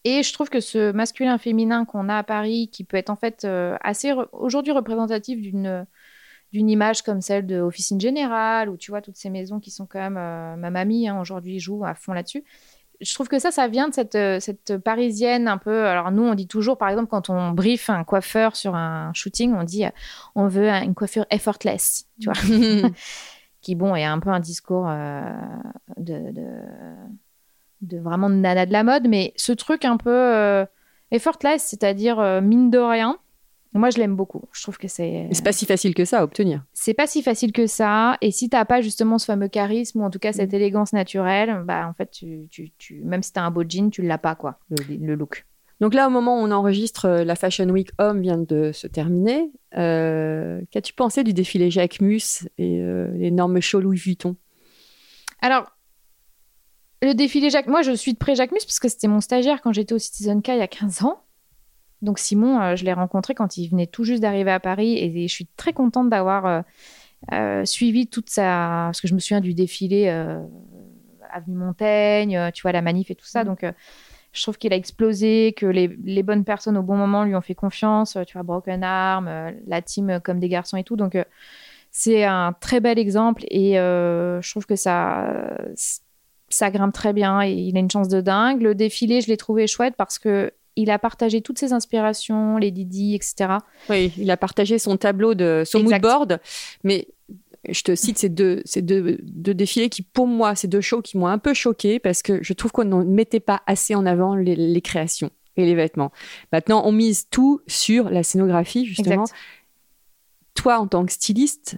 Et 0.05 0.23
je 0.23 0.33
trouve 0.33 0.51
que 0.51 0.61
ce 0.61 0.93
masculin-féminin 0.93 1.85
qu'on 1.87 2.09
a 2.09 2.19
à 2.19 2.23
Paris, 2.23 2.69
qui 2.71 2.85
peut 2.85 2.97
être 2.99 3.11
en 3.11 3.17
fait 3.17 3.45
euh, 3.45 3.77
assez 3.83 4.13
aujourd'hui 4.33 4.73
représentatif 4.73 5.41
d'une 5.41 5.87
d'une 6.53 6.71
image 6.71 7.03
comme 7.03 7.21
celle 7.21 7.47
de 7.47 7.59
Officine 7.61 8.01
Générale, 8.01 8.69
ou 8.69 8.77
tu 8.77 8.93
vois, 8.93 9.01
toutes 9.03 9.17
ces 9.17 9.29
maisons 9.29 9.59
qui 9.59 9.73
sont 9.73 9.87
quand 9.87 9.99
même... 9.99 10.17
euh, 10.17 10.55
ma 10.55 10.71
mamie, 10.71 11.09
hein, 11.09 11.19
aujourd'hui, 11.21 11.59
joue 11.59 11.85
à 11.85 11.95
fond 11.97 12.13
là-dessus. 12.13 12.45
Je 13.01 13.13
trouve 13.13 13.27
que 13.27 13.41
ça, 13.41 13.51
ça 13.51 13.67
vient 13.67 13.89
de 13.89 13.95
cette, 13.95 14.15
euh, 14.15 14.39
cette 14.39 14.77
parisienne 14.79 15.49
un 15.49 15.59
peu... 15.59 15.87
Alors 15.87 16.13
nous, 16.13 16.23
on 16.23 16.37
dit 16.37 16.47
toujours, 16.47 16.79
par 16.79 16.91
exemple, 16.91 17.09
quand 17.09 17.29
on 17.29 17.51
brief 17.51 17.91
un 17.91 18.05
coiffeur 18.05 18.55
sur 18.55 18.77
un 18.77 19.11
shooting, 19.15 19.53
on 19.53 19.65
dit, 19.65 19.85
euh, 19.87 19.91
on 20.37 20.47
veut 20.47 20.69
un- 20.71 20.83
une 20.85 20.95
coiffure 20.95 21.27
effortless, 21.31 22.07
tu 22.21 22.31
vois 22.31 22.35
qui 23.65 23.75
bon 23.75 23.95
est 23.97 24.05
un 24.05 24.21
peu 24.21 24.31
un 24.31 24.41
discours 24.41 24.87
euh, 24.89 25.23
de, 25.97 26.31
de, 26.31 26.47
de 27.81 27.99
vraiment 27.99 28.31
de 28.31 28.35
nana 28.37 28.67
de 28.67 28.73
la 28.73 28.85
mode, 28.85 29.09
mais 29.09 29.33
ce 29.37 29.53
truc 29.53 29.85
un 29.85 29.97
peu 29.97 30.11
euh, 30.11 30.65
effortless, 31.11 31.63
c'est-à-dire 31.65 32.21
euh, 32.21 32.41
mine 32.41 32.71
de 32.71 32.79
rien, 32.79 33.19
moi 33.73 33.91
je 33.91 33.99
l'aime 33.99 34.15
beaucoup. 34.17 34.43
Je 34.53 34.63
trouve 34.63 34.79
que 34.79 34.87
c'est 34.89 35.29
C'est 35.33 35.43
pas 35.45 35.53
si 35.53 35.67
facile 35.67 35.95
que 35.95 36.05
ça 36.05 36.21
à 36.21 36.25
obtenir. 36.25 36.63
c'est 36.73 36.95
pas 36.95 37.07
si 37.09 37.23
facile 37.23 37.53
que 37.53 37.67
ça, 37.67 38.17
et 38.21 38.31
si 38.31 38.49
t'as 38.49 38.65
pas 38.65 38.81
justement 38.81 39.19
ce 39.19 39.25
fameux 39.27 39.49
charisme 39.49 40.01
ou 40.01 40.05
en 40.05 40.11
tout 40.11 40.19
cas 40.21 40.33
cette 40.33 40.53
Mm. 40.53 40.57
élégance 40.57 40.93
naturelle, 40.93 41.63
bah 41.65 41.89
en 41.89 41.93
fait 41.95 42.11
tu, 42.11 42.47
tu, 42.51 42.71
tu 42.79 43.03
même 43.03 43.23
si 43.23 43.33
t'as 43.33 43.43
un 43.43 43.51
beau 43.51 43.65
jean, 43.69 43.91
tu 43.91 44.03
l'as 44.03 44.19
pas 44.19 44.35
quoi, 44.37 44.61
le, 44.71 44.77
le 44.97 45.15
look. 45.17 45.45
Donc 45.81 45.95
là, 45.95 46.07
au 46.07 46.11
moment 46.11 46.41
où 46.41 46.45
on 46.45 46.51
enregistre, 46.51 47.07
euh, 47.07 47.25
la 47.25 47.35
Fashion 47.35 47.69
Week 47.69 47.91
Homme 47.99 48.21
vient 48.21 48.39
de 48.39 48.71
se 48.73 48.87
terminer. 48.87 49.51
Euh, 49.77 50.61
Qu'as-tu 50.71 50.93
pensé 50.93 51.25
du 51.25 51.33
défilé 51.33 51.71
Jacques 51.71 52.01
Mus 52.01 52.49
et 52.59 52.81
euh, 52.81 53.11
l'énorme 53.15 53.61
show 53.61 53.81
Louis 53.81 53.99
Vuitton? 53.99 54.37
Alors, 55.41 55.67
le 57.03 57.13
défilé 57.13 57.51
Jacques, 57.51 57.67
moi 57.67 57.83
je 57.83 57.93
suis 57.93 58.13
de 58.13 58.19
près 58.19 58.35
Jacques 58.35 58.53
Mus 58.53 58.65
parce 58.65 58.79
que 58.79 58.89
c'était 58.89 59.09
mon 59.09 59.21
stagiaire 59.21 59.61
quand 59.63 59.73
j'étais 59.73 59.95
au 59.95 59.99
Citizen 59.99 60.43
K 60.43 60.49
il 60.51 60.59
y 60.59 60.63
a 60.63 60.69
15 60.69 61.03
ans. 61.03 61.21
Donc 62.03 62.19
Simon, 62.19 62.61
euh, 62.61 62.77
je 62.77 62.85
l'ai 62.85 62.93
rencontré 62.93 63.35
quand 63.35 63.57
il 63.57 63.69
venait 63.69 63.87
tout 63.87 64.05
juste 64.05 64.23
d'arriver 64.23 64.53
à 64.53 64.61
Paris 64.61 64.97
et, 64.97 65.27
je 65.27 65.33
suis 65.33 65.49
très 65.57 65.73
contente 65.73 66.09
d'avoir 66.09 66.65
suivi 67.65 68.07
toute 68.07 68.31
sa... 68.31 68.87
Parce 68.87 69.01
que 69.01 69.09
je 69.09 69.15
me 69.15 69.19
souviens 69.19 69.41
du 69.41 69.55
défilé 69.55 70.09
Avenue 71.31 71.57
Montaigne, 71.57 72.51
tu 72.53 72.63
vois, 72.63 72.73
la 72.73 72.83
manif 72.83 73.11
et 73.11 73.15
tout 73.15 73.27
ça. 73.27 73.43
Mhm. 73.43 73.49
Donc 73.49 73.65
je 74.35 74.43
trouve 74.43 74.59
qu'il 74.59 74.73
a 74.73 74.77
explosé, 74.77 75.55
que 75.57 75.65
les, 75.65 75.89
les 76.05 76.23
bonnes 76.23 76.45
personnes 76.45 76.77
au 76.77 76.83
bon 76.83 76.97
moment 76.97 77.25
lui 77.25 77.35
ont 77.35 77.41
fait 77.41 77.55
confiance. 77.55 78.17
euh, 78.17 78.25
Tu 78.25 78.35
vois, 78.35 78.43
Broken 78.43 78.83
Arm, 78.85 79.27
euh, 79.29 79.51
la 79.67 79.81
team 79.81 80.11
euh, 80.11 80.21
comme 80.21 80.41
des 80.41 80.49
garçons 80.51 80.77
et 80.77 80.85
tout. 80.85 80.97
Donc 80.97 81.17
c'est 81.91 82.25
un 82.25 82.53
très 82.61 82.81
bel 82.81 82.99
exemple 82.99 83.45
et 83.49 83.79
euh, 83.79 84.43
je 84.43 84.51
trouve 84.51 84.67
que 84.67 84.77
ça, 84.77 85.57
ça 86.49 86.71
grimpe 86.71 86.93
très 86.93 87.13
bien 87.13 87.41
et 87.43 87.53
il 87.53 87.77
a 87.77 87.81
une 87.81 87.91
chance 87.91 88.09
de 88.09 88.21
dingue. 88.21 88.61
Le 88.63 88.75
défilé, 88.75 89.21
je 89.21 89.29
l'ai 89.29 89.37
trouvé 89.37 89.67
chouette 89.67 89.95
parce 89.97 90.19
que 90.19 90.53
il 90.77 90.91
a 90.91 90.99
partagé 90.99 91.41
toutes 91.41 91.59
ses 91.61 91.73
inspirations, 91.73 92.57
les 92.57 92.73
Didi, 92.73 93.15
etc. 93.15 93.59
Oui, 93.89 94.13
il 94.19 94.29
a 94.33 94.37
partagé 94.37 94.81
son 94.81 94.97
tableau 94.97 95.35
de 95.35 95.63
son 95.65 95.79
Exact. 95.79 96.03
moodboard, 96.03 96.41
mais 96.83 97.07
je 97.69 97.83
te 97.83 97.95
cite 97.95 98.19
ces 98.19 98.29
deux, 98.29 98.63
ces 98.65 98.83
deux, 98.83 99.19
deux 99.23 99.55
défilés 99.55 99.89
qui, 99.89 100.03
pour 100.03 100.27
moi, 100.27 100.55
ces 100.55 100.69
deux 100.69 100.81
shows 100.81 101.03
qui 101.03 101.19
m'ont 101.19 101.27
un 101.27 101.39
peu 101.39 101.55
choqué 101.55 101.99
parce 101.99 102.23
que 102.23 102.43
je 102.43 102.53
trouve 102.53 102.73
qu'on 102.73 102.85
ne 102.85 103.05
mettait 103.05 103.41
pas 103.41 103.63
assez 103.67 103.95
en 103.95 104.07
avant 104.07 104.35
les, 104.35 104.57
les 104.57 104.81
créations 104.81 105.31
et 105.57 105.65
les 105.65 105.75
vêtements. 105.75 106.13
Maintenant, 106.53 106.83
on 106.85 106.93
mise 106.93 107.29
tout 107.29 107.61
sur 107.67 108.11
la 108.11 108.23
scénographie, 108.23 108.87
justement. 108.87 109.23
Exact. 109.23 109.39
Toi, 110.55 110.79
en 110.79 110.87
tant 110.87 111.05
que 111.07 111.13
styliste, 111.13 111.77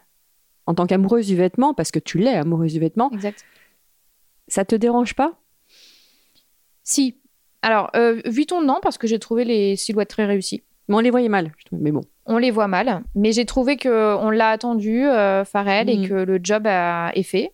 en 0.66 0.74
tant 0.74 0.86
qu'amoureuse 0.86 1.26
du 1.26 1.36
vêtement, 1.36 1.74
parce 1.74 1.90
que 1.90 1.98
tu 1.98 2.18
l'es 2.18 2.34
amoureuse 2.34 2.72
du 2.72 2.80
vêtement, 2.80 3.10
Exact. 3.12 3.44
ça 4.48 4.64
te 4.64 4.74
dérange 4.74 5.14
pas? 5.14 5.38
Si. 6.82 7.16
Alors, 7.62 7.90
euh, 7.96 8.20
Vuitton, 8.26 8.62
non, 8.62 8.78
parce 8.82 8.98
que 8.98 9.06
j'ai 9.06 9.18
trouvé 9.18 9.44
les 9.44 9.76
silhouettes 9.76 10.10
très 10.10 10.24
réussies. 10.24 10.62
Mais 10.88 10.94
on 10.96 11.00
les 11.00 11.10
voyait 11.10 11.28
mal, 11.28 11.52
je 11.58 11.64
trouve. 11.66 11.80
Mais 11.82 11.90
bon. 11.92 12.02
On 12.26 12.38
les 12.38 12.50
voit 12.50 12.68
mal, 12.68 13.02
mais 13.14 13.32
j'ai 13.32 13.44
trouvé 13.44 13.76
que 13.76 14.16
on 14.16 14.30
l'a 14.30 14.50
attendu, 14.50 15.04
euh, 15.04 15.44
Pharrell, 15.44 15.86
Mhm. 15.88 16.04
et 16.04 16.08
que 16.08 16.14
le 16.14 16.40
job 16.42 16.66
a- 16.66 17.10
est 17.14 17.22
fait. 17.22 17.52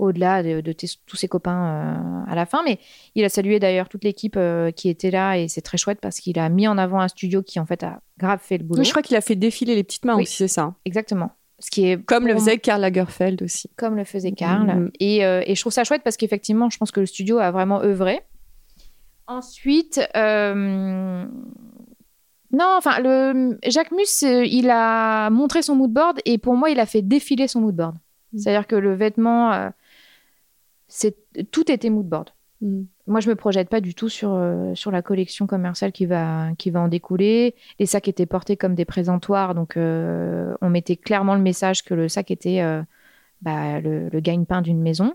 au-delà 0.00 0.44
de, 0.44 0.60
tous 1.06 1.16
ses 1.16 1.26
copains 1.26 2.24
euh, 2.28 2.30
à 2.30 2.36
la 2.36 2.46
fin. 2.46 2.62
Mais 2.64 2.78
il 3.16 3.24
a 3.24 3.28
salué 3.28 3.58
d'ailleurs 3.58 3.88
toute 3.88 4.04
l'équipe 4.04 4.36
euh, 4.36 4.70
qui 4.70 4.88
était 4.88 5.10
là 5.10 5.36
et 5.36 5.48
c'est 5.48 5.60
très 5.60 5.76
chouette 5.76 5.98
parce 6.00 6.20
qu'il 6.20 6.38
a 6.38 6.48
mis 6.48 6.68
en 6.68 6.78
avant 6.78 7.00
un 7.00 7.08
studio 7.08 7.42
qui 7.42 7.58
en 7.58 7.66
fait 7.66 7.82
a 7.82 8.00
grave 8.16 8.38
fait 8.40 8.58
le 8.58 8.62
boulot. 8.64 8.78
Oui, 8.78 8.84
je 8.84 8.90
crois 8.92 9.02
qu'il 9.02 9.16
a 9.16 9.20
fait 9.20 9.34
défiler 9.34 9.74
les 9.74 9.82
petites 9.82 10.04
mains 10.04 10.14
Oui. 10.14 10.22
aussi, 10.22 10.36
c'est 10.36 10.46
ça. 10.46 10.72
Exactement. 10.84 11.32
Ce 11.58 11.68
qui 11.72 11.88
est 11.90 12.00
Comme 12.04 12.28
le 12.28 12.34
faisait 12.34 12.58
Karl 12.58 12.80
Lagerfeld 12.80 13.42
aussi. 13.42 13.68
comme 13.76 13.96
le 13.96 14.04
faisait 14.04 14.30
Karl. 14.30 14.68
Mhm. 14.68 14.90
Et, 15.00 15.24
euh, 15.24 15.42
et 15.44 15.56
je 15.56 15.60
trouve 15.60 15.72
ça 15.72 15.82
chouette 15.82 16.02
parce 16.04 16.16
qu'effectivement, 16.16 16.70
je 16.70 16.78
pense 16.78 16.92
que 16.92 17.00
le 17.00 17.06
studio 17.06 17.38
a 17.38 17.50
vraiment 17.50 17.82
œuvré. 17.82 18.20
Ensuite, 19.26 20.00
euh, 20.16 21.26
non, 22.50 22.74
enfin, 22.78 22.98
le 23.00 23.58
Jacques 23.66 23.92
Mus, 23.92 24.24
euh, 24.24 24.44
il 24.44 24.70
a 24.70 25.28
montré 25.30 25.62
son 25.62 25.74
mood 25.74 25.92
board 25.92 26.18
et 26.24 26.38
pour 26.38 26.56
moi, 26.56 26.70
il 26.70 26.80
a 26.80 26.86
fait 26.86 27.02
défiler 27.02 27.46
son 27.46 27.60
mood 27.60 27.74
board. 27.74 27.96
Mhm. 28.32 28.38
C'est-à-dire 28.38 28.66
que 28.66 28.76
le 28.76 28.94
vêtement, 28.94 29.52
euh, 29.52 29.68
c'est 30.88 31.16
tout 31.50 31.70
était 31.70 31.90
mood 31.90 32.06
board. 32.06 32.30
Mm. 32.62 32.84
Moi, 33.06 33.20
je 33.20 33.28
me 33.28 33.36
projette 33.36 33.68
pas 33.68 33.80
du 33.80 33.94
tout 33.94 34.08
sur, 34.08 34.32
euh, 34.32 34.74
sur 34.74 34.90
la 34.90 35.02
collection 35.02 35.46
commerciale 35.46 35.92
qui 35.92 36.06
va, 36.06 36.48
qui 36.56 36.70
va 36.70 36.80
en 36.80 36.88
découler. 36.88 37.54
Les 37.78 37.86
sacs 37.86 38.08
étaient 38.08 38.26
portés 38.26 38.56
comme 38.56 38.74
des 38.74 38.84
présentoirs, 38.84 39.54
donc 39.54 39.76
euh, 39.76 40.54
on 40.60 40.70
mettait 40.70 40.96
clairement 40.96 41.34
le 41.34 41.42
message 41.42 41.84
que 41.84 41.94
le 41.94 42.08
sac 42.08 42.30
était 42.30 42.62
bah, 43.42 43.80
le, 43.80 44.08
le 44.08 44.20
gagne-pain 44.20 44.62
d'une 44.62 44.80
maison. 44.80 45.14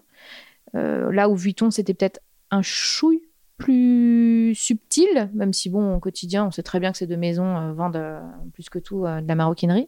Là 0.74 1.30
où 1.30 1.36
Vuitton, 1.36 1.70
c'était 1.70 1.94
peut-être 1.94 2.20
un 2.50 2.64
chouille 2.64 3.22
plus 3.58 4.54
subtil, 4.56 5.30
même 5.34 5.54
si, 5.54 5.70
bon, 5.70 5.96
au 5.96 6.00
quotidien, 6.00 6.46
on 6.46 6.52
sait 6.52 6.64
très 6.64 6.80
bien 6.80 6.92
que 6.92 6.98
ces 6.98 7.08
deux 7.08 7.18
maisons 7.18 7.58
euh, 7.58 7.74
vendent 7.74 7.96
euh, 7.96 8.20
plus 8.54 8.70
que 8.70 8.80
tout 8.80 9.06
euh, 9.06 9.22
de 9.22 9.28
la 9.28 9.36
maroquinerie. 9.36 9.88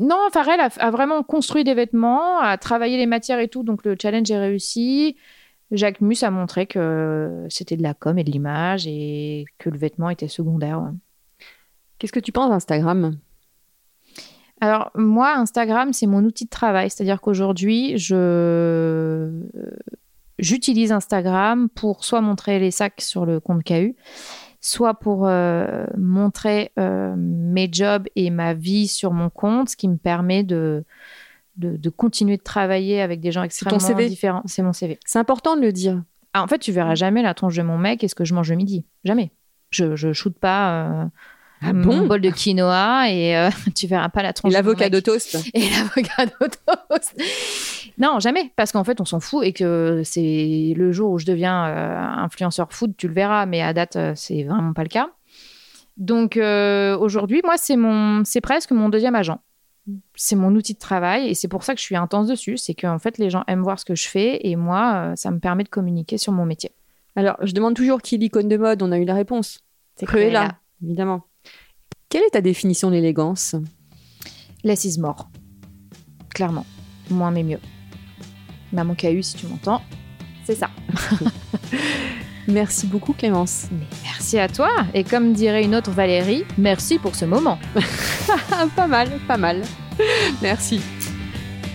Non, 0.00 0.16
Farrell 0.32 0.60
a, 0.60 0.68
a 0.78 0.90
vraiment 0.92 1.24
construit 1.24 1.64
des 1.64 1.74
vêtements, 1.74 2.38
a 2.38 2.56
travaillé 2.56 2.96
les 2.96 3.06
matières 3.06 3.40
et 3.40 3.48
tout, 3.48 3.64
donc 3.64 3.84
le 3.84 3.96
challenge 4.00 4.30
est 4.30 4.38
réussi. 4.38 5.16
Jacques 5.72 6.00
Mus 6.00 6.22
a 6.22 6.30
montré 6.30 6.66
que 6.66 7.46
c'était 7.48 7.76
de 7.76 7.82
la 7.82 7.94
com 7.94 8.16
et 8.16 8.22
de 8.24 8.30
l'image 8.30 8.86
et 8.86 9.44
que 9.58 9.68
le 9.70 9.76
vêtement 9.76 10.08
était 10.08 10.28
secondaire. 10.28 10.80
ouais. 10.80 10.92
Qu'est-ce 11.98 12.12
que 12.12 12.20
tu 12.20 12.30
penses 12.30 12.50
d'Instagram? 12.50 13.18
Alors, 14.60 14.90
moi, 14.94 15.36
Instagram, 15.36 15.92
c'est 15.92 16.06
mon 16.06 16.24
outil 16.24 16.44
de 16.44 16.50
travail. 16.50 16.90
C'est-à-dire 16.90 17.20
qu'aujourd'hui, 17.20 17.98
je... 17.98 19.30
j'utilise 20.38 20.92
Instagram 20.92 21.68
pour 21.68 22.04
soit 22.04 22.20
montrer 22.20 22.58
les 22.58 22.70
sacs 22.70 23.00
sur 23.00 23.26
le 23.26 23.40
compte 23.40 23.64
KU, 23.64 23.96
soit 24.60 24.94
pour 24.94 25.26
euh, 25.26 25.84
montrer 25.96 26.72
euh, 26.78 27.14
mes 27.16 27.68
jobs 27.70 28.06
et 28.16 28.30
ma 28.30 28.54
vie 28.54 28.88
sur 28.88 29.12
mon 29.12 29.30
compte, 29.30 29.70
ce 29.70 29.76
qui 29.76 29.88
me 29.88 29.96
permet 29.96 30.42
de, 30.42 30.84
de, 31.56 31.76
de 31.76 31.90
continuer 31.90 32.36
de 32.36 32.42
travailler 32.42 33.00
avec 33.00 33.20
des 33.20 33.32
gens 33.32 33.42
extrêmement 33.42 33.78
CV? 33.78 34.08
différents. 34.08 34.42
C'est 34.46 34.62
mon 34.62 34.72
CV. 34.72 34.98
C'est 35.04 35.18
important 35.18 35.56
de 35.56 35.62
le 35.62 35.72
dire. 35.72 36.02
Ah, 36.34 36.42
en 36.42 36.46
fait, 36.46 36.58
tu 36.58 36.72
verras 36.72 36.94
jamais 36.94 37.22
la 37.22 37.34
tronche 37.34 37.56
de 37.56 37.62
mon 37.62 37.78
mec 37.78 38.04
et 38.04 38.08
ce 38.08 38.14
que 38.14 38.24
je 38.24 38.34
mange 38.34 38.50
le 38.50 38.56
midi. 38.56 38.84
Jamais. 39.04 39.32
Je 39.70 39.96
je 39.96 40.12
shoote 40.12 40.38
pas 40.38 40.70
euh, 40.72 41.04
Ah 41.60 41.72
mon 41.72 41.82
bon? 41.82 42.06
Bol 42.06 42.20
de 42.20 42.30
quinoa 42.30 43.10
et 43.10 43.36
euh, 43.36 43.50
tu 43.74 43.86
verras 43.86 44.08
pas 44.08 44.22
la 44.22 44.32
tronche 44.32 44.52
Et 44.52 44.56
de 44.56 44.58
l'avocat 44.58 44.88
de 44.90 45.00
toast 45.00 45.38
Et 45.54 45.60
l'avocado 45.70 46.32
toast. 46.40 47.14
Non, 47.98 48.20
jamais. 48.20 48.52
Parce 48.56 48.72
qu'en 48.72 48.84
fait, 48.84 49.00
on 49.00 49.04
s'en 49.04 49.20
fout 49.20 49.44
et 49.44 49.52
que 49.52 50.02
c'est 50.04 50.72
le 50.76 50.92
jour 50.92 51.10
où 51.10 51.18
je 51.18 51.26
deviens 51.26 51.66
euh, 51.66 51.98
influenceur 51.98 52.72
food, 52.72 52.94
tu 52.96 53.08
le 53.08 53.14
verras. 53.14 53.44
Mais 53.46 53.60
à 53.60 53.72
date, 53.72 53.96
euh, 53.96 54.12
c'est 54.14 54.44
vraiment 54.44 54.72
pas 54.72 54.84
le 54.84 54.88
cas. 54.88 55.10
Donc 55.96 56.36
euh, 56.36 56.96
aujourd'hui, 56.96 57.40
moi, 57.44 57.56
c'est 57.56 57.76
mon, 57.76 58.22
c'est 58.24 58.40
presque 58.40 58.70
mon 58.70 58.88
deuxième 58.88 59.16
agent. 59.16 59.40
C'est 60.14 60.36
mon 60.36 60.54
outil 60.54 60.74
de 60.74 60.78
travail 60.78 61.28
et 61.28 61.34
c'est 61.34 61.48
pour 61.48 61.64
ça 61.64 61.74
que 61.74 61.80
je 61.80 61.84
suis 61.84 61.96
intense 61.96 62.28
dessus. 62.28 62.56
C'est 62.56 62.74
qu'en 62.74 62.98
fait, 62.98 63.18
les 63.18 63.30
gens 63.30 63.42
aiment 63.48 63.62
voir 63.62 63.80
ce 63.80 63.84
que 63.84 63.96
je 63.96 64.06
fais 64.06 64.46
et 64.46 64.54
moi, 64.54 65.14
ça 65.16 65.30
me 65.30 65.38
permet 65.38 65.64
de 65.64 65.70
communiquer 65.70 66.18
sur 66.18 66.32
mon 66.32 66.44
métier. 66.44 66.70
Alors, 67.16 67.36
je 67.42 67.52
demande 67.52 67.74
toujours 67.74 68.00
qui 68.00 68.14
est 68.14 68.18
l'icône 68.18 68.48
de 68.48 68.56
mode. 68.58 68.82
On 68.82 68.92
a 68.92 68.98
eu 68.98 69.04
la 69.04 69.14
réponse. 69.14 69.60
C'est 69.96 70.06
Cruella, 70.06 70.58
évidemment. 70.84 71.22
Quelle 72.10 72.22
est 72.22 72.30
ta 72.30 72.40
définition 72.40 72.88
de 72.88 72.94
l'élégance? 72.94 73.54
Less 74.64 74.86
is 74.86 74.98
more. 74.98 75.28
Clairement. 76.30 76.64
Moins 77.10 77.30
mais 77.30 77.42
mieux. 77.42 77.60
Maman 78.72 78.94
KU, 78.94 79.22
si 79.22 79.36
tu 79.36 79.46
m'entends, 79.46 79.82
c'est 80.44 80.54
ça. 80.54 80.70
Merci 82.48 82.86
beaucoup, 82.86 83.12
Clémence. 83.12 83.66
Mais 83.70 83.84
merci 84.04 84.38
à 84.38 84.48
toi. 84.48 84.70
Et 84.94 85.04
comme 85.04 85.34
dirait 85.34 85.64
une 85.64 85.74
autre 85.74 85.90
Valérie, 85.90 86.44
merci 86.56 86.98
pour 86.98 87.14
ce 87.14 87.26
moment. 87.26 87.58
Pas 88.74 88.86
mal, 88.86 89.10
pas 89.28 89.36
mal. 89.36 89.60
Merci. 90.40 90.80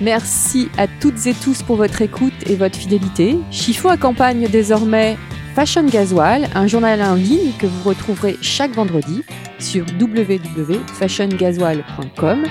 Merci 0.01 0.69
à 0.79 0.87
toutes 0.87 1.27
et 1.27 1.35
tous 1.35 1.61
pour 1.61 1.75
votre 1.75 2.01
écoute 2.01 2.33
et 2.47 2.55
votre 2.55 2.75
fidélité. 2.75 3.37
Chiffon 3.51 3.89
accompagne 3.89 4.47
désormais 4.49 5.15
Fashion 5.55 5.85
Gasoil, 5.85 6.49
un 6.55 6.65
journal 6.65 6.99
en 7.01 7.13
ligne 7.13 7.51
que 7.59 7.67
vous 7.67 7.87
retrouverez 7.87 8.37
chaque 8.41 8.71
vendredi 8.71 9.23
sur 9.59 9.85
www.fashiongasoil.com. 9.99 12.45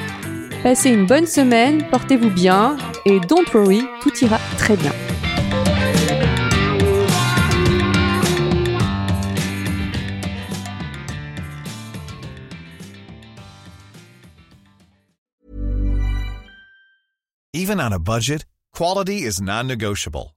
Passez 0.62 0.90
une 0.90 1.06
bonne 1.06 1.26
semaine, 1.26 1.84
portez-vous 1.90 2.30
bien 2.30 2.76
et 3.04 3.18
don't 3.18 3.52
worry, 3.52 3.82
tout 4.00 4.16
ira 4.22 4.38
très 4.56 4.76
bien. 4.76 4.92
Even 17.52 17.80
on 17.80 17.92
a 17.92 17.98
budget, 17.98 18.46
quality 18.72 19.24
is 19.24 19.40
non-negotiable. 19.40 20.36